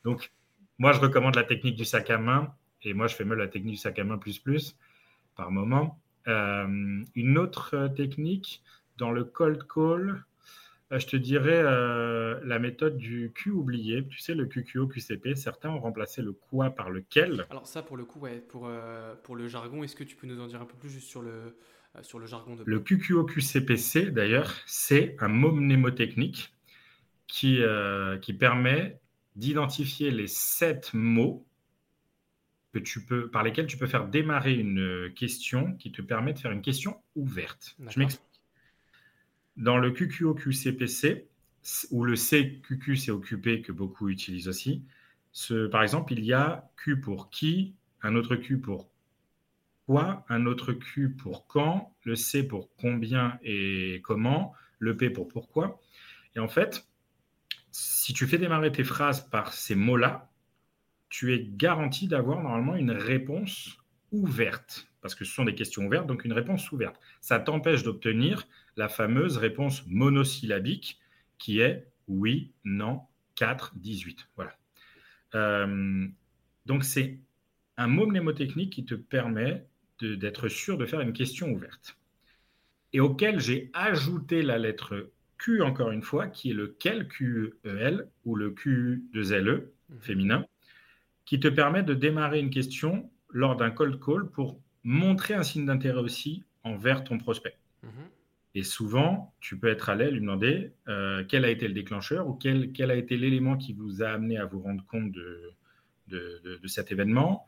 Donc, 0.03 0.31
moi, 0.79 0.91
je 0.91 0.99
recommande 0.99 1.35
la 1.35 1.43
technique 1.43 1.75
du 1.75 1.85
sac 1.85 2.09
à 2.09 2.17
main 2.17 2.53
et 2.81 2.93
moi, 2.93 3.07
je 3.07 3.15
fais 3.15 3.25
même 3.25 3.37
la 3.37 3.47
technique 3.47 3.75
du 3.75 3.79
sac 3.79 3.97
à 3.99 4.03
main 4.03 4.17
plus 4.17 4.39
plus 4.39 4.75
par 5.35 5.51
moment. 5.51 5.99
Euh, 6.27 7.03
une 7.15 7.37
autre 7.37 7.87
technique 7.95 8.63
dans 8.97 9.11
le 9.11 9.23
cold 9.23 9.63
call, 9.67 10.09
euh, 10.09 10.19
je 10.91 11.07
te 11.07 11.15
dirais 11.15 11.61
euh, 11.63 12.39
la 12.43 12.59
méthode 12.59 12.97
du 12.97 13.31
Q 13.33 13.51
oublié. 13.51 14.07
Tu 14.07 14.19
sais, 14.19 14.35
le 14.35 14.45
QQO, 14.45 14.87
QCP, 14.87 15.35
certains 15.35 15.69
ont 15.69 15.79
remplacé 15.79 16.21
le 16.21 16.33
quoi 16.33 16.71
par 16.71 16.89
lequel. 16.89 17.45
Alors 17.49 17.67
ça, 17.67 17.81
pour 17.81 17.97
le 17.97 18.05
coup, 18.05 18.19
ouais, 18.19 18.39
pour, 18.39 18.67
euh, 18.67 19.15
pour 19.23 19.35
le 19.35 19.47
jargon, 19.47 19.83
est-ce 19.83 19.95
que 19.95 20.03
tu 20.03 20.15
peux 20.15 20.27
nous 20.27 20.39
en 20.39 20.47
dire 20.47 20.61
un 20.61 20.65
peu 20.65 20.75
plus 20.77 20.89
juste 20.89 21.07
sur 21.07 21.21
le, 21.21 21.57
sur 22.01 22.19
le 22.19 22.25
jargon 22.25 22.55
de... 22.55 22.63
Le 22.65 22.79
QQO, 22.79 23.25
QCPC, 23.25 24.11
d'ailleurs, 24.11 24.53
c'est 24.65 25.15
un 25.19 25.29
mot 25.29 25.51
mnémotechnique 25.51 26.53
qui, 27.27 27.61
qui 28.21 28.33
permet 28.33 28.99
d'identifier 29.35 30.11
les 30.11 30.27
sept 30.27 30.91
mots 30.93 31.47
que 32.73 32.79
tu 32.79 33.03
peux, 33.05 33.29
par 33.29 33.43
lesquels 33.43 33.67
tu 33.67 33.77
peux 33.77 33.87
faire 33.87 34.07
démarrer 34.07 34.53
une 34.53 35.11
question 35.15 35.73
qui 35.77 35.91
te 35.91 36.01
permet 36.01 36.33
de 36.33 36.39
faire 36.39 36.51
une 36.51 36.61
question 36.61 37.01
ouverte. 37.15 37.75
Je 37.89 37.99
m'explique. 37.99 38.32
Dans 39.57 39.77
le 39.77 39.91
QQO-QCPC, 39.91 41.27
ou 41.91 42.03
le 42.03 42.15
CQQ, 42.15 42.97
c'est 42.97 43.11
occupé, 43.11 43.61
que 43.61 43.71
beaucoup 43.71 44.09
utilisent 44.09 44.47
aussi, 44.47 44.83
par 45.71 45.83
exemple, 45.83 46.13
il 46.13 46.23
y 46.23 46.33
a 46.33 46.69
Q 46.77 46.99
pour 46.99 47.29
qui, 47.29 47.73
un 48.01 48.15
autre 48.15 48.35
Q 48.35 48.59
pour 48.59 48.89
quoi, 49.85 50.25
un 50.29 50.45
autre 50.45 50.73
Q 50.73 51.09
pour 51.09 51.47
quand, 51.47 51.95
le 52.03 52.15
C 52.15 52.47
pour 52.47 52.69
combien 52.75 53.39
et 53.43 54.01
comment, 54.03 54.53
le 54.79 54.97
P 54.97 55.09
pour 55.09 55.27
pourquoi. 55.27 55.79
Et 56.35 56.39
en 56.39 56.47
fait, 56.47 56.87
si 57.71 58.13
tu 58.13 58.27
fais 58.27 58.37
démarrer 58.37 58.71
tes 58.71 58.83
phrases 58.83 59.27
par 59.29 59.53
ces 59.53 59.75
mots-là, 59.75 60.29
tu 61.09 61.33
es 61.33 61.43
garanti 61.43 62.07
d'avoir 62.07 62.41
normalement 62.41 62.75
une 62.75 62.91
réponse 62.91 63.77
ouverte, 64.11 64.87
parce 65.03 65.15
que 65.15 65.25
ce 65.25 65.33
sont 65.33 65.43
des 65.43 65.53
questions 65.53 65.85
ouvertes, 65.85 66.07
donc 66.07 66.23
une 66.23 66.33
réponse 66.33 66.71
ouverte. 66.71 66.95
Ça 67.19 67.37
t'empêche 67.37 67.83
d'obtenir 67.83 68.47
la 68.77 68.87
fameuse 68.87 69.37
réponse 69.37 69.85
monosyllabique 69.85 70.99
qui 71.37 71.59
est 71.59 71.85
oui, 72.07 72.53
non, 72.63 73.01
4, 73.35 73.73
18. 73.75 74.29
Voilà. 74.37 74.57
Euh, 75.35 76.07
donc 76.65 76.85
c'est 76.85 77.19
un 77.75 77.87
mot 77.87 78.07
mnémotechnique 78.07 78.71
qui 78.71 78.85
te 78.85 78.95
permet 78.95 79.67
d'être 80.01 80.47
sûr 80.47 80.77
de 80.77 80.85
faire 80.85 81.01
une 81.01 81.13
question 81.13 81.49
ouverte. 81.51 81.97
Et 82.93 83.01
auquel 83.01 83.39
j'ai 83.39 83.71
ajouté 83.73 84.41
la 84.41 84.57
lettre 84.57 85.11
Q 85.37 85.61
encore 85.63 85.91
une 85.91 86.01
fois, 86.01 86.27
qui 86.27 86.51
est 86.51 86.53
le 86.53 86.77
quel 86.79 87.09
QEL 87.09 88.07
ou 88.23 88.35
le 88.35 88.51
Q 88.51 89.03
de 89.11 89.21
ZLE 89.21 89.69
mhm. 89.89 89.99
féminin, 89.99 90.45
qui 91.25 91.41
te 91.41 91.49
permet 91.49 91.83
de 91.83 91.93
démarrer 91.93 92.39
une 92.39 92.49
question 92.49 93.09
lors 93.29 93.57
d'un 93.57 93.71
cold 93.71 93.99
call 93.99 94.29
pour 94.29 94.61
montrer 94.83 95.33
un 95.33 95.43
signe 95.43 95.65
d'intérêt 95.65 96.01
aussi 96.01 96.43
envers 96.63 97.03
ton 97.03 97.17
prospect. 97.17 97.57
Mhm. 97.83 97.91
Et 98.55 98.63
souvent, 98.63 99.33
tu 99.39 99.57
peux 99.57 99.67
être 99.67 99.89
allé 99.89 100.11
lui 100.11 100.19
demander 100.19 100.73
euh, 100.87 101.23
quel 101.27 101.43
a 101.43 101.49
été 101.49 101.67
le 101.67 101.73
déclencheur 101.73 102.27
ou 102.27 102.33
quel, 102.33 102.71
quel 102.71 102.91
a 102.91 102.95
été 102.95 103.17
l'élément 103.17 103.57
qui 103.57 103.73
vous 103.73 104.03
a 104.03 104.09
amené 104.09 104.37
à 104.37 104.45
vous 104.45 104.61
rendre 104.61 104.85
compte 104.85 105.11
de, 105.11 105.53
de, 106.07 106.59
de, 106.61 106.67
cet 106.67 106.91
événement. 106.91 107.47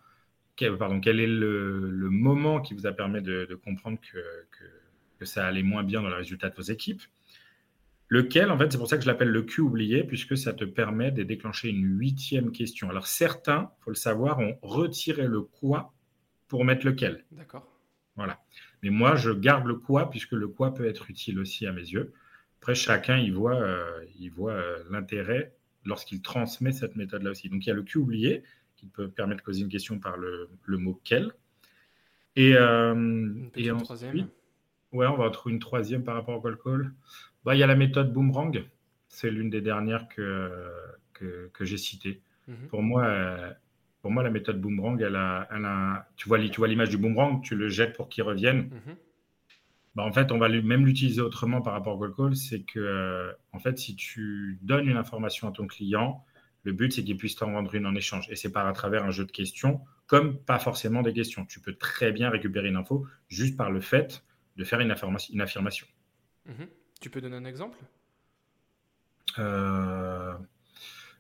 Quel, 0.56 0.76
pardon, 0.78 1.00
quel 1.00 1.20
est 1.20 1.28
le, 1.28 1.92
le, 1.92 2.10
moment 2.10 2.60
qui 2.60 2.74
vous 2.74 2.88
a 2.88 2.92
permis 2.92 3.22
de, 3.22 3.60
comprendre 3.64 4.00
que, 4.02 4.18
que, 4.18 4.64
que, 5.20 5.26
ça 5.26 5.46
allait 5.46 5.64
moins 5.64 5.84
bien 5.84 6.02
dans 6.02 6.10
le 6.10 6.16
résultat 6.16 6.50
de 6.50 6.56
vos 6.56 6.64
équipes? 6.64 7.04
Lequel, 8.08 8.50
en 8.50 8.58
fait, 8.58 8.72
c'est 8.72 8.78
pour 8.78 8.88
ça 8.88 8.98
que 8.98 9.04
je 9.04 9.08
l'appelle 9.08 9.30
le 9.30 9.44
Q 9.44 9.62
oublié, 9.62 10.04
puisque 10.04 10.38
ça 10.38 10.54
te 10.54 10.64
permet 10.64 11.12
de 11.12 11.24
déclencher 11.24 11.70
une 11.70 12.00
huitième 12.00 12.52
question. 12.52 12.90
Alors 12.90 13.08
certains, 13.08 13.72
il 13.80 13.84
faut 13.84 13.90
le 13.92 13.96
savoir, 13.96 14.40
ont 14.40 14.58
retiré 14.62 15.28
le 15.28 15.42
quoi 15.42 15.95
pour 16.48 16.66
mettre 16.66 16.86
lequel. 16.86 17.24
D'accord. 17.32 17.68
Voilà. 18.16 18.42
Mais 18.82 18.90
moi, 18.90 19.16
je 19.16 19.32
garde 19.32 19.66
le 19.66 19.76
quoi, 19.76 20.10
puisque 20.10 20.32
le 20.32 20.48
quoi 20.48 20.74
peut 20.74 20.88
être 20.88 21.10
utile 21.10 21.40
aussi 21.40 21.68
à 21.68 21.72
mes 21.72 21.82
yeux. 21.82 22.14
Après, 22.60 22.76
chacun, 22.76 23.18
il 23.18 23.34
voit, 23.34 23.56
euh, 23.56 24.06
il 24.20 24.30
voit 24.30 24.54
euh, 24.54 24.84
l'intérêt 24.90 25.54
lorsqu'il 25.84 26.22
transmet 26.22 26.72
cette 26.72 26.96
méthode-là 26.96 27.32
aussi. 27.32 27.50
Donc, 27.50 27.66
il 27.66 27.70
y 27.70 27.72
a 27.72 27.76
le 27.76 27.84
Q 27.84 28.00
oublié, 28.00 28.44
qui 28.76 28.88
peut 28.88 29.10
permettre 29.10 29.42
de 29.42 29.46
poser 29.46 29.62
une 29.62 29.70
question 29.70 30.00
par 30.00 30.18
le, 30.18 30.50
mot 30.68 31.00
quel. 31.04 31.32
Et, 32.36 32.56
euh, 32.56 33.34
et 33.56 33.72
ensuite, 33.72 33.86
troisième. 33.86 34.28
Ouais, 34.92 35.08
on 35.08 35.18
va 35.18 35.30
trouver 35.30 35.54
une 35.54 35.60
troisième 35.60 36.04
par 36.04 36.16
rapport 36.16 36.38
au 36.38 36.42
call 36.42 36.58
call. 36.58 36.94
Bah, 37.44 37.56
il 37.56 37.60
y 37.60 37.64
a 37.64 37.68
la 37.68 37.76
méthode 37.76 38.14
boomerang. 38.14 38.66
C'est 39.10 39.30
l'une 39.30 39.50
des 39.50 39.62
dernières 39.62 40.08
que, 40.10 40.52
que, 41.14 41.66
j'ai 41.66 41.78
citées. 41.78 42.22
Mhm. 42.48 42.68
Pour 42.70 42.82
moi, 42.82 43.56
pour 44.06 44.12
moi, 44.12 44.22
la 44.22 44.30
méthode 44.30 44.62
boomerang, 44.62 45.02
elle 45.02 45.16
a, 45.16 46.08
tu 46.16 46.30
vois, 46.30 46.38
tu 46.38 46.58
vois 46.58 46.68
l'image 46.68 46.92
du 46.92 46.98
boomerang, 47.00 47.42
tu 47.42 47.56
le 47.56 47.70
jettes 47.70 47.96
pour 47.96 48.08
qu'il 48.08 48.22
revienne. 48.22 48.70
Mhm. 48.70 48.96
Bah, 49.96 50.04
en 50.04 50.12
fait, 50.12 50.32
on 50.32 50.38
va 50.38 50.48
même 50.48 50.86
l'utiliser 50.86 51.22
autrement 51.22 51.64
par 51.64 51.74
rapport 51.74 51.96
au 51.96 52.00
call 52.00 52.14
call. 52.14 52.36
C'est 52.36 52.62
que, 52.62 52.80
euh, 52.80 53.34
en 53.52 53.58
fait, 53.58 53.80
si 53.80 53.96
tu 53.96 54.60
donnes 54.62 54.88
une 54.88 54.98
information 54.98 55.48
à 55.48 55.52
ton 55.52 55.66
client, 55.66 56.24
le 56.62 56.74
but, 56.74 56.94
c'est 56.94 57.04
qu'il 57.04 57.18
puisse 57.18 57.36
t'en 57.36 57.52
vendre 57.52 57.74
une 57.74 57.88
en 57.88 57.96
échange. 57.96 58.30
Et 58.30 58.36
c'est 58.36 58.52
par 58.52 58.68
à 58.68 58.74
travers 58.74 59.04
un 59.06 59.10
jeu 59.10 59.26
de 59.26 59.32
questions, 59.32 59.82
comme 60.06 60.38
pas 60.38 60.60
forcément 60.60 61.02
des 61.02 61.12
questions. 61.12 61.44
Tu 61.48 61.60
peux 61.60 61.74
très 61.74 62.12
bien 62.12 62.30
récupérer 62.30 62.68
une 62.68 62.76
info 62.76 63.08
juste 63.28 63.58
par 63.58 63.72
le 63.72 63.82
fait 63.82 64.24
de 64.56 64.64
faire 64.64 64.82
une, 64.82 64.94
une 65.34 65.42
affirmation. 65.42 65.88
Mhm. 66.46 66.68
Tu 67.02 67.10
peux 67.10 67.22
donner 67.22 67.38
un 67.38 67.46
exemple? 67.46 67.80
Euh, 69.40 70.15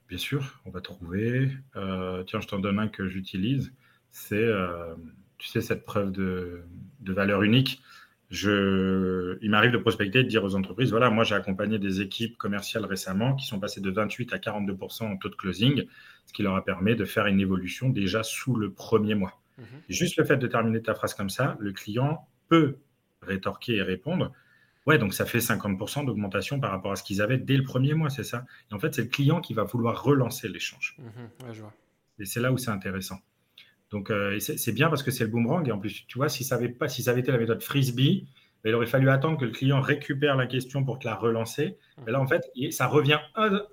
Bien 0.07 0.17
sûr, 0.17 0.61
on 0.65 0.69
va 0.69 0.81
trouver. 0.81 1.51
Euh, 1.75 2.23
tiens, 2.23 2.39
je 2.39 2.47
t'en 2.47 2.59
donne 2.59 2.79
un 2.79 2.87
que 2.87 3.07
j'utilise. 3.07 3.73
C'est, 4.11 4.35
euh, 4.35 4.93
tu 5.37 5.47
sais, 5.47 5.61
cette 5.61 5.83
preuve 5.83 6.11
de, 6.11 6.63
valeur 7.01 7.43
unique. 7.43 7.81
Je, 8.29 9.37
il 9.41 9.51
m'arrive 9.51 9.71
de 9.71 9.77
prospecter 9.77 10.19
et 10.19 10.23
de 10.23 10.27
dire 10.27 10.43
aux 10.43 10.55
entreprises, 10.55 10.89
voilà, 10.89 11.11
moi 11.11 11.23
j'ai 11.23 11.35
accompagné 11.35 11.77
des 11.77 12.01
équipes 12.01 12.37
commerciales 12.37 12.83
récemment 12.83 13.35
qui 13.35 13.45
sont 13.45 13.59
passées 13.59 13.81
de 13.81 13.91
28 13.91 14.33
à 14.33 14.37
42% 14.37 15.03
en 15.03 15.17
taux 15.17 15.29
de 15.29 15.35
closing, 15.35 15.83
ce 16.25 16.33
qui 16.33 16.41
leur 16.41 16.55
a 16.55 16.65
permis 16.65 16.95
de 16.95 17.05
faire 17.05 17.27
une 17.27 17.39
évolution 17.39 17.89
déjà 17.89 18.23
sous 18.23 18.55
le 18.55 18.71
premier 18.71 19.13
mois. 19.13 19.39
Mhm. 19.59 19.65
Juste 19.89 20.17
le 20.17 20.25
fait 20.25 20.37
de 20.37 20.47
terminer 20.47 20.81
ta 20.81 20.95
phrase 20.95 21.13
comme 21.13 21.29
ça, 21.29 21.55
le 21.59 21.71
client 21.71 22.27
peut 22.49 22.77
rétorquer 23.21 23.75
et 23.75 23.83
répondre, 23.83 24.31
Ouais, 24.85 24.99
donc 24.99 25.13
ça 25.13 25.25
fait 25.25 25.39
50% 25.39 26.05
d'augmentation 26.05 26.59
par 26.59 26.71
rapport 26.71 26.91
à 26.91 26.95
ce 26.95 27.03
qu'ils 27.03 27.21
avaient 27.21 27.37
dès 27.37 27.57
le 27.57 27.63
premier 27.63 27.93
mois, 27.95 28.09
c'est 28.09 28.23
ça? 28.23 28.45
Et 28.71 28.73
en 28.75 28.79
fait, 28.79 28.93
c'est 28.93 29.03
le 29.03 29.07
client 29.07 29.41
qui 29.41 29.53
va 29.53 29.63
vouloir 29.63 30.03
relancer 30.03 30.47
l'échange. 30.47 30.97
Mmh 30.99 31.63
et 32.17 32.23
c'est 32.23 32.39
là 32.39 32.53
où 32.53 32.57
c'est 32.57 32.71
intéressant. 32.71 33.19
Donc, 33.91 34.09
euh, 34.09 34.39
c'est 34.39 34.71
bien 34.71 34.87
parce 34.87 35.03
que 35.03 35.11
c'est 35.11 35.25
le 35.25 35.29
boomerang. 35.29 35.67
Et 35.67 35.71
en 35.73 35.79
plus, 35.79 36.05
tu 36.07 36.17
vois, 36.17 36.29
si 36.29 36.45
ça 36.45 36.55
avait, 36.55 36.69
pas, 36.69 36.87
si 36.87 37.03
ça 37.03 37.11
avait 37.11 37.19
été 37.19 37.31
la 37.31 37.37
méthode 37.37 37.61
frisbee, 37.61 38.25
ben, 38.63 38.69
il 38.69 38.73
aurait 38.73 38.85
fallu 38.85 39.09
attendre 39.09 39.37
que 39.37 39.43
le 39.43 39.51
client 39.51 39.81
récupère 39.81 40.37
la 40.37 40.47
question 40.47 40.85
pour 40.85 40.97
te 40.97 41.05
la 41.05 41.13
relancer. 41.13 41.77
Mais 42.05 42.13
là, 42.13 42.21
en 42.21 42.27
fait, 42.27 42.49
ça 42.71 42.87
revient 42.87 43.19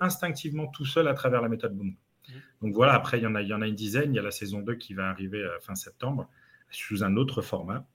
instinctivement 0.00 0.66
tout 0.66 0.84
seul 0.84 1.06
à 1.06 1.14
travers 1.14 1.40
la 1.40 1.48
méthode 1.48 1.76
boomerang. 1.76 1.96
Mmh. 2.28 2.32
Donc 2.62 2.74
voilà, 2.74 2.94
après, 2.94 3.18
il 3.18 3.22
y, 3.22 3.26
en 3.26 3.36
a, 3.36 3.42
il 3.42 3.48
y 3.48 3.54
en 3.54 3.62
a 3.62 3.68
une 3.68 3.76
dizaine. 3.76 4.12
Il 4.12 4.16
y 4.16 4.18
a 4.18 4.22
la 4.22 4.32
saison 4.32 4.60
2 4.60 4.74
qui 4.74 4.94
va 4.94 5.08
arriver 5.08 5.38
euh, 5.38 5.58
fin 5.60 5.76
septembre 5.76 6.28
sous 6.70 7.04
un 7.04 7.16
autre 7.16 7.42
format. 7.42 7.86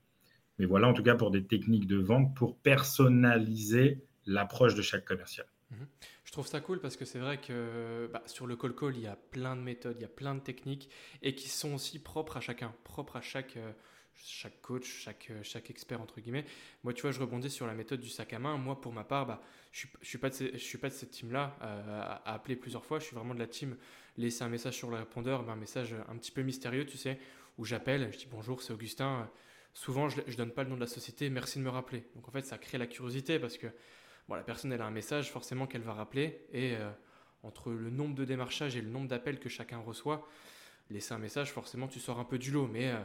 Mais 0.60 0.65
voilà, 0.65 0.88
en 0.88 0.93
tout 0.93 1.04
cas, 1.04 1.15
pour 1.15 1.32
des 1.32 1.43
techniques 1.43 1.88
de 1.88 1.98
vente, 1.98 2.36
pour 2.36 2.58
personnaliser 2.58 4.02
l'approche 4.26 4.76
de 4.76 4.82
chaque 4.82 5.06
commercial. 5.06 5.48
Mhm. 5.72 5.88
Je 6.26 6.32
trouve 6.32 6.48
ça 6.48 6.60
cool 6.60 6.80
parce 6.80 6.98
que 6.98 7.06
c'est 7.06 7.20
vrai 7.20 7.39
que 7.39 8.10
bah, 8.12 8.22
sur 8.26 8.48
le 8.48 8.56
call 8.56 8.76
call, 8.76 8.96
il 8.96 9.04
y 9.04 9.08
a 9.08 9.15
plein 9.15 9.56
de 9.56 9.62
méthodes, 9.62 9.96
il 9.98 10.02
y 10.02 10.06
a 10.06 10.10
plein 10.10 10.36
de 10.36 10.41
techniques 10.41 10.89
et 11.22 11.36
qui 11.36 11.48
sont 11.48 11.74
aussi 11.74 12.00
propres 12.00 12.38
à 12.38 12.41
chacun, 12.41 12.74
propres 12.84 13.15
à 13.15 13.22
chaque, 13.22 13.56
euh, 13.58 13.72
chaque 14.15 14.62
coach, 14.62 14.86
chaque, 14.86 15.28
euh, 15.30 15.39
chaque 15.43 15.70
expert, 15.70 16.02
entre 16.02 16.20
guillemets. 16.20 16.46
Moi, 16.84 16.93
tu 16.93 17.04
vois, 17.04 17.12
je 17.12 17.20
rebondis 17.20 17.50
sur 17.50 17.65
la 17.65 17.74
méthode 17.74 18.02
du 18.02 18.10
sac 18.10 18.34
à 18.34 18.39
main. 18.39 18.58
Moi, 18.58 18.80
pour 18.80 18.91
ma 18.91 19.04
part, 19.04 19.26
bah, 19.26 19.41
je 19.72 19.88
ne 19.88 20.06
suis, 20.06 20.17
pas 20.17 20.30
de, 20.30 20.93
cette 20.96 21.12
team-là 21.12 21.56
euh, 21.62 22.02
à, 22.02 22.34
appeler 22.34 22.56
plusieurs 22.56 22.84
fois. 22.84 23.00
Je 23.00 23.06
suis 23.06 23.15
vraiment 23.15 23.34
de 23.34 23.39
la 23.39 23.48
team 23.48 23.78
laisser 24.17 24.43
un 24.43 24.50
message 24.50 24.76
sur 24.76 24.89
le 24.89 24.98
répondeur, 24.98 25.50
un 25.50 25.56
message 25.56 25.96
un 26.10 26.17
petit 26.17 26.32
peu 26.32 26.41
mystérieux, 26.41 26.86
tu 26.86 26.98
sais, 26.98 27.20
où 27.58 27.65
j'appelle, 27.65 28.10
je 28.12 28.17
dis 28.17 28.28
bonjour, 28.30 28.62
c'est 28.63 28.74
Augustin 28.74 29.30
souvent 29.78 30.10
je 30.10 30.20
ne 30.20 30.34
donne 30.34 30.52
pas 30.52 30.63
le 30.63 30.70
nom 30.70 30.76
de 30.76 30.82
la 30.82 30.88
société, 30.88 31.30
merci 31.30 31.60
de 31.60 31.63
me 31.63 31.70
rappeler. 31.70 32.04
Donc 32.16 32.28
en 32.28 32.32
fait, 32.32 32.46
ça 32.46 32.58
crée 32.58 32.80
la 32.80 32.88
curiosité 32.88 33.38
parce 33.38 33.58
que 33.58 33.68
bon, 34.28 34.34
la 34.34 34.42
personne 34.42 34.72
elle 34.74 34.82
a 34.82 34.86
un 34.88 34.92
message 34.92 35.32
forcément 35.32 35.68
qu'elle 35.68 35.84
va 35.84 35.94
rappeler 35.94 36.48
et 36.52 36.76
euh, 36.76 36.90
entre 37.44 37.72
le 37.72 37.92
nombre 37.92 38.16
de 38.16 38.26
démarchages 38.26 38.76
et 38.76 38.82
le 38.82 38.90
nombre 38.90 39.08
d'appels 39.08 39.40
que 39.40 39.50
chacun 39.50 39.78
reçoit, 39.78 40.28
laisser 40.90 41.13
un 41.13 41.20
message, 41.20 41.52
forcément 41.52 41.88
tu 41.88 42.00
sors 42.00 42.20
un 42.20 42.26
peu 42.26 42.40
du 42.40 42.50
lot. 42.50 42.68
Mais 42.68 42.90
euh, 42.90 42.98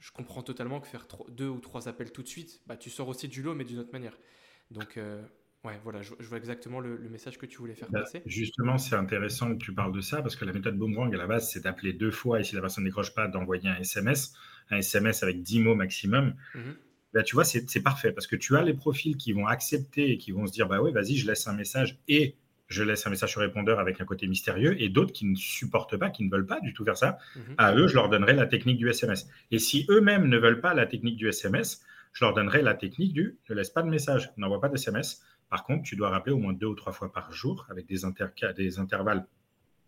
je 0.00 0.10
comprends 0.10 0.42
totalement 0.42 0.80
que 0.80 0.88
faire 0.88 1.06
deux 1.28 1.48
ou 1.48 1.60
trois 1.60 1.86
appels 1.86 2.10
tout 2.10 2.24
de 2.24 2.28
suite, 2.28 2.62
bah, 2.66 2.76
tu 2.76 2.90
sors 2.90 3.06
aussi 3.06 3.28
du 3.28 3.40
lot 3.40 3.54
mais 3.54 3.64
d'une 3.64 3.78
autre 3.78 3.92
manière. 3.92 4.18
Donc 4.72 4.96
euh, 4.96 5.22
Ouais, 5.64 5.80
voilà, 5.82 6.02
je, 6.02 6.14
vois 6.20 6.38
exactement 6.38 6.78
le, 6.78 6.96
message 7.10 7.36
que 7.36 7.44
tu 7.44 7.58
voulais 7.58 7.74
faire 7.74 7.90
bah, 7.90 8.02
passer. 8.02 8.22
Justement, 8.26 8.78
c'est 8.78 8.94
intéressant 8.94 9.52
que 9.54 9.58
tu 9.58 9.74
parles 9.74 9.92
de 9.92 10.00
ça 10.00 10.22
parce 10.22 10.36
que 10.36 10.44
la 10.44 10.52
méthode 10.52 10.78
boomerang, 10.78 11.12
à 11.12 11.18
la 11.18 11.26
base, 11.26 11.50
c'est 11.50 11.64
d'appeler 11.64 11.92
deux 11.92 12.12
fois 12.12 12.38
et 12.38 12.44
si 12.44 12.54
la 12.54 12.60
personne 12.60 12.84
ne 12.84 12.88
décroche 12.88 13.12
pas, 13.12 13.26
d'envoyer 13.26 13.68
un 13.68 13.76
SMS, 13.76 14.34
un 14.70 14.78
SMS 14.78 15.22
avec 15.22 15.42
10 15.42 15.60
mots 15.60 15.74
maximum. 15.74 16.34
Mhm. 16.54 16.76
Bah, 17.14 17.22
tu 17.22 17.34
vois, 17.34 17.44
c'est 17.44 17.82
parfait 17.82 18.12
parce 18.12 18.26
que 18.26 18.36
tu 18.36 18.56
as 18.56 18.62
les 18.62 18.74
profils 18.74 19.16
qui 19.16 19.32
vont 19.32 19.46
accepter 19.46 20.10
et 20.12 20.18
qui 20.18 20.30
vont 20.30 20.46
se 20.46 20.52
dire 20.52 20.68
bah 20.68 20.80
oui, 20.82 20.92
vas-y, 20.92 21.16
je 21.16 21.26
laisse 21.26 21.46
un 21.48 21.54
message 21.54 21.98
et 22.06 22.36
je 22.68 22.82
laisse 22.82 23.06
un 23.06 23.10
message 23.10 23.30
sur 23.30 23.40
répondeur 23.40 23.80
avec 23.80 24.00
un 24.00 24.04
côté 24.04 24.26
mystérieux 24.26 24.80
et 24.80 24.90
d'autres 24.90 25.12
qui 25.12 25.24
ne 25.24 25.34
supportent 25.34 25.96
pas, 25.96 26.10
qui 26.10 26.24
ne 26.24 26.30
veulent 26.30 26.46
pas 26.46 26.60
du 26.60 26.74
tout 26.74 26.84
faire 26.84 26.98
ça. 26.98 27.18
Mhm. 27.34 27.54
À 27.56 27.74
eux, 27.74 27.88
je 27.88 27.94
leur 27.94 28.10
donnerai 28.10 28.34
la 28.34 28.46
technique 28.46 28.76
du 28.76 28.90
SMS. 28.90 29.26
Et 29.50 29.58
si 29.58 29.86
eux-mêmes 29.88 30.28
ne 30.28 30.36
veulent 30.36 30.60
pas 30.60 30.74
la 30.74 30.84
technique 30.84 31.16
du 31.16 31.28
SMS, 31.28 31.82
je 32.12 32.24
leur 32.24 32.34
donnerai 32.34 32.60
la 32.60 32.74
technique 32.74 33.14
du 33.14 33.38
ne 33.48 33.54
laisse 33.54 33.70
pas 33.70 33.82
de 33.82 33.88
message, 33.88 34.30
n'envoie 34.36 34.60
pas 34.60 34.68
de 34.68 34.74
SMS. 34.74 35.22
Par 35.48 35.64
contre, 35.64 35.84
tu 35.84 35.96
dois 35.96 36.10
rappeler 36.10 36.32
au 36.32 36.38
moins 36.38 36.52
deux 36.52 36.66
ou 36.66 36.74
trois 36.74 36.92
fois 36.92 37.10
par 37.10 37.32
jour 37.32 37.66
avec 37.70 37.86
des, 37.86 38.00
des 38.54 38.78
intervalles 38.78 39.26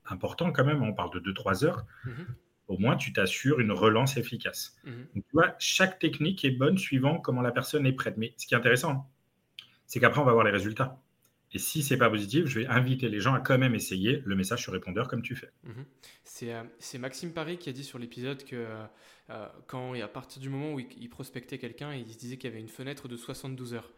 importants 0.06 0.52
quand 0.52 0.64
même. 0.64 0.82
On 0.82 0.94
parle 0.94 1.12
de 1.12 1.18
deux, 1.18 1.34
trois 1.34 1.64
heures. 1.66 1.84
Mhm 2.06 2.26
au 2.70 2.78
moins 2.78 2.96
tu 2.96 3.12
t'assures 3.12 3.58
une 3.60 3.72
relance 3.72 4.16
efficace. 4.16 4.76
Mhm. 4.84 5.06
tu 5.14 5.22
vois, 5.32 5.54
chaque 5.58 5.98
technique 5.98 6.44
est 6.44 6.52
bonne 6.52 6.78
suivant 6.78 7.18
comment 7.18 7.42
la 7.42 7.50
personne 7.50 7.84
est 7.84 7.92
prête. 7.92 8.16
Mais 8.16 8.32
ce 8.36 8.46
qui 8.46 8.54
est 8.54 8.56
intéressant, 8.56 9.10
c'est 9.86 9.98
qu'après, 9.98 10.20
on 10.20 10.24
va 10.24 10.32
voir 10.32 10.44
les 10.44 10.52
résultats. 10.52 11.02
Et 11.52 11.58
si 11.58 11.82
c'est 11.82 11.96
pas 11.96 12.08
positif, 12.08 12.46
je 12.46 12.60
vais 12.60 12.66
inviter 12.66 13.08
les 13.08 13.18
gens 13.18 13.34
à 13.34 13.40
quand 13.40 13.58
même 13.58 13.74
essayer 13.74 14.22
le 14.24 14.36
message 14.36 14.62
sur 14.62 14.72
répondeur 14.72 15.08
comme 15.08 15.20
tu 15.20 15.34
fais. 15.34 15.50
Mhm. 15.64 15.84
Euh, 16.44 16.62
c'est 16.78 16.98
Maxime 16.98 17.32
Paris 17.32 17.58
qui 17.58 17.68
a 17.68 17.72
dit 17.72 17.82
sur 17.82 17.98
l'épisode 17.98 18.44
que 18.44 18.54
euh, 18.54 18.84
euh, 19.30 19.48
quand 19.66 19.96
et 19.96 20.02
à 20.02 20.06
partir 20.06 20.40
du 20.40 20.48
moment 20.48 20.74
où 20.74 20.78
il, 20.78 21.10
prospectait 21.10 21.58
quelqu'un, 21.58 21.92
il 21.92 22.08
se 22.08 22.18
disait 22.18 22.36
qu'il 22.36 22.48
y 22.48 22.52
avait 22.52 22.62
une 22.62 22.68
fenêtre 22.68 23.08
de 23.08 23.16
72 23.16 23.74
heures 23.74 23.92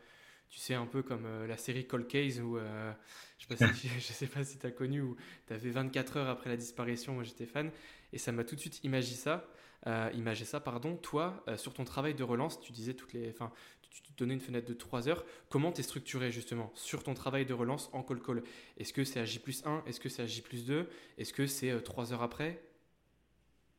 tu 0.48 0.58
sais, 0.58 0.74
un 0.74 0.84
peu 0.84 1.02
comme 1.02 1.26
la 1.46 1.56
série 1.56 1.86
Cold 1.86 2.06
Case, 2.06 2.38
où 2.38 2.58
je 2.58 3.46
ne 3.50 3.56
sais, 4.00 4.26
pas 4.26 4.44
si 4.44 4.58
tu 4.60 4.66
as 4.66 4.70
connu, 4.70 5.00
où 5.00 5.16
tu 5.46 5.54
avais 5.54 5.70
24 5.70 6.18
heures 6.18 6.28
après 6.28 6.50
la 6.50 6.58
disparition, 6.58 7.14
moi 7.14 7.24
j'étais 7.24 7.46
fan, 7.46 7.70
et 8.12 8.18
ça 8.18 8.32
m'a 8.32 8.44
tout 8.44 8.54
de 8.54 8.60
suite 8.60 8.82
imagé 8.84 9.14
ça. 9.14 9.46
Euh, 9.86 10.34
ça, 10.44 10.60
pardon. 10.60 10.96
Toi, 10.96 11.42
euh, 11.48 11.56
sur 11.56 11.74
ton 11.74 11.84
travail 11.84 12.14
de 12.14 12.22
relance, 12.22 12.60
tu 12.60 12.72
disais 12.72 12.94
toutes 12.94 13.12
les, 13.12 13.30
enfin, 13.30 13.50
tu, 13.90 14.02
te 14.02 14.18
donnais 14.18 14.34
une 14.34 14.40
fenêtre 14.40 14.68
de 14.68 14.74
3 14.74 15.08
heures. 15.08 15.24
Comment 15.48 15.72
tu 15.72 15.80
es 15.80 15.82
structuré 15.82 16.30
justement 16.30 16.70
sur 16.74 17.02
ton 17.02 17.14
travail 17.14 17.46
de 17.46 17.54
relance 17.54 17.90
en 17.92 18.02
call 18.02 18.20
call 18.20 18.42
Est-ce 18.78 18.92
que 18.92 19.04
c'est 19.04 19.20
à 19.20 19.24
J 19.24 19.38
plus 19.38 19.64
1 19.66 19.82
Est-ce 19.86 20.00
que 20.00 20.08
c'est 20.08 20.22
à 20.22 20.26
J 20.26 20.42
plus 20.42 20.64
2 20.64 20.88
Est-ce 21.18 21.32
que 21.32 21.46
c'est 21.46 21.82
3 21.82 22.12
euh, 22.12 22.14
heures 22.14 22.22
après? 22.22 22.62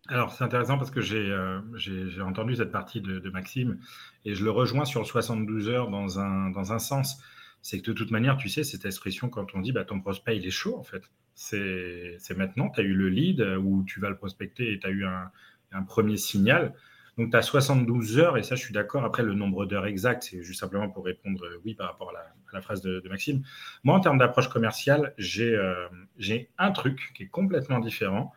Alors, 0.09 0.33
c'est 0.33 0.43
intéressant 0.43 0.77
parce 0.77 0.91
que 0.91 0.99
j'ai 0.99 2.21
entendu 2.21 2.57
cette 2.57 2.71
partie 2.71 2.99
de, 2.99 3.29
Maxime 3.29 3.79
et 4.25 4.35
je 4.35 4.43
le 4.43 4.51
rejoins 4.51 4.83
sur 4.83 5.07
72 5.07 5.69
heures 5.69 5.89
dans 5.89 6.19
un, 6.19 6.49
dans 6.49 6.73
un 6.73 6.79
sens. 6.79 7.21
C'est 7.61 7.79
que 7.79 7.91
de 7.91 7.93
toute 7.93 8.11
manière, 8.11 8.35
tu 8.35 8.49
sais, 8.49 8.65
cette 8.65 8.83
expression 8.83 9.29
quand 9.29 9.55
on 9.55 9.61
dit 9.61 9.71
bah, 9.71 9.85
ton 9.85 10.01
prospect, 10.01 10.35
il 10.35 10.45
est 10.45 10.51
chaud 10.51 10.77
en 10.77 10.83
fait 10.83 11.09
c'est 11.35 12.17
maintenant, 12.35 12.69
tu 12.69 12.81
as 12.81 12.83
eu 12.83 12.93
le 12.93 13.09
lead 13.09 13.41
où 13.41 13.83
tu 13.85 13.99
vas 13.99 14.09
le 14.09 14.17
prospecter 14.17 14.73
et 14.73 14.79
tu 14.79 14.87
as 14.87 14.91
eu 14.91 15.05
un, 15.05 15.31
premier 15.87 16.17
signal. 16.17 16.73
Donc, 17.17 17.31
tu 17.31 17.37
as 17.37 17.41
72 17.41 18.17
heures, 18.17 18.37
et 18.37 18.43
ça, 18.43 18.55
je 18.55 18.63
suis 18.63 18.73
d'accord. 18.73 19.03
Après, 19.03 19.23
le 19.23 19.33
nombre 19.33 19.65
d'heures 19.65 19.85
exact, 19.85 20.23
c'est 20.23 20.41
juste 20.41 20.59
simplement 20.59 20.89
pour 20.89 21.05
répondre 21.05 21.43
euh, 21.45 21.61
oui 21.63 21.75
par 21.75 21.87
rapport 21.87 22.09
à 22.09 22.33
la, 22.53 22.61
phrase 22.61 22.81
de, 22.81 23.07
Maxime. 23.07 23.43
Moi, 23.83 23.95
en 23.95 23.99
termes 23.99 24.17
d'approche 24.17 24.49
commerciale, 24.49 25.13
euh, 25.39 25.87
j'ai 26.17 26.49
un 26.57 26.71
truc 26.71 27.11
qui 27.15 27.23
est 27.23 27.27
complètement 27.27 27.79
différent. 27.79 28.33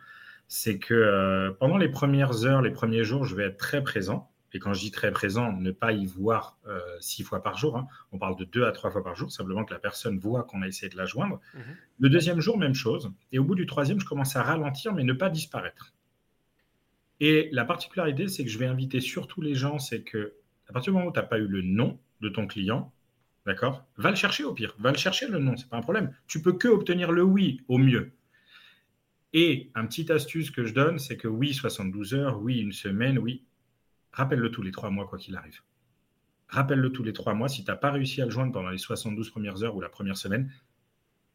C'est 0.47 0.79
que 0.79 0.93
euh, 0.93 1.51
pendant 1.59 1.77
les 1.77 1.89
premières 1.89 2.45
heures, 2.45 2.61
les 2.61 2.71
premiers 2.71 3.03
jours, 3.03 3.25
je 3.25 3.35
vais 3.35 3.45
être 3.45 3.57
très 3.57 3.83
présent. 3.83 4.29
Et 4.53 4.59
quand 4.59 4.73
je 4.73 4.79
dis 4.79 4.91
très 4.91 5.11
présent, 5.11 5.51
ne 5.51 5.71
pas 5.71 5.91
y 5.91 6.05
voir 6.05 6.57
euh, 6.67 6.79
six 6.99 7.23
fois 7.23 7.43
par 7.43 7.57
jour. 7.57 7.77
Hein. 7.77 7.87
On 8.11 8.17
parle 8.17 8.37
de 8.37 8.45
deux 8.45 8.65
à 8.65 8.71
trois 8.71 8.91
fois 8.91 9.03
par 9.03 9.15
jour, 9.15 9.31
simplement 9.31 9.65
que 9.65 9.73
la 9.73 9.79
personne 9.79 10.17
voit 10.17 10.43
qu'on 10.43 10.61
a 10.61 10.67
essayé 10.67 10.89
de 10.89 10.97
la 10.97 11.05
joindre. 11.05 11.41
Mhm. 11.53 11.61
Le 11.99 12.09
deuxième 12.09 12.39
jour, 12.39 12.57
même 12.57 12.73
chose. 12.73 13.11
Et 13.31 13.39
au 13.39 13.43
bout 13.43 13.55
du 13.55 13.65
troisième, 13.65 13.99
je 13.99 14.05
commence 14.05 14.35
à 14.35 14.43
ralentir, 14.43 14.93
mais 14.93 15.03
ne 15.03 15.13
pas 15.13 15.29
disparaître. 15.29 15.93
Et 17.19 17.49
la 17.51 17.65
particularité, 17.65 18.27
c'est 18.27 18.45
que 18.45 18.49
je 18.49 18.57
vais 18.57 18.67
inviter 18.67 19.01
surtout 19.01 19.41
les 19.41 19.55
gens, 19.55 19.79
c'est 19.79 20.01
que 20.01 20.33
à 20.69 20.73
partir 20.73 20.91
du 20.91 20.97
moment 20.97 21.09
où 21.09 21.13
tu 21.13 21.19
n'as 21.19 21.25
pas 21.25 21.39
eu 21.39 21.47
le 21.47 21.61
nom 21.61 21.99
de 22.21 22.29
ton 22.29 22.45
client, 22.45 22.93
d'accord, 23.45 23.85
va 23.97 24.09
le 24.09 24.15
chercher 24.15 24.43
au 24.43 24.53
pire, 24.53 24.75
va 24.79 24.91
le 24.91 24.97
chercher 24.97 25.27
le 25.27 25.39
nom, 25.39 25.55
c'est 25.55 25.69
pas 25.69 25.77
un 25.77 25.81
problème. 25.81 26.13
Tu 26.27 26.41
peux 26.41 26.53
que 26.53 26.67
obtenir 26.67 27.11
le 27.11 27.23
oui 27.23 27.61
au 27.67 27.77
mieux. 27.77 28.11
Et 29.33 29.71
un 29.75 29.85
petit 29.85 30.11
astuce 30.11 30.51
que 30.51 30.65
je 30.65 30.73
donne, 30.73 30.99
c'est 30.99 31.17
que 31.17 31.27
oui, 31.27 31.53
72 31.53 32.13
heures, 32.13 32.41
oui, 32.41 32.59
une 32.59 32.71
semaine, 32.71 33.17
oui, 33.17 33.43
rappelle-le 34.17 34.49
tous 34.49 34.63
les 34.63 34.71
trois 34.71 34.89
mois, 34.89 35.05
quoi 35.05 35.19
qu'il 35.19 35.35
arrive. 35.35 35.61
Rappelle-le 36.49 36.91
tous 36.91 37.03
les 37.03 37.13
trois 37.13 37.35
mois. 37.35 37.49
Si 37.49 37.63
tu 37.63 37.69
n'as 37.69 37.77
pas 37.77 37.91
réussi 37.91 38.21
à 38.21 38.25
le 38.25 38.31
joindre 38.31 38.51
pendant 38.51 38.69
les 38.69 38.79
72 38.79 39.29
premières 39.29 39.63
heures 39.63 39.75
ou 39.75 39.81
la 39.81 39.89
première 39.89 40.17
semaine, 40.17 40.51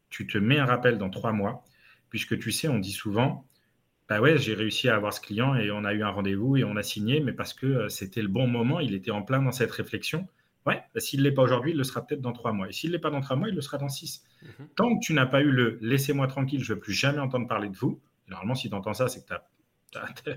tu 0.09 0.27
te 0.27 0.37
mets 0.37 0.59
un 0.59 0.65
rappel 0.65 0.97
dans 0.97 1.09
trois 1.09 1.31
mois, 1.31 1.63
puisque 2.09 2.37
tu 2.37 2.51
sais, 2.51 2.67
on 2.67 2.79
dit 2.79 2.91
souvent, 2.91 3.47
bah 4.09 4.19
ouais, 4.19 4.37
j'ai 4.37 4.53
réussi 4.53 4.89
à 4.89 4.95
avoir 4.95 5.13
ce 5.13 5.21
client 5.21 5.55
et 5.55 5.71
on 5.71 5.85
a 5.85 5.93
eu 5.93 6.03
un 6.03 6.09
rendez-vous 6.09 6.57
et 6.57 6.65
on 6.65 6.75
a 6.75 6.83
signé, 6.83 7.21
mais 7.21 7.31
parce 7.31 7.53
que 7.53 7.65
euh, 7.65 7.89
c'était 7.89 8.21
le 8.21 8.27
bon 8.27 8.47
moment, 8.47 8.81
il 8.81 8.93
était 8.93 9.11
en 9.11 9.23
plein 9.23 9.41
dans 9.41 9.53
cette 9.53 9.71
réflexion. 9.71 10.27
Ouais, 10.65 10.81
bah 10.93 10.99
s'il 10.99 11.19
ne 11.19 11.25
l'est 11.25 11.31
pas 11.31 11.41
aujourd'hui, 11.41 11.71
il 11.71 11.77
le 11.77 11.83
sera 11.83 12.05
peut-être 12.05 12.21
dans 12.21 12.33
trois 12.33 12.51
mois. 12.51 12.67
Et 12.67 12.73
s'il 12.73 12.89
ne 12.89 12.95
l'est 12.95 13.01
pas 13.01 13.09
dans 13.09 13.21
trois 13.21 13.37
mois, 13.37 13.49
il 13.49 13.55
le 13.55 13.61
sera 13.61 13.77
dans 13.77 13.89
six. 13.89 14.23
Mhm. 14.41 14.67
Tant 14.75 14.95
que 14.95 15.05
tu 15.05 15.13
n'as 15.13 15.25
pas 15.25 15.41
eu 15.41 15.51
le 15.51 15.77
laissez-moi 15.81 16.27
tranquille, 16.27 16.63
je 16.63 16.71
ne 16.71 16.75
veux 16.75 16.81
plus 16.81 16.93
jamais 16.93 17.19
entendre 17.19 17.47
parler 17.47 17.69
de 17.69 17.77
vous, 17.77 18.01
normalement, 18.27 18.55
si 18.55 18.69
tu 18.69 18.75
entends 18.75 18.93
ça, 18.93 19.07
c'est 19.07 19.21
que 19.21 19.27
tu 19.27 19.33
as 19.33 19.45
tu 19.93 20.29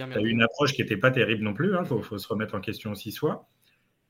as, 0.00 0.20
eu 0.20 0.28
une 0.28 0.42
approche 0.42 0.72
qui 0.72 0.82
n'était 0.82 0.96
pas 0.96 1.10
terrible 1.10 1.42
non 1.42 1.54
plus, 1.54 1.68
il 1.70 1.74
hein, 1.74 1.84
faut, 1.84 2.18
se 2.18 2.28
remettre 2.28 2.54
en 2.54 2.60
question 2.60 2.92
aussi 2.92 3.12
soi. 3.12 3.48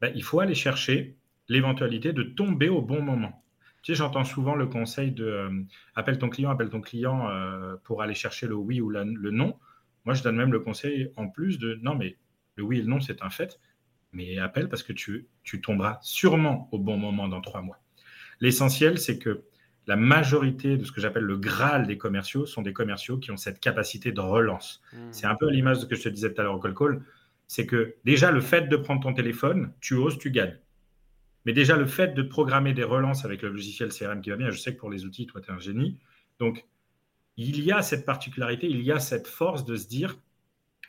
Ben, 0.01 0.12
il 0.14 0.23
faut 0.23 0.40
aller 0.40 0.55
chercher 0.55 1.17
l'éventualité 1.49 2.12
de 2.12 2.23
tomber 2.23 2.69
au 2.69 2.83
bon 2.83 3.03
moment. 3.03 3.45
Tu 3.83 3.93
sais, 3.93 3.99
j'entends 3.99 4.25
souvent 4.25 4.55
le 4.55 4.67
conseil 4.67 5.12
de 5.12 5.25
euh, 5.25 5.62
appelle 5.95 6.19
ton 6.19 6.31
client, 6.31 6.51
appelle 6.51 6.71
ton 6.71 6.81
client 6.81 7.29
euh, 7.29 7.77
pour 7.85 8.03
aller 8.03 8.14
chercher 8.14 8.47
le 8.47 8.55
oui 8.55 8.81
ou 8.81 8.88
le 8.88 9.31
non. 9.31 9.59
Moi, 10.05 10.14
je 10.14 10.23
donne 10.23 10.37
même 10.37 10.53
le 10.53 10.61
conseil 10.61 11.11
en 11.17 11.29
plus 11.29 11.59
de 11.59 11.79
non, 11.83 11.95
mais 11.95 12.17
le 12.57 12.64
oui 12.64 12.79
et 12.79 12.83
le 12.83 12.88
non, 12.88 13.01
c'est 13.01 13.23
un 13.23 13.31
fait, 13.31 13.61
mais 14.12 14.38
appelle 14.38 14.69
parce 14.69 14.83
que 14.83 14.93
tu, 14.93 15.29
tu 15.43 15.61
tomberas 15.61 15.99
sûrement 16.03 16.69
au 16.73 16.79
bon 16.79 16.97
moment 16.97 17.29
dans 17.29 17.40
trois 17.40 17.62
mois. 17.62 17.79
L'essentiel, 18.40 18.99
c'est 18.99 19.19
que 19.19 19.45
la 19.87 19.97
majorité 19.97 20.77
de 20.77 20.85
ce 20.85 20.92
que 20.92 21.01
j'appelle 21.01 21.25
le 21.25 21.37
Graal 21.37 21.87
des 21.87 21.99
commerciaux 21.99 22.47
sont 22.47 22.62
des 22.62 22.73
commerciaux 22.73 23.18
qui 23.18 23.31
ont 23.31 23.37
cette 23.37 23.61
capacité 23.61 24.12
de 24.12 24.20
relance. 24.20 24.83
Hmm. 24.92 25.09
C'est 25.11 25.27
un 25.27 25.35
peu 25.35 25.51
l'image 25.51 25.79
de 25.79 25.83
ce 25.83 25.87
que 25.87 25.94
je 25.97 26.05
te 26.05 26.09
disais 26.09 26.33
tout 26.33 26.40
à 26.40 26.44
l'heure 26.44 26.55
au 26.55 26.61
call 26.61 26.75
call. 26.75 27.03
C'est 27.47 27.66
que 27.66 27.97
déjà, 28.05 28.31
le 28.31 28.40
fait 28.40 28.68
de 28.68 28.77
prendre 28.77 29.03
ton 29.03 29.12
téléphone, 29.12 29.73
tu 29.81 29.94
oses, 29.94 30.18
tu 30.18 30.31
gagnes. 30.31 30.59
Mais 31.44 31.53
déjà, 31.53 31.77
le 31.77 31.87
fait 31.87 32.14
de 32.14 32.23
programmer 32.23 32.73
des 32.73 32.85
relances 32.85 33.25
avec 33.25 33.42
le 33.42 33.51
logiciel 33.51 33.90
CRM 33.90 34.23
qui 34.23 34.31
va 34.31 34.37
bien, 34.37 34.51
je 34.51 34.59
sais 34.59 34.75
que 34.75 34.81
pour 34.81 34.90
les 34.90 35.05
outils, 35.05 35.27
toi, 35.27 35.42
tu 35.42 35.51
es 35.51 35.53
un 35.53 35.59
génie. 35.59 35.99
Donc, 36.38 36.64
il 37.37 37.61
y 37.61 37.70
a 37.70 37.83
cette 37.83 38.07
particularité, 38.07 38.66
il 38.68 38.81
y 38.81 38.92
a 38.92 38.99
cette 38.99 39.27
force 39.27 39.64
de 39.64 39.77
se 39.77 39.87
dire, 39.87 40.16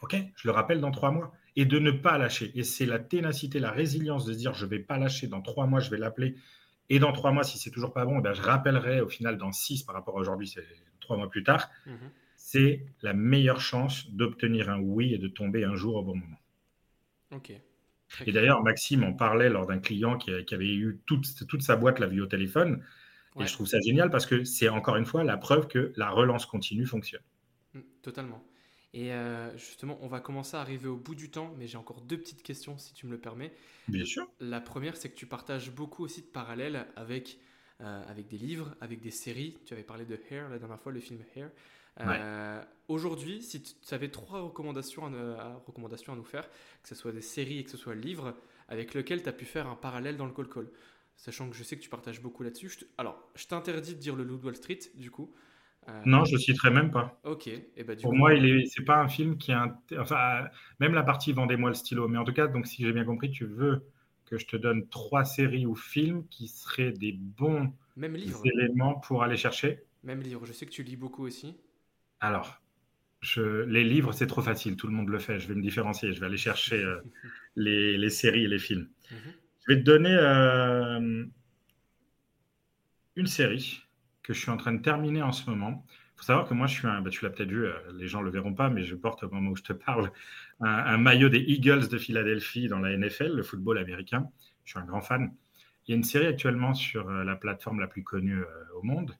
OK, 0.02 0.16
je 0.36 0.48
le 0.48 0.54
rappelle 0.54 0.80
dans 0.80 0.92
trois 0.92 1.12
mois, 1.12 1.34
et 1.58 1.66
de 1.66 1.80
ne 1.80 1.92
pas 1.92 2.18
lâcher. 2.18 2.52
Et 2.56 2.64
c'est 2.64 2.86
la 2.86 3.00
ténacité, 3.00 3.60
la 3.60 3.72
résilience 3.72 4.26
de 4.26 4.34
se 4.34 4.38
dire, 4.38 4.54
je 4.54 4.66
ne 4.66 4.70
vais 4.70 4.80
pas 4.80 4.98
lâcher, 4.98 5.28
dans 5.28 5.42
trois 5.42 5.68
mois, 5.68 5.82
je 5.82 5.90
vais 5.90 5.98
l'appeler 5.98 6.36
et 6.90 7.00
dans 7.00 7.12
trois 7.14 7.32
mois, 7.32 7.44
si 7.44 7.58
c'est 7.58 7.72
toujours 7.72 7.94
pas 7.94 8.06
bon, 8.06 8.22
eh 8.24 8.34
je 8.34 8.42
rappellerai 8.42 9.02
au 9.02 9.10
final 9.10 9.38
dans 9.38 9.52
six 9.52 9.84
par 9.84 9.96
rapport 9.96 10.18
à 10.18 10.20
aujourd'hui, 10.20 10.48
c'est 10.48 10.64
trois 11.00 11.18
mois 11.18 11.30
plus 11.30 11.44
tard. 11.44 11.70
Mhm. 11.86 12.12
C'est 12.36 12.86
la 13.02 13.14
meilleure 13.14 13.60
chance 13.60 14.10
d'obtenir 14.12 14.70
un 14.70 14.80
oui 14.80 15.14
et 15.14 15.18
de 15.18 15.28
tomber 15.28 15.64
un 15.64 15.76
jour 15.76 15.96
au 15.96 16.04
bon 16.04 16.16
moment. 16.16 16.40
Ok. 17.32 17.52
et 18.26 18.32
d'ailleurs, 18.32 18.62
Maxime 18.64 19.04
en 19.04 19.14
parlait 19.14 19.50
lors 19.50 19.66
d'un 19.66 19.80
client 19.80 20.18
qui, 20.18 20.32
avait 20.32 20.74
eu 20.74 21.02
toute, 21.06 21.26
toute, 21.48 21.64
sa 21.64 21.76
boîte 21.76 22.00
la 22.00 22.08
vue 22.08 22.22
au 22.22 22.28
téléphone. 22.28 22.84
Et 23.40 23.46
je 23.46 23.52
trouve 23.52 23.68
ça 23.68 23.80
génial 23.82 24.10
parce 24.10 24.26
que 24.26 24.46
c'est 24.46 24.70
encore 24.70 24.96
une 24.96 25.06
fois 25.06 25.24
la 25.26 25.36
preuve 25.36 25.68
que 25.68 25.92
la 25.98 26.10
relance 26.10 26.46
continue 26.46 26.86
fonctionne. 26.86 27.24
Mm, 27.74 27.80
totalement. 28.02 28.42
Et 28.96 29.12
euh, 29.12 29.56
justement, 29.58 30.00
on 30.02 30.08
va 30.08 30.22
commencer 30.22 30.56
à 30.56 30.62
arriver 30.62 30.88
au 30.88 30.96
bout 30.96 31.16
du 31.16 31.30
temps, 31.30 31.54
mais 31.58 31.68
j'ai 31.68 31.78
encore 31.78 32.00
deux 32.00 32.18
petites 32.18 32.42
questions 32.42 32.78
si 32.78 32.94
tu 32.94 33.06
me 33.08 33.12
le 33.12 33.18
permets. 33.18 33.52
Bien 33.90 34.06
sûr. 34.06 34.26
La 34.40 34.62
première, 34.62 34.96
c'est 34.96 35.10
que 35.10 35.16
tu 35.16 35.26
partages 35.26 35.70
beaucoup 35.70 36.06
aussi 36.06 36.22
de 36.22 36.28
parallèles 36.28 36.88
avec, 36.96 37.38
euh, 37.82 38.02
avec 38.08 38.30
des 38.30 38.38
livres, 38.38 38.74
avec 38.80 39.02
des 39.02 39.12
séries. 39.12 39.58
Tu 39.66 39.74
avais 39.74 39.84
parlé 39.84 40.06
de 40.06 40.18
Hair 40.30 40.48
la 40.48 40.60
dernière 40.60 40.80
fois, 40.80 40.94
le 40.94 41.02
film 41.02 41.20
Hair. 41.36 41.52
Euh, 42.00 42.64
aujourd'hui, 42.88 43.42
si 43.42 43.62
tu 43.62 43.94
avais 43.94 44.08
trois 44.08 44.40
recommandations 44.40 45.06
à, 45.06 45.62
recommandations 45.68 46.14
à 46.14 46.16
nous 46.16 46.24
faire, 46.24 46.50
que 46.82 46.88
ce 46.88 46.96
soit 46.96 47.12
des 47.12 47.22
séries 47.22 47.60
et 47.60 47.64
que 47.66 47.72
ce 47.72 47.78
soit 47.78 47.96
livres, 47.96 48.34
avec 48.70 48.94
lesquels 48.94 49.24
tu 49.24 49.28
as 49.28 49.34
pu 49.34 49.44
faire 49.44 49.68
un 49.68 49.76
parallèle 49.76 50.16
dans 50.16 50.26
le 50.26 50.34
call 50.34 50.48
call, 50.48 50.70
sachant 51.18 51.50
que 51.50 51.56
je 51.56 51.64
sais 51.64 51.76
que 51.76 51.82
tu 51.82 51.90
partages 51.90 52.22
beaucoup 52.22 52.44
là-dessus. 52.44 52.72
Alors, 52.98 53.22
je 53.36 53.46
t'interdis 53.46 53.96
de 53.96 54.00
dire 54.00 54.16
le 54.16 54.24
Loup 54.24 54.40
Wall 54.42 54.56
Street, 54.56 54.80
du 54.96 55.12
coup. 55.12 55.34
Euh, 55.88 56.02
non, 56.06 56.26
je 56.26 56.34
ne 56.34 56.40
citerai 56.40 56.72
même 56.72 56.92
pas. 56.92 57.20
Ok. 57.24 57.48
Et 57.48 57.84
ben, 57.84 57.96
Pour 58.02 58.14
moi, 58.14 58.34
il 58.34 58.46
est, 58.46 58.66
c'est 58.66 58.84
pas 58.84 58.98
un 58.98 59.08
film 59.08 59.38
qui 59.38 59.52
a, 59.52 59.78
enfin, 60.00 60.46
même 60.80 60.94
la 60.94 61.04
partie 61.04 61.32
vendez-moi 61.32 61.70
le 61.70 61.76
stylo. 61.76 62.08
Mais 62.08 62.18
en 62.18 62.24
tout 62.24 62.34
cas, 62.34 62.48
donc 62.48 62.66
si 62.66 62.84
j'ai 62.84 62.92
bien 62.92 63.06
compris, 63.06 63.30
tu 63.30 63.46
veux 63.46 63.84
que 64.26 64.38
je 64.38 64.48
te 64.48 64.58
donne 64.58 64.88
trois 64.88 65.24
séries 65.24 65.66
ou 65.66 65.76
films 65.76 66.28
qui 66.30 66.48
seraient 66.48 66.92
des 66.92 67.12
bons 67.14 67.72
même 67.96 68.16
éléments 68.16 68.96
pour 68.96 69.22
aller 69.22 69.38
chercher. 69.38 69.84
Même 70.04 70.22
livre. 70.22 70.46
Je 70.46 70.54
sais 70.54 70.66
que 70.66 70.72
tu 70.72 70.84
lis 70.84 70.96
beaucoup 70.96 71.26
aussi. 71.26 71.56
Alors, 72.20 72.62
je, 73.22 73.64
les 73.64 73.84
livres, 73.84 74.12
c'est 74.12 74.28
trop 74.28 74.42
facile. 74.42 74.76
Tout 74.78 74.88
le 74.88 74.94
monde 74.94 75.10
le 75.10 75.20
fait. 75.20 75.40
Je 75.40 75.48
vais 75.48 75.56
me 75.56 75.62
différencier. 75.62 76.14
Je 76.14 76.20
vais 76.20 76.26
aller 76.26 76.38
chercher 76.38 76.78
euh, 76.78 77.00
les, 77.56 77.98
les, 77.98 78.10
séries 78.10 78.46
et 78.46 78.48
les 78.48 78.60
films. 78.60 78.90
Mhm. 79.12 79.18
Je 79.68 79.74
vais 79.74 79.80
te 79.80 79.86
donner. 79.86 80.16
Euh, 80.20 81.26
une 83.16 83.28
série 83.28 83.85
que 84.26 84.34
je 84.34 84.40
suis 84.40 84.50
en 84.50 84.58
train 84.58 84.74
de 84.74 84.82
terminer 84.82 85.22
en 85.22 85.32
ce 85.32 85.50
moment. 85.50 85.86
Il 85.88 86.18
faut 86.18 86.24
savoir 86.24 86.48
que 86.48 86.54
moi, 86.54 86.66
je 86.66 86.74
suis 86.74 86.88
un, 86.88 87.02
bah, 87.02 87.10
tu 87.10 87.24
l'as 87.24 87.30
peut-être 87.30 87.50
vu, 87.50 87.66
euh, 87.66 87.74
les 87.94 88.08
gens 88.08 88.22
ne 88.22 88.26
le 88.26 88.32
verront 88.32 88.54
pas, 88.54 88.70
mais 88.70 88.84
je 88.84 88.96
porte 88.96 89.24
au 89.24 89.30
moment 89.30 89.52
où 89.52 89.56
je 89.56 89.64
te 89.64 89.74
parle 89.74 90.12
un, 90.62 90.98
maillot 90.98 91.30
des 91.30 91.40
Eagles 91.40 91.90
de 91.90 91.98
Philadelphie 91.98 92.68
dans 92.68 92.80
la 92.80 92.98
NFL, 92.98 93.36
le 93.36 93.44
football 93.44 93.78
américain. 93.78 94.30
Je 94.64 94.72
suis 94.72 94.80
un 94.80 94.86
grand 94.86 95.02
fan. 95.02 95.34
Il 95.86 95.92
y 95.92 95.94
a 95.94 95.98
une 95.98 96.04
série 96.04 96.26
actuellement 96.26 96.74
sur 96.74 97.08
euh, 97.10 97.24
la 97.24 97.36
plateforme 97.36 97.80
la 97.80 97.88
plus 97.88 98.04
connue 98.04 98.40
euh, 98.40 98.46
au 98.76 98.84
monde 98.84 99.16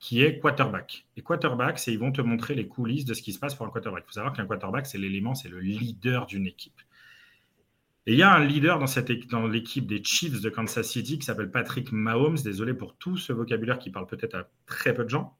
qui 0.00 0.22
est 0.24 0.38
quarterback. 0.40 1.06
Et 1.16 1.22
quarterback, 1.22 1.78
c'est 1.78 1.92
ils 1.92 1.98
vont 1.98 2.10
te 2.10 2.22
montrer 2.22 2.54
les 2.54 2.66
coulisses 2.66 3.04
de 3.04 3.12
ce 3.12 3.20
qui 3.20 3.34
se 3.34 3.38
passe 3.38 3.54
pour 3.54 3.66
un 3.66 3.70
quarterback. 3.70 4.04
Il 4.04 4.08
faut 4.08 4.14
savoir 4.14 4.32
qu'un 4.32 4.46
quarterback, 4.46 4.86
c'est 4.86 4.96
l'élément, 4.96 5.34
c'est 5.34 5.50
le 5.50 5.60
leader 5.60 6.24
d'une 6.26 6.46
équipe. 6.46 6.80
Et 8.06 8.12
il 8.12 8.18
y 8.18 8.22
a 8.22 8.32
un 8.32 8.44
leader 8.44 8.78
dans, 8.78 8.86
cette, 8.86 9.28
dans 9.28 9.46
l'équipe 9.46 9.86
des 9.86 10.02
Chiefs 10.02 10.40
de 10.40 10.48
Kansas 10.48 10.88
City 10.88 11.18
qui 11.18 11.26
s'appelle 11.26 11.50
Patrick 11.50 11.92
Mahomes. 11.92 12.38
Désolé 12.42 12.74
pour 12.74 12.96
tout 12.96 13.16
ce 13.16 13.32
vocabulaire 13.32 13.78
qui 13.78 13.90
parle 13.90 14.06
peut-être 14.06 14.34
à 14.34 14.48
très 14.66 14.94
peu 14.94 15.04
de 15.04 15.10
gens. 15.10 15.36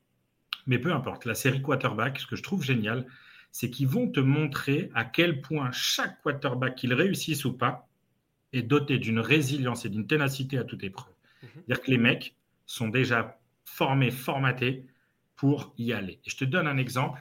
Mais 0.67 0.79
peu 0.79 0.93
importe. 0.93 1.25
La 1.25 1.35
série 1.35 1.63
quarterback, 1.63 2.19
ce 2.21 2.27
que 2.27 2.37
je 2.37 2.43
trouve 2.43 2.63
génial, 2.63 3.07
c'est 3.51 3.71
qu'ils 3.71 3.89
vont 3.89 4.09
te 4.09 4.21
montrer 4.21 4.91
à 4.95 5.05
quel 5.05 5.41
point 5.41 5.71
chaque 5.73 6.21
quarterback, 6.23 6.77
qu'il 6.77 6.93
réussisse 6.93 7.45
ou 7.45 7.53
pas, 7.53 7.89
est 8.53 8.63
doté 8.63 8.99
d'une 8.99 9.21
résilience 9.21 9.85
et 9.85 9.89
d'une 9.89 10.07
ténacité 10.07 10.59
à 10.59 10.65
toute 10.65 10.85
épreuve. 10.85 11.15
Mhm. 11.43 11.49
C'est-à-dire 11.55 11.83
que 11.83 11.91
les 11.91 11.99
mecs 11.99 12.37
sont 12.67 12.89
déjà 12.89 13.41
formés, 13.65 14.11
formatés 14.11 14.87
pour 15.37 15.73
y 15.79 15.93
aller. 15.93 16.21
Et 16.25 16.31
je 16.31 16.37
te 16.37 16.45
donne 16.45 16.67
un 16.67 16.77
exemple. 16.77 17.21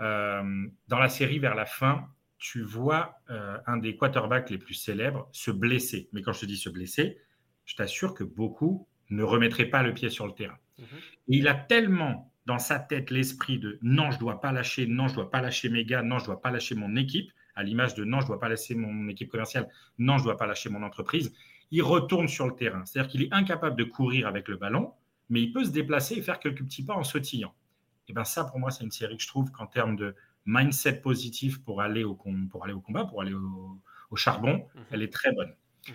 Euh, 0.00 0.66
dans 0.88 0.98
la 0.98 1.08
série, 1.08 1.38
vers 1.38 1.54
la 1.54 1.66
fin, 1.66 2.08
tu 2.42 2.60
vois 2.60 3.20
euh, 3.30 3.56
un 3.68 3.76
des 3.76 3.96
quarterbacks 3.96 4.50
les 4.50 4.58
plus 4.58 4.74
célèbres 4.74 5.28
se 5.30 5.52
blesser. 5.52 6.08
Mais 6.12 6.22
quand 6.22 6.32
je 6.32 6.40
te 6.40 6.46
dis 6.46 6.56
se 6.56 6.68
blesser, 6.68 7.18
je 7.64 7.76
t'assure 7.76 8.14
que 8.14 8.24
beaucoup 8.24 8.88
ne 9.10 9.22
remettraient 9.22 9.70
pas 9.70 9.84
le 9.84 9.94
pied 9.94 10.10
sur 10.10 10.26
le 10.26 10.32
terrain. 10.32 10.58
Mhm. 10.76 10.86
Et 11.28 11.36
il 11.36 11.46
a 11.46 11.54
tellement 11.54 12.32
dans 12.46 12.58
sa 12.58 12.80
tête 12.80 13.12
l'esprit 13.12 13.60
de 13.60 13.78
non, 13.82 14.10
je 14.10 14.16
ne 14.16 14.20
dois 14.20 14.40
pas 14.40 14.50
lâcher, 14.50 14.88
non, 14.88 15.06
je 15.06 15.12
ne 15.12 15.16
dois 15.18 15.30
pas 15.30 15.40
lâcher 15.40 15.68
mes 15.68 15.84
gars, 15.84 16.02
non, 16.02 16.18
je 16.18 16.24
ne 16.24 16.26
dois 16.26 16.40
pas 16.40 16.50
lâcher 16.50 16.74
mon 16.74 16.96
équipe, 16.96 17.30
à 17.54 17.62
l'image 17.62 17.94
de 17.94 18.02
non, 18.04 18.18
je 18.18 18.24
ne 18.24 18.28
dois 18.28 18.40
pas 18.40 18.48
lâcher 18.48 18.74
mon 18.74 19.06
équipe 19.08 19.30
commerciale, 19.30 19.68
non, 19.98 20.18
je 20.18 20.24
ne 20.24 20.28
dois 20.28 20.36
pas 20.36 20.46
lâcher 20.48 20.68
mon 20.68 20.82
entreprise. 20.82 21.32
Il 21.70 21.82
retourne 21.82 22.26
sur 22.26 22.48
le 22.48 22.56
terrain. 22.56 22.84
C'est-à-dire 22.84 23.08
qu'il 23.08 23.22
est 23.22 23.32
incapable 23.32 23.76
de 23.76 23.84
courir 23.84 24.26
avec 24.26 24.48
le 24.48 24.56
ballon, 24.56 24.92
mais 25.30 25.40
il 25.42 25.52
peut 25.52 25.64
se 25.64 25.70
déplacer 25.70 26.16
et 26.16 26.22
faire 26.22 26.40
quelques 26.40 26.64
petits 26.64 26.84
pas 26.84 26.94
en 26.94 27.04
sautillant. 27.04 27.54
Et 28.08 28.12
bien 28.12 28.24
ça, 28.24 28.44
pour 28.44 28.58
moi, 28.58 28.72
c'est 28.72 28.82
une 28.82 28.90
série 28.90 29.16
que 29.16 29.22
je 29.22 29.28
trouve 29.28 29.52
qu'en 29.52 29.68
termes 29.68 29.94
de 29.94 30.16
mindset 30.44 31.00
positif 31.00 31.62
pour 31.62 31.80
aller 31.80 32.04
au, 32.04 32.14
pour 32.14 32.64
aller 32.64 32.72
au 32.72 32.80
combat, 32.80 33.04
pour 33.04 33.22
aller 33.22 33.34
au, 33.34 34.16
charbon, 34.16 34.68
mhm. 34.74 34.84
elle 34.90 35.02
est 35.02 35.12
très 35.12 35.32
bonne. 35.32 35.54
Mhm. 35.88 35.94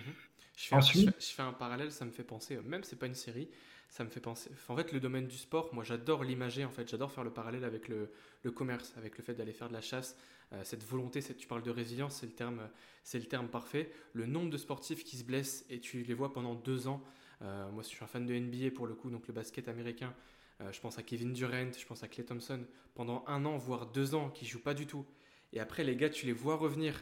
Je, 0.56 0.64
fais 0.64 0.74
Ensuite, 0.74 1.08
un, 1.08 1.12
je, 1.20 1.26
fais, 1.26 1.42
un 1.42 1.52
parallèle, 1.52 1.92
ça 1.92 2.04
me 2.04 2.10
fait 2.10 2.24
penser, 2.24 2.58
même 2.64 2.82
c'est 2.82 2.96
pas 2.96 3.06
une 3.06 3.14
série, 3.14 3.48
ça 3.88 4.02
me 4.02 4.08
fait 4.08 4.20
penser. 4.20 4.50
En 4.68 4.76
fait, 4.76 4.92
le 4.92 4.98
domaine 4.98 5.28
du 5.28 5.36
sport, 5.36 5.72
moi 5.72 5.84
j'adore 5.84 6.24
l'imager, 6.24 6.64
en 6.64 6.70
fait, 6.70 6.88
j'adore 6.88 7.12
faire 7.12 7.22
le 7.22 7.32
parallèle 7.32 7.64
avec 7.64 7.86
le, 7.88 8.10
le 8.42 8.50
commerce, 8.50 8.92
avec 8.96 9.16
le 9.18 9.22
fait 9.22 9.34
d'aller 9.34 9.52
faire 9.52 9.68
de 9.68 9.74
la 9.74 9.80
chasse, 9.80 10.16
euh, 10.52 10.62
cette 10.64 10.84
volonté, 10.84 11.20
cette, 11.20 11.36
tu 11.36 11.46
parles 11.46 11.62
de 11.62 11.70
résilience, 11.70 12.16
c'est 12.16 12.26
le, 12.26 12.32
terme, 12.32 12.68
le 13.12 13.24
terme 13.24 13.48
parfait. 13.48 13.92
Le 14.12 14.26
nombre 14.26 14.50
de 14.50 14.56
sportifs 14.56 15.04
qui 15.04 15.16
se 15.16 15.24
blessent 15.24 15.64
et 15.68 15.80
tu 15.80 16.02
les 16.02 16.14
vois 16.14 16.32
pendant 16.32 16.54
deux 16.54 16.88
ans, 16.88 17.02
euh, 17.42 17.70
moi 17.70 17.82
je 17.82 17.88
suis 17.88 18.02
un 18.02 18.06
fan 18.06 18.24
de 18.24 18.34
NBA 18.34 18.70
pour 18.74 18.86
le 18.86 18.94
coup, 18.94 19.10
donc 19.10 19.26
le 19.28 19.34
basket 19.34 19.68
américain, 19.68 20.14
euh, 20.60 20.72
je 20.72 20.80
pense 20.80 20.98
à 20.98 21.02
Kevin 21.02 21.32
Durant, 21.32 21.70
je 21.76 21.86
pense 21.86 22.02
à 22.02 22.08
Clay 22.08 22.24
Thompson, 22.24 22.64
pendant 22.94 23.24
un 23.26 23.44
an, 23.44 23.56
voire 23.58 23.86
deux 23.86 24.14
ans, 24.14 24.30
qui 24.30 24.46
jouent 24.46 24.62
pas 24.62 24.74
du 24.74 24.86
tout. 24.86 25.06
Et 25.52 25.60
après, 25.60 25.84
les 25.84 25.96
gars, 25.96 26.10
tu 26.10 26.26
les 26.26 26.32
vois 26.32 26.56
revenir. 26.56 27.00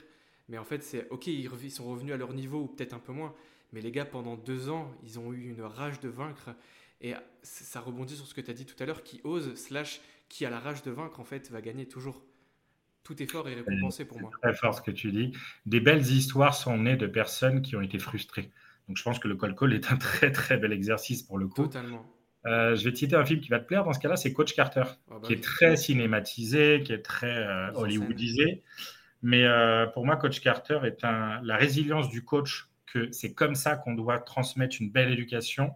Mais 0.49 0.59
en 0.59 0.65
fait, 0.65 0.83
c'est 0.83 1.09
ok, 1.11 1.27
ils 1.27 1.71
sont 1.71 1.91
revenus 1.91 2.15
à 2.15 2.17
leur 2.17 2.33
niveau, 2.33 2.63
ou 2.63 2.67
peut-être 2.67 2.93
un 2.93 2.99
peu 2.99 3.13
moins. 3.13 3.35
Mais 3.73 3.81
les 3.81 3.91
gars, 3.91 4.05
pendant 4.05 4.37
deux 4.37 4.69
ans, 4.69 4.93
ils 5.03 5.19
ont 5.19 5.33
eu 5.33 5.49
une 5.49 5.63
rage 5.63 6.01
de 6.01 6.09
vaincre. 6.09 6.51
Et 7.01 7.15
ça 7.43 7.81
rebondit 7.81 8.17
sur 8.17 8.27
ce 8.27 8.35
que 8.35 8.41
tu 8.41 8.51
as 8.51 8.55
dit 8.55 8.67
tout 8.67 8.81
à 8.83 8.87
l'heure, 8.87 9.03
qui 9.03 9.21
ose, 9.25 9.55
slash, 9.55 10.01
qui 10.29 10.47
a 10.47 10.51
la 10.51 10.61
rage 10.61 10.83
de 10.83 10.91
vaincre, 10.91 11.19
en 11.21 11.25
fait, 11.25 11.51
va 11.51 11.61
gagner 11.61 11.87
toujours. 11.87 12.23
Tout 13.03 13.23
effort 13.23 13.49
est 13.49 13.55
récompensé 13.55 14.05
pour 14.05 14.21
moi. 14.21 14.31
Très 14.43 14.55
fort 14.55 14.75
ce 14.75 14.83
que 14.83 14.91
tu 14.91 15.13
dis. 15.13 15.33
Des 15.65 15.81
belles 15.81 16.07
histoires 16.07 16.55
sont 16.55 16.77
nées 16.77 16.97
de 16.97 17.07
personnes 17.07 17.63
qui 17.63 17.77
ont 17.77 17.81
été 17.81 17.99
frustrées. 17.99 18.51
Donc 18.89 18.97
je 18.97 19.03
pense 19.03 19.19
que 19.19 19.29
le 19.29 19.37
call-call 19.37 19.75
est 19.75 19.93
un 19.93 19.97
très 19.97 20.33
très 20.33 20.57
bel 20.57 20.73
exercice 20.73 21.23
pour 21.23 21.39
le 21.39 21.47
coup. 21.47 21.63
Totalement. 21.63 22.05
Euh, 22.47 22.77
je 22.77 22.85
vais 22.85 22.93
te 22.93 22.99
citer 22.99 23.17
un 23.17 23.25
film 23.25 23.41
qui 23.41 23.49
va 23.49 23.59
te 23.59 23.67
plaire. 23.67 23.85
Dans 23.85 23.93
ce 23.93 23.99
cas-là, 23.99 24.17
c'est 24.17 24.33
Coach 24.33 24.55
Carter, 24.55 24.85
ah 24.87 24.95
bah 25.09 25.21
qui 25.23 25.33
est 25.33 25.43
très 25.43 25.77
cinématisé, 25.77 26.83
qui 26.85 26.93
est 26.93 27.03
très 27.03 27.37
euh, 27.37 27.73
hollywoodisé. 27.75 28.63
Mais 29.23 29.45
euh, 29.45 29.87
pour 29.87 30.07
moi, 30.07 30.17
Coach 30.17 30.41
Carter 30.41 30.81
est 30.85 31.05
un, 31.05 31.41
la 31.43 31.57
résilience 31.57 32.09
du 32.09 32.25
coach, 32.25 32.69
que 32.87 33.11
c'est 33.11 33.35
comme 33.35 33.57
ça 33.57 33.77
qu'on 33.77 33.95
doit 33.95 34.21
transmettre 34.21 34.77
une 34.81 34.91
belle 34.91 35.13
éducation. 35.13 35.73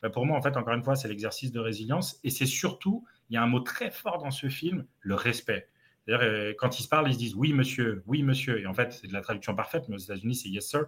Bah, 0.00 0.10
pour 0.10 0.24
moi, 0.24 0.36
en 0.36 0.42
fait, 0.42 0.56
encore 0.56 0.74
une 0.74 0.84
fois, 0.84 0.94
c'est 0.94 1.08
l'exercice 1.08 1.50
de 1.50 1.58
résilience. 1.58 2.20
Et 2.22 2.30
c'est 2.30 2.46
surtout, 2.46 3.04
il 3.28 3.34
y 3.34 3.36
a 3.36 3.42
un 3.42 3.48
mot 3.48 3.60
très 3.60 3.90
fort 3.90 4.18
dans 4.18 4.30
ce 4.30 4.48
film, 4.48 4.86
le 5.00 5.14
respect. 5.14 5.68
D'ailleurs, 6.06 6.54
quand 6.58 6.78
ils 6.78 6.82
se 6.82 6.88
parlent, 6.88 7.08
ils 7.08 7.14
se 7.14 7.18
disent 7.18 7.34
oui, 7.34 7.52
monsieur, 7.52 8.02
oui, 8.06 8.22
monsieur. 8.22 8.60
Et 8.60 8.66
en 8.66 8.74
fait, 8.74 8.92
c'est 8.92 9.06
de 9.06 9.12
la 9.12 9.20
traduction 9.20 9.54
parfaite, 9.54 9.84
mais 9.88 9.94
aux 9.94 10.00
États-Unis, 10.00 10.34
c'est 10.34 10.48
yes, 10.48 10.68
sir, 10.68 10.84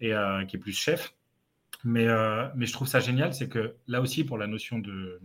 et 0.00 0.12
qui 0.48 0.56
est 0.56 0.58
plus 0.58 0.72
chef. 0.72 1.14
Mais, 1.86 2.08
euh, 2.08 2.48
mais 2.56 2.66
je 2.66 2.72
trouve 2.72 2.88
ça 2.88 2.98
génial, 2.98 3.32
c'est 3.32 3.48
que 3.48 3.76
là 3.86 4.00
aussi, 4.00 4.24
pour 4.24 4.38
la 4.38 4.48
notion 4.48 4.80
de, 4.80 5.20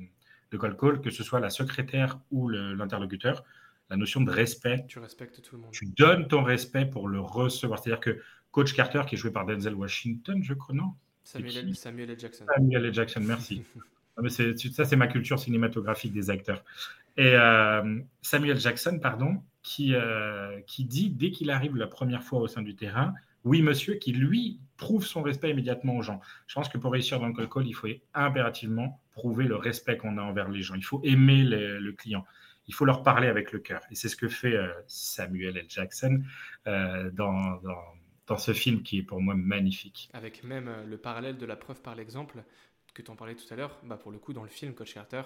de 0.52 0.58
call 0.60 0.78
call, 0.78 1.02
que 1.02 1.10
ce 1.10 1.24
soit 1.24 1.40
la 1.40 1.50
secrétaire 1.50 2.20
ou 2.30 2.50
l'interlocuteur, 2.50 3.44
la 3.90 3.98
notion 3.98 4.22
de 4.22 4.30
respect. 4.30 4.86
Tu 4.88 5.00
respectes 5.00 5.42
tout 5.42 5.56
le 5.56 5.64
monde. 5.64 5.72
Tu 5.72 5.88
donnes 5.88 6.28
ton 6.28 6.44
respect 6.44 6.86
pour 6.86 7.08
le 7.08 7.20
recevoir. 7.20 7.80
C'est-à-dire 7.80 8.00
que 8.00 8.22
Coach 8.52 8.74
Carter, 8.74 9.02
qui 9.08 9.16
est 9.16 9.18
joué 9.18 9.32
par 9.32 9.48
Denzel 9.48 9.74
Washington, 9.74 10.44
je 10.44 10.54
crois, 10.54 10.76
non? 10.76 10.94
Samuel, 11.24 11.76
Samuel 11.76 12.12
L. 12.12 12.20
Jackson. 12.20 12.46
Samuel 12.56 12.86
L. 12.86 12.94
Jackson, 12.94 13.22
merci. 13.22 13.64
Ah, 14.18 14.28
ça, 14.28 14.84
c'est 14.84 14.98
ma 14.98 15.08
culture 15.08 15.40
cinématographique 15.40 16.12
des 16.12 16.30
acteurs. 16.30 16.66
Et 17.16 17.34
euh, 17.34 18.02
Samuel 18.22 18.60
Jackson, 18.60 19.00
pardon, 19.02 19.42
qui, 19.64 19.96
euh, 19.96 20.60
qui 20.68 20.84
dit, 20.84 21.10
dès 21.10 21.32
qu'il 21.32 21.50
arrive 21.50 21.78
la 21.78 21.88
première 21.88 22.22
fois 22.22 22.42
au 22.42 22.48
sein 22.48 22.62
du 22.62 22.76
terrain, 22.76 23.14
oui, 23.46 23.62
monsieur, 23.62 23.96
qui 23.96 24.12
lui 24.12 24.60
prouve 24.82 25.06
son 25.06 25.22
respect 25.22 25.52
immédiatement 25.52 25.96
aux 25.96 26.02
gens. 26.02 26.20
Je 26.48 26.56
pense 26.56 26.68
que 26.68 26.80
pour 26.80 26.92
réussir 26.92 27.20
dans 27.20 27.28
le 27.28 27.34
call 27.34 27.48
call, 27.48 27.68
il 27.68 27.74
faut 27.74 27.88
impérativement 28.16 29.00
prouver 29.12 29.46
le 29.46 29.56
respect 29.56 29.96
qu'on 29.96 30.18
a 30.18 30.24
envers 30.24 30.50
les 30.50 30.64
gens. 30.64 30.74
Il 30.74 30.84
faut 30.84 31.02
aimer 31.04 31.44
le 31.44 31.92
client. 31.92 32.26
Il 32.68 32.74
faut 32.74 32.86
leur 32.86 33.04
parler 33.04 33.28
avec 33.28 33.52
le 33.52 33.60
cœur. 33.60 33.82
Et 33.92 33.96
c'est 33.96 34.10
ce 34.10 34.16
que 34.16 34.28
fait 34.28 34.56
euh, 34.56 34.72
Samuel 34.88 35.58
L. 35.58 35.66
Jackson 35.68 36.24
euh, 36.68 37.12
dans, 37.12 37.60
dans, 38.28 38.38
ce 38.38 38.54
film 38.54 38.82
qui 38.82 39.00
est 39.00 39.04
pour 39.04 39.20
moi 39.20 39.36
magnifique. 39.36 40.10
Avec 40.14 40.46
même 40.46 40.70
euh, 40.70 40.86
le 40.86 40.98
parallèle 40.98 41.38
de 41.38 41.46
la 41.46 41.58
preuve 41.58 41.82
par 41.82 41.96
l'exemple 41.96 42.44
que 42.94 43.02
tu 43.02 43.12
en 43.12 43.16
parlais 43.16 43.36
tout 43.36 43.54
à 43.54 43.58
l'heure. 43.58 43.78
Bah 43.84 43.98
pour 43.98 44.12
le 44.12 44.20
coup, 44.20 44.32
dans 44.34 44.44
le 44.44 44.50
film, 44.50 44.74
Coach 44.74 44.94
Carter, 44.94 45.24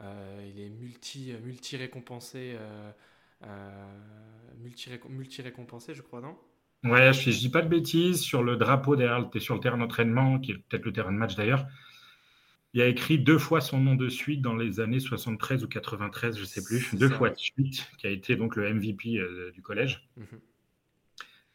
il 0.00 0.58
est 0.58 0.70
multi, 0.70 1.32
multi 1.44 1.76
récompensé. 1.76 2.56
multi, 4.58 4.90
multi 5.08 5.42
récompensé, 5.42 5.94
je 5.94 6.02
crois, 6.02 6.20
non? 6.20 6.36
Ouais, 6.84 7.12
je, 7.12 7.28
ne 7.28 7.34
dis 7.34 7.50
pas 7.50 7.62
de 7.62 7.68
bêtises. 7.68 8.20
Sur 8.20 8.42
le 8.42 8.56
drapeau 8.56 8.96
derrière, 8.96 9.28
tu 9.30 9.38
es 9.38 9.40
sur 9.40 9.54
le 9.54 9.60
terrain 9.60 9.78
d'entraînement, 9.78 10.38
qui 10.38 10.52
est 10.52 10.58
peut-être 10.58 10.84
le 10.84 10.92
terrain 10.92 11.12
de 11.12 11.18
match 11.18 11.36
d'ailleurs. 11.36 11.66
Il 12.72 12.80
a 12.80 12.86
écrit 12.86 13.18
deux 13.18 13.38
fois 13.38 13.60
son 13.60 13.80
nom 13.80 13.96
de 13.96 14.08
suite 14.08 14.42
dans 14.42 14.54
les 14.54 14.80
années 14.80 15.00
73 15.00 15.64
ou 15.64 15.68
93, 15.68 16.36
je 16.36 16.42
ne 16.42 16.46
sais 16.46 16.62
plus, 16.62 16.94
deux 16.94 17.08
fois 17.08 17.30
de 17.30 17.36
suite, 17.36 17.90
qui 17.98 18.06
a 18.06 18.10
été 18.10 18.36
donc 18.36 18.54
le 18.56 18.72
MVP 18.72 19.18
euh, 19.18 19.50
du 19.52 19.60
collège. 19.60 20.08
Mhm. 20.16 20.40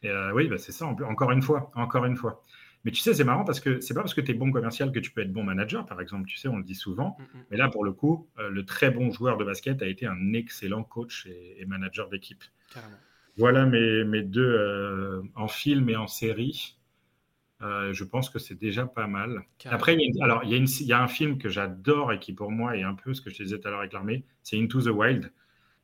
Et 0.02 0.10
euh, 0.10 0.32
oui, 0.34 0.46
bah, 0.46 0.58
c'est 0.58 0.72
ça, 0.72 0.86
encore 0.86 1.32
une 1.32 1.42
fois, 1.42 1.72
encore 1.74 2.04
une 2.04 2.16
fois. 2.16 2.42
Mais 2.84 2.92
tu 2.92 3.00
sais, 3.00 3.14
c'est 3.14 3.24
marrant 3.24 3.44
parce 3.44 3.58
que 3.58 3.80
c'est 3.80 3.94
pas 3.94 4.02
parce 4.02 4.14
que 4.14 4.20
tu 4.20 4.30
es 4.30 4.34
bon 4.34 4.52
commercial 4.52 4.92
que 4.92 5.00
tu 5.00 5.10
peux 5.10 5.22
être 5.22 5.32
bon 5.32 5.42
manager, 5.42 5.86
par 5.86 6.00
exemple. 6.00 6.28
Tu 6.28 6.36
sais, 6.36 6.46
on 6.46 6.58
le 6.58 6.62
dit 6.62 6.74
souvent. 6.74 7.16
Mhm. 7.18 7.44
Mais 7.50 7.56
là, 7.56 7.68
pour 7.68 7.84
le 7.84 7.92
coup, 7.92 8.28
euh, 8.38 8.50
le 8.50 8.64
très 8.64 8.90
bon 8.90 9.10
joueur 9.10 9.38
de 9.38 9.44
basket 9.44 9.82
a 9.82 9.86
été 9.86 10.06
un 10.06 10.34
excellent 10.34 10.84
coach 10.84 11.26
et, 11.26 11.60
et 11.60 11.64
manager 11.64 12.08
d'équipe. 12.10 12.44
Carrément. 12.72 12.98
Voilà 13.36 13.66
mes, 13.66 14.04
mes 14.04 14.22
deux 14.22 14.42
euh, 14.42 15.22
en 15.34 15.48
film 15.48 15.88
et 15.90 15.96
en 15.96 16.06
série. 16.06 16.76
Euh, 17.62 17.92
je 17.92 18.04
pense 18.04 18.28
que 18.28 18.38
c'est 18.38 18.54
déjà 18.54 18.86
pas 18.86 19.06
mal. 19.06 19.44
Après, 19.64 19.94
il 19.94 20.14
y, 20.14 20.20
a 20.20 20.24
alors, 20.24 20.44
il, 20.44 20.50
y 20.50 20.54
a 20.54 20.58
il 20.58 20.86
y, 20.86 20.92
a 20.92 21.02
un 21.02 21.08
film 21.08 21.38
que 21.38 21.48
j'adore 21.48 22.12
et 22.12 22.18
qui 22.18 22.32
pour 22.32 22.50
moi 22.50 22.76
est 22.76 22.82
un 22.82 22.94
peu 22.94 23.14
ce 23.14 23.22
que 23.22 23.30
je 23.30 23.36
te 23.36 23.42
disais 23.42 23.58
tout 23.58 23.68
à 23.68 23.70
l'heure 23.70 23.80
avec 23.80 23.92
l'armée, 23.92 24.24
c'est 24.42 24.58
Into 24.58 24.82
the 24.82 24.88
Wild. 24.88 25.32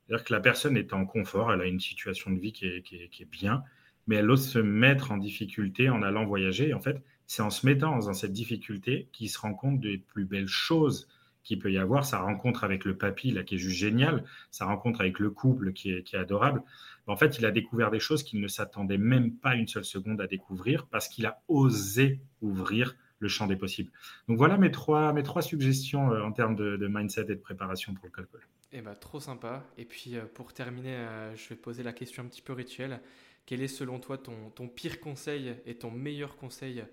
C'est-à-dire 0.07 0.25
que 0.25 0.33
la 0.33 0.41
personne 0.41 0.77
est 0.77 0.93
en 0.93 1.07
confort, 1.07 1.53
elle 1.53 1.61
a 1.61 1.67
une 1.67 1.81
situation 1.81 2.31
de 2.31 2.39
vie 2.39 2.53
qui 2.53 2.67
est, 2.67 2.83
qui 2.83 2.97
est, 2.97 3.09
qui 3.09 3.23
est 3.23 3.31
bien, 3.31 3.63
mais 4.07 4.17
elle 4.17 4.31
ose 4.31 4.47
se 4.47 4.59
mettre 4.59 5.13
en 5.13 5.17
difficulté 5.17 5.89
en 5.89 6.03
allant 6.03 6.27
voyager. 6.27 6.69
Et 6.69 6.75
en 6.75 6.81
fait, 6.81 7.03
c'est 7.27 7.43
en 7.43 7.51
se 7.51 7.65
mettant 7.65 7.99
dans 7.99 8.13
cette 8.13 8.33
difficulté 8.33 9.09
qu'il 9.13 9.31
se 9.31 9.39
rend 9.39 9.55
compte 9.55 9.81
des 9.81 9.97
plus 9.97 10.27
belles 10.27 10.49
choses 10.49 11.09
qu'il 11.43 11.59
peut 11.59 11.73
y 11.73 11.79
avoir. 11.79 12.05
Sa 12.05 12.19
rencontre 12.19 12.65
avec 12.65 12.85
le 12.85 12.97
papy, 12.99 13.31
là, 13.31 13.43
qui 13.45 13.55
est 13.55 13.59
juste 13.59 13.79
génial, 13.79 14.25
sa 14.51 14.67
rencontre 14.67 15.01
avec 15.01 15.19
le 15.19 15.31
couple 15.31 15.73
qui 15.73 15.93
est, 15.93 16.03
qui 16.03 16.17
est 16.17 16.19
adorable 16.19 16.63
en 17.07 17.17
fait, 17.17 17.39
il 17.39 17.47
a 17.47 17.51
découvert 17.51 17.91
des 17.91 18.01
choses 18.01 18.23
qu'il 18.23 18.41
ne 18.41 18.49
s'attendait 18.49 18.99
même 18.99 19.35
pas 19.35 19.55
une 19.55 19.67
seule 19.67 19.85
seconde 19.85 20.21
à 20.21 20.27
découvrir 20.27 20.87
parce 20.87 21.09
qu'il 21.09 21.27
a 21.27 21.43
osé 21.49 22.21
ouvrir 22.41 22.97
le 23.19 23.29
champ 23.29 23.47
des 23.47 23.57
possibles. 23.57 23.91
Donc 24.29 24.37
voilà 24.37 24.59
mes 24.59 24.71
trois, 24.71 25.13
mes 25.13 25.23
trois 25.23 25.43
suggestions 25.43 26.13
euh, 26.13 26.23
en 26.23 26.33
termes 26.33 26.57
de, 26.57 26.87
mindset 26.89 27.23
et 27.23 27.37
de 27.37 27.41
préparation 27.41 27.95
pour 27.95 28.05
le 28.07 28.11
call 28.11 28.27
call. 28.27 28.41
Eh 28.73 28.83
ben, 28.83 28.95
trop 28.95 29.21
sympa. 29.21 29.65
Et 29.79 29.85
puis 29.85 30.17
euh, 30.17 30.25
pour 30.35 30.53
terminer, 30.53 30.97
euh, 30.97 31.37
je 31.37 31.49
vais 31.49 31.57
poser 31.57 31.83
la 31.83 31.93
question 31.93 32.25
un 32.25 32.27
petit 32.27 32.43
peu 32.43 32.53
rituelle. 32.53 33.01
Quel 33.47 33.63
est 33.63 33.69
selon 33.69 34.01
toi 34.01 34.19
ton, 34.19 34.51
ton 34.51 34.69
pire 34.69 35.01
conseil 35.01 35.55
et 35.67 35.77
ton 35.77 35.91
meilleur 35.91 36.37
conseil 36.37 36.85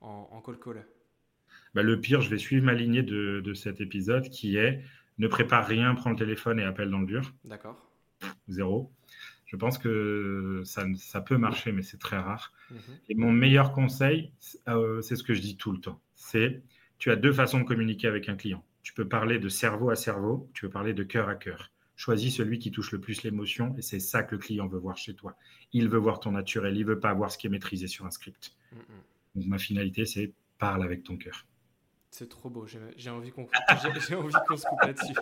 en, 0.00 0.28
en 0.30 0.40
call 0.40 0.58
call 0.58 0.86
bah, 1.74 1.82
le 1.82 2.00
pire, 2.00 2.20
je 2.20 2.30
vais 2.30 2.38
suivre 2.38 2.64
ma 2.64 2.74
lignée 2.74 3.02
de, 3.02 3.40
de, 3.44 3.54
cet 3.54 3.80
épisode 3.80 4.28
qui 4.30 4.56
est 4.56 4.82
ne 5.18 5.28
prépare 5.28 5.66
rien, 5.66 5.94
prends 5.94 6.10
le 6.10 6.16
téléphone 6.16 6.58
et 6.60 6.64
appelle 6.64 6.90
dans 6.90 7.00
le 7.00 7.06
dur. 7.06 7.32
D'accord. 7.44 7.90
Zéro. 8.48 8.90
Je 9.48 9.56
pense 9.56 9.78
que 9.78 10.62
ça, 10.64 10.84
ça 10.96 11.22
peut 11.22 11.38
marcher, 11.38 11.72
mais 11.72 11.82
c'est 11.82 11.96
très 11.98 12.18
rare. 12.18 12.52
Mhm. 12.70 12.78
Et 13.08 13.14
mon 13.14 13.32
meilleur 13.32 13.72
conseil, 13.72 14.30
euh, 14.68 15.00
c'est 15.00 15.16
ce 15.16 15.22
que 15.22 15.32
je 15.32 15.40
dis 15.40 15.56
tout 15.56 15.72
le 15.72 15.80
temps. 15.80 16.00
C'est 16.14 16.62
tu 16.98 17.10
as 17.10 17.16
deux 17.16 17.32
façons 17.32 17.58
de 17.58 17.64
communiquer 17.64 18.08
avec 18.08 18.28
un 18.28 18.36
client. 18.36 18.62
Tu 18.82 18.92
peux 18.92 19.08
parler 19.08 19.38
de 19.38 19.48
cerveau 19.48 19.90
à 19.90 19.96
cerveau, 19.96 20.50
tu 20.52 20.66
peux 20.66 20.70
parler 20.70 20.92
de 20.92 21.02
cœur 21.02 21.28
à 21.28 21.34
cœur. 21.34 21.72
Choisis 21.96 22.36
celui 22.36 22.58
qui 22.58 22.70
touche 22.70 22.92
le 22.92 23.00
plus 23.00 23.22
l'émotion 23.22 23.74
et 23.78 23.82
c'est 23.82 24.00
ça 24.00 24.22
que 24.22 24.34
le 24.34 24.38
client 24.38 24.68
veut 24.68 24.78
voir 24.78 24.98
chez 24.98 25.14
toi. 25.14 25.36
Il 25.72 25.88
veut 25.88 25.98
voir 25.98 26.20
ton 26.20 26.32
naturel, 26.32 26.76
il 26.76 26.84
veut 26.84 27.00
pas 27.00 27.14
voir 27.14 27.30
ce 27.32 27.38
qui 27.38 27.46
est 27.46 27.50
maîtrisé 27.50 27.86
sur 27.86 28.04
un 28.04 28.10
script. 28.10 28.52
Mhm. 28.72 28.78
Donc 29.34 29.46
ma 29.46 29.58
finalité, 29.58 30.04
c'est 30.04 30.32
parle 30.58 30.82
avec 30.82 31.04
ton 31.04 31.16
cœur. 31.16 31.46
C'est 32.10 32.28
trop 32.28 32.48
beau, 32.48 32.66
j'ai 32.96 33.10
envie 33.10 33.30
qu'on 33.30 33.46
se 33.46 34.66
coupe 34.66 34.82
là-dessus. 34.82 35.14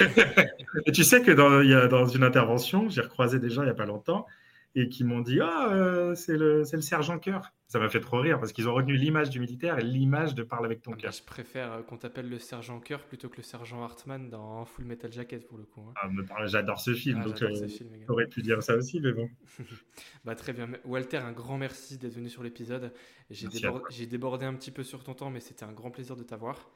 Tu 0.92 1.04
sais 1.04 1.22
que 1.22 1.32
dans, 1.32 1.88
dans 1.88 2.06
une 2.06 2.24
intervention, 2.24 2.88
j'ai 2.88 3.00
recroisé 3.00 3.38
déjà 3.38 3.62
il 3.62 3.66
n'y 3.66 3.70
a 3.70 3.74
pas 3.74 3.86
longtemps, 3.86 4.26
et 4.74 4.88
qui 4.88 5.04
m'ont 5.04 5.20
dit 5.20 5.40
Ah, 5.40 5.72
euh, 5.72 6.14
c'est 6.14 6.36
le, 6.36 6.62
le 6.70 6.80
sergent 6.80 7.18
cœur. 7.18 7.52
Ça 7.74 7.80
m'a 7.80 7.88
fait 7.88 8.00
trop 8.00 8.20
rire 8.20 8.38
parce 8.38 8.52
qu'ils 8.52 8.68
ont 8.68 8.74
retenu 8.74 8.94
l'image 8.94 9.30
du 9.30 9.40
militaire 9.40 9.80
et 9.80 9.82
l'image 9.82 10.36
de 10.36 10.44
parle 10.44 10.64
avec 10.64 10.82
ton 10.82 10.92
ah, 10.92 10.96
cœur. 10.96 11.12
Je 11.12 11.24
préfère 11.24 11.72
euh, 11.72 11.82
qu'on 11.82 11.96
t'appelle 11.96 12.28
le 12.28 12.38
sergent 12.38 12.78
cœur 12.78 13.04
plutôt 13.04 13.28
que 13.28 13.38
le 13.38 13.42
sergent 13.42 13.82
Hartman 13.82 14.28
dans 14.28 14.64
Full 14.64 14.84
Metal 14.84 15.10
Jacket 15.10 15.44
pour 15.48 15.58
le 15.58 15.64
coup. 15.64 15.80
Hein. 15.80 15.94
Ah, 16.30 16.46
j'adore 16.46 16.78
ce 16.78 16.94
film, 16.94 17.20
ah, 17.22 17.24
donc 17.24 17.42
euh, 17.42 18.26
pu 18.26 18.42
dire 18.42 18.62
ça 18.62 18.76
aussi, 18.76 19.00
mais 19.00 19.12
bon. 19.12 19.28
bah, 20.24 20.36
très 20.36 20.52
bien. 20.52 20.68
Walter, 20.84 21.16
un 21.16 21.32
grand 21.32 21.58
merci 21.58 21.98
d'être 21.98 22.14
venu 22.14 22.28
sur 22.28 22.42
l'épisode. 22.42 22.92
J'ai 23.30 24.06
débordé, 24.06 24.46
un 24.46 24.54
petit 24.54 24.70
peu 24.70 24.84
sur 24.84 25.02
ton 25.02 25.14
temps, 25.14 25.30
mais 25.30 25.40
c'était 25.40 25.64
un 25.64 25.72
grand 25.72 25.90
plaisir 25.90 26.14
de 26.14 26.22
t'avoir. 26.22 26.70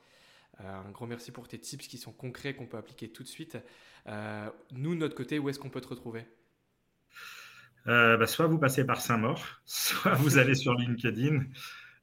Euh, 0.61 0.65
un 0.65 0.91
grand 0.91 1.07
merci 1.07 1.31
pour 1.31 1.47
tes 1.47 1.59
tips 1.59 1.87
qui 1.87 1.99
sont 1.99 2.13
concrets, 2.13 2.55
qu'on 2.55 2.67
peut 2.67 2.77
appliquer 2.77 3.09
tout 3.09 3.23
de 3.23 3.29
suite. 3.29 3.57
Nous, 4.73 4.95
de 4.95 4.99
notre 4.99 5.15
côté, 5.15 5.39
où 5.39 5.49
est-ce 5.49 5.61
qu'on 5.61 5.71
peut 5.71 5.81
te 5.81 5.89
retrouver? 5.89 6.25
Euh, 7.89 8.17
bah, 8.17 8.27
soit 8.27 8.47
vous 8.47 8.59
passez 8.59 8.85
par 8.85 9.01
Saint-Maur, 9.01 9.45
soit 9.65 10.15
vous 10.15 10.39
allez 10.39 10.55
sur 10.55 10.75
LinkedIn. 10.75 11.45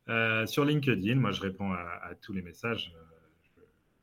Euh, 0.10 0.46
sur 0.46 0.66
LinkedIn, 0.66 1.16
moi, 1.16 1.32
je 1.32 1.42
réponds 1.42 1.72
à, 1.72 2.14
tous 2.22 2.34
les 2.34 2.42
messages. 2.42 2.94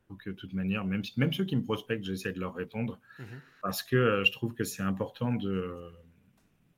donc, 0.08 0.26
euh, 0.26 0.32
de 0.32 0.36
toute 0.36 0.52
manière, 0.52 0.84
même, 0.84 1.02
même 1.16 1.32
ceux 1.32 1.44
qui 1.44 1.56
me 1.56 1.62
prospectent, 1.62 2.04
j'essaie 2.04 2.32
de 2.32 2.40
leur 2.40 2.54
répondre 2.54 3.00
mhm. 3.18 3.40
parce 3.62 3.82
que 3.82 4.22
je 4.24 4.32
trouve 4.32 4.54
que 4.54 4.64
c'est 4.64 4.82
important 4.82 5.32
de, 5.34 5.90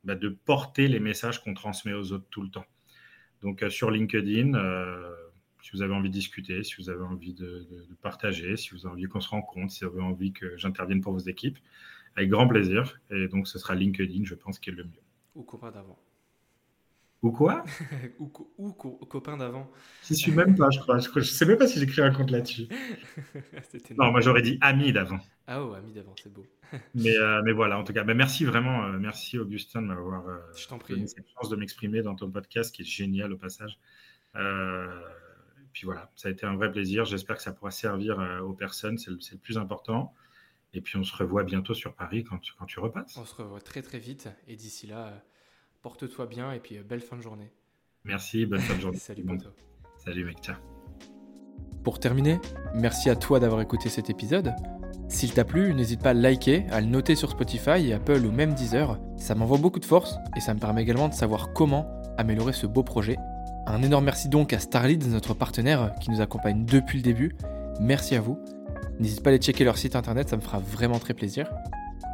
bah, 0.04 0.14
de 0.14 0.28
porter 0.28 0.88
les 0.88 1.00
messages 1.00 1.42
qu'on 1.42 1.54
transmet 1.54 1.92
aux 1.92 2.12
autres 2.12 2.26
tout 2.30 2.42
le 2.42 2.50
temps. 2.50 2.66
Donc, 3.42 3.62
sur 3.68 3.90
LinkedIn, 3.90 4.52
si 5.60 5.70
vous 5.72 5.82
avez 5.82 5.92
envie 5.92 6.08
de 6.08 6.14
discuter, 6.14 6.62
si 6.62 6.76
vous 6.78 6.88
avez 6.88 7.02
envie 7.02 7.34
de, 7.34 7.66
de 7.70 7.94
partager, 8.00 8.56
si 8.56 8.70
vous 8.70 8.86
avez 8.86 8.94
envie 8.94 9.04
qu'on 9.04 9.20
se 9.20 9.28
rencontre, 9.28 9.70
si 9.70 9.84
vous 9.84 9.90
avez 9.90 10.02
envie 10.02 10.32
que 10.32 10.56
j'intervienne 10.56 11.02
pour 11.02 11.12
vos 11.12 11.18
équipes, 11.18 11.58
avec 12.16 12.30
grand 12.30 12.48
plaisir. 12.48 13.00
Et 13.10 13.28
donc, 13.28 13.48
ce 13.48 13.58
sera 13.58 13.74
LinkedIn, 13.74 14.24
je 14.24 14.34
pense, 14.34 14.58
qui 14.58 14.70
est 14.70 14.74
le 14.74 14.84
mieux. 14.84 15.02
Ou 15.34 15.42
copain 15.42 15.70
d'avant. 15.70 15.98
Ou 17.24 17.32
quoi? 17.32 17.64
Ou, 18.18 18.30
ou 18.58 18.72
copain 18.72 19.38
d'avant. 19.38 19.70
Je 20.06 20.12
suis 20.12 20.30
même 20.30 20.54
pas, 20.54 20.68
je 20.68 20.78
crois. 20.78 20.98
Je 20.98 21.08
ne 21.18 21.22
sais 21.22 21.46
même 21.46 21.56
pas 21.56 21.66
si 21.66 21.80
j'écris 21.80 22.02
un 22.02 22.12
compte 22.12 22.30
là-dessus. 22.30 22.68
non, 23.98 24.10
moi 24.10 24.20
j'aurais 24.20 24.42
dit 24.42 24.58
ami 24.60 24.92
d'avant. 24.92 25.18
Ah 25.46 25.64
oh, 25.64 25.72
ami 25.72 25.94
d'avant, 25.94 26.14
c'est 26.22 26.30
beau. 26.30 26.44
mais, 26.94 27.16
euh, 27.16 27.40
mais 27.42 27.52
voilà, 27.52 27.78
en 27.78 27.84
tout 27.84 27.94
cas, 27.94 28.04
bah, 28.04 28.12
merci 28.12 28.44
vraiment, 28.44 28.84
euh, 28.84 28.98
merci 28.98 29.38
Augustin 29.38 29.80
de 29.80 29.86
m'avoir 29.86 30.28
euh, 30.28 30.38
donné 30.86 31.06
cette 31.06 31.26
chance 31.30 31.48
de 31.48 31.56
m'exprimer 31.56 32.02
dans 32.02 32.14
ton 32.14 32.30
podcast 32.30 32.74
qui 32.74 32.82
est 32.82 32.84
génial 32.84 33.32
au 33.32 33.38
passage. 33.38 33.78
puis 35.72 35.86
voilà, 35.86 36.12
ça 36.16 36.28
a 36.28 36.30
été 36.30 36.44
un 36.44 36.56
vrai 36.56 36.70
plaisir. 36.70 37.06
J'espère 37.06 37.36
que 37.36 37.42
ça 37.42 37.52
pourra 37.52 37.70
servir 37.70 38.18
aux 38.44 38.52
personnes, 38.52 38.98
c'est 38.98 39.10
le, 39.10 39.16
le, 39.16 39.38
plus 39.38 39.56
important. 39.56 40.12
Et 40.74 40.80
puis 40.80 40.96
on 40.96 41.04
se 41.04 41.16
revoit 41.16 41.44
bientôt 41.44 41.72
sur 41.72 41.94
Paris 41.94 42.24
quand 42.24 42.38
tu, 42.38 42.52
quand 42.58 42.66
tu 42.66 42.80
repasses. 42.80 43.16
On 43.16 43.24
se 43.24 43.34
revoit 43.36 43.60
très 43.60 43.80
très 43.80 43.98
vite. 43.98 44.28
Et 44.48 44.56
d'ici 44.56 44.86
là, 44.86 45.12
porte-toi 45.82 46.26
bien 46.26 46.52
et 46.52 46.58
puis 46.58 46.76
euh, 46.76 46.82
belle 46.82 47.00
fin 47.00 47.16
de 47.16 47.22
journée. 47.22 47.52
Merci, 48.04 48.44
bonne 48.44 48.60
fin 48.60 48.74
de 48.74 48.80
journée. 48.80 48.98
Salut, 48.98 49.22
bon. 49.22 49.38
Salut 49.96 50.24
mec, 50.24 50.38
ciao. 50.42 50.56
Pour 51.84 52.00
terminer, 52.00 52.40
merci 52.74 53.08
à 53.08 53.16
toi 53.16 53.38
d'avoir 53.38 53.60
écouté 53.60 53.88
cet 53.88 54.10
épisode. 54.10 54.52
S'il 55.08 55.32
t'a 55.32 55.44
plu, 55.44 55.74
n'hésite 55.74 56.02
pas 56.02 56.10
à 56.10 56.14
liker, 56.14 56.66
à 56.70 56.80
le 56.80 56.86
noter 56.86 57.14
sur 57.14 57.30
Spotify, 57.30 57.92
Apple 57.92 58.24
ou 58.24 58.32
même 58.32 58.54
Deezer. 58.54 58.98
Ça 59.16 59.34
m'envoie 59.34 59.58
beaucoup 59.58 59.78
de 59.80 59.84
force 59.84 60.16
et 60.36 60.40
ça 60.40 60.54
me 60.54 60.58
permet 60.58 60.82
également 60.82 61.08
de 61.08 61.14
savoir 61.14 61.52
comment 61.52 62.02
améliorer 62.16 62.52
ce 62.52 62.66
beau 62.66 62.82
projet. 62.82 63.16
Un 63.66 63.82
énorme 63.82 64.06
merci 64.06 64.28
donc 64.28 64.52
à 64.52 64.58
Starlead, 64.58 65.06
notre 65.06 65.34
partenaire 65.34 65.94
qui 66.00 66.10
nous 66.10 66.20
accompagne 66.20 66.64
depuis 66.64 66.98
le 66.98 67.04
début. 67.04 67.36
Merci 67.80 68.14
à 68.16 68.20
vous. 68.20 68.38
N'hésite 69.00 69.22
pas 69.22 69.30
à 69.30 69.32
aller 69.32 69.42
checker 69.42 69.64
leur 69.64 69.76
site 69.76 69.96
internet, 69.96 70.28
ça 70.28 70.36
me 70.36 70.42
fera 70.42 70.58
vraiment 70.58 70.98
très 70.98 71.14
plaisir. 71.14 71.50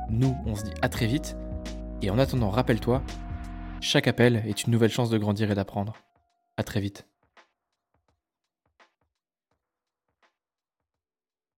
Nous, 0.08 0.34
on 0.46 0.54
se 0.54 0.64
dit 0.64 0.72
à 0.82 0.88
très 0.88 1.06
vite. 1.06 1.36
Et 2.02 2.10
en 2.10 2.18
attendant, 2.18 2.50
rappelle-toi, 2.50 3.02
chaque 3.80 4.08
appel 4.08 4.42
est 4.46 4.64
une 4.64 4.72
nouvelle 4.72 4.90
chance 4.90 5.10
de 5.10 5.18
grandir 5.18 5.50
et 5.50 5.54
d'apprendre. 5.54 5.94
À 6.56 6.62
très 6.62 6.80
vite. 6.80 7.09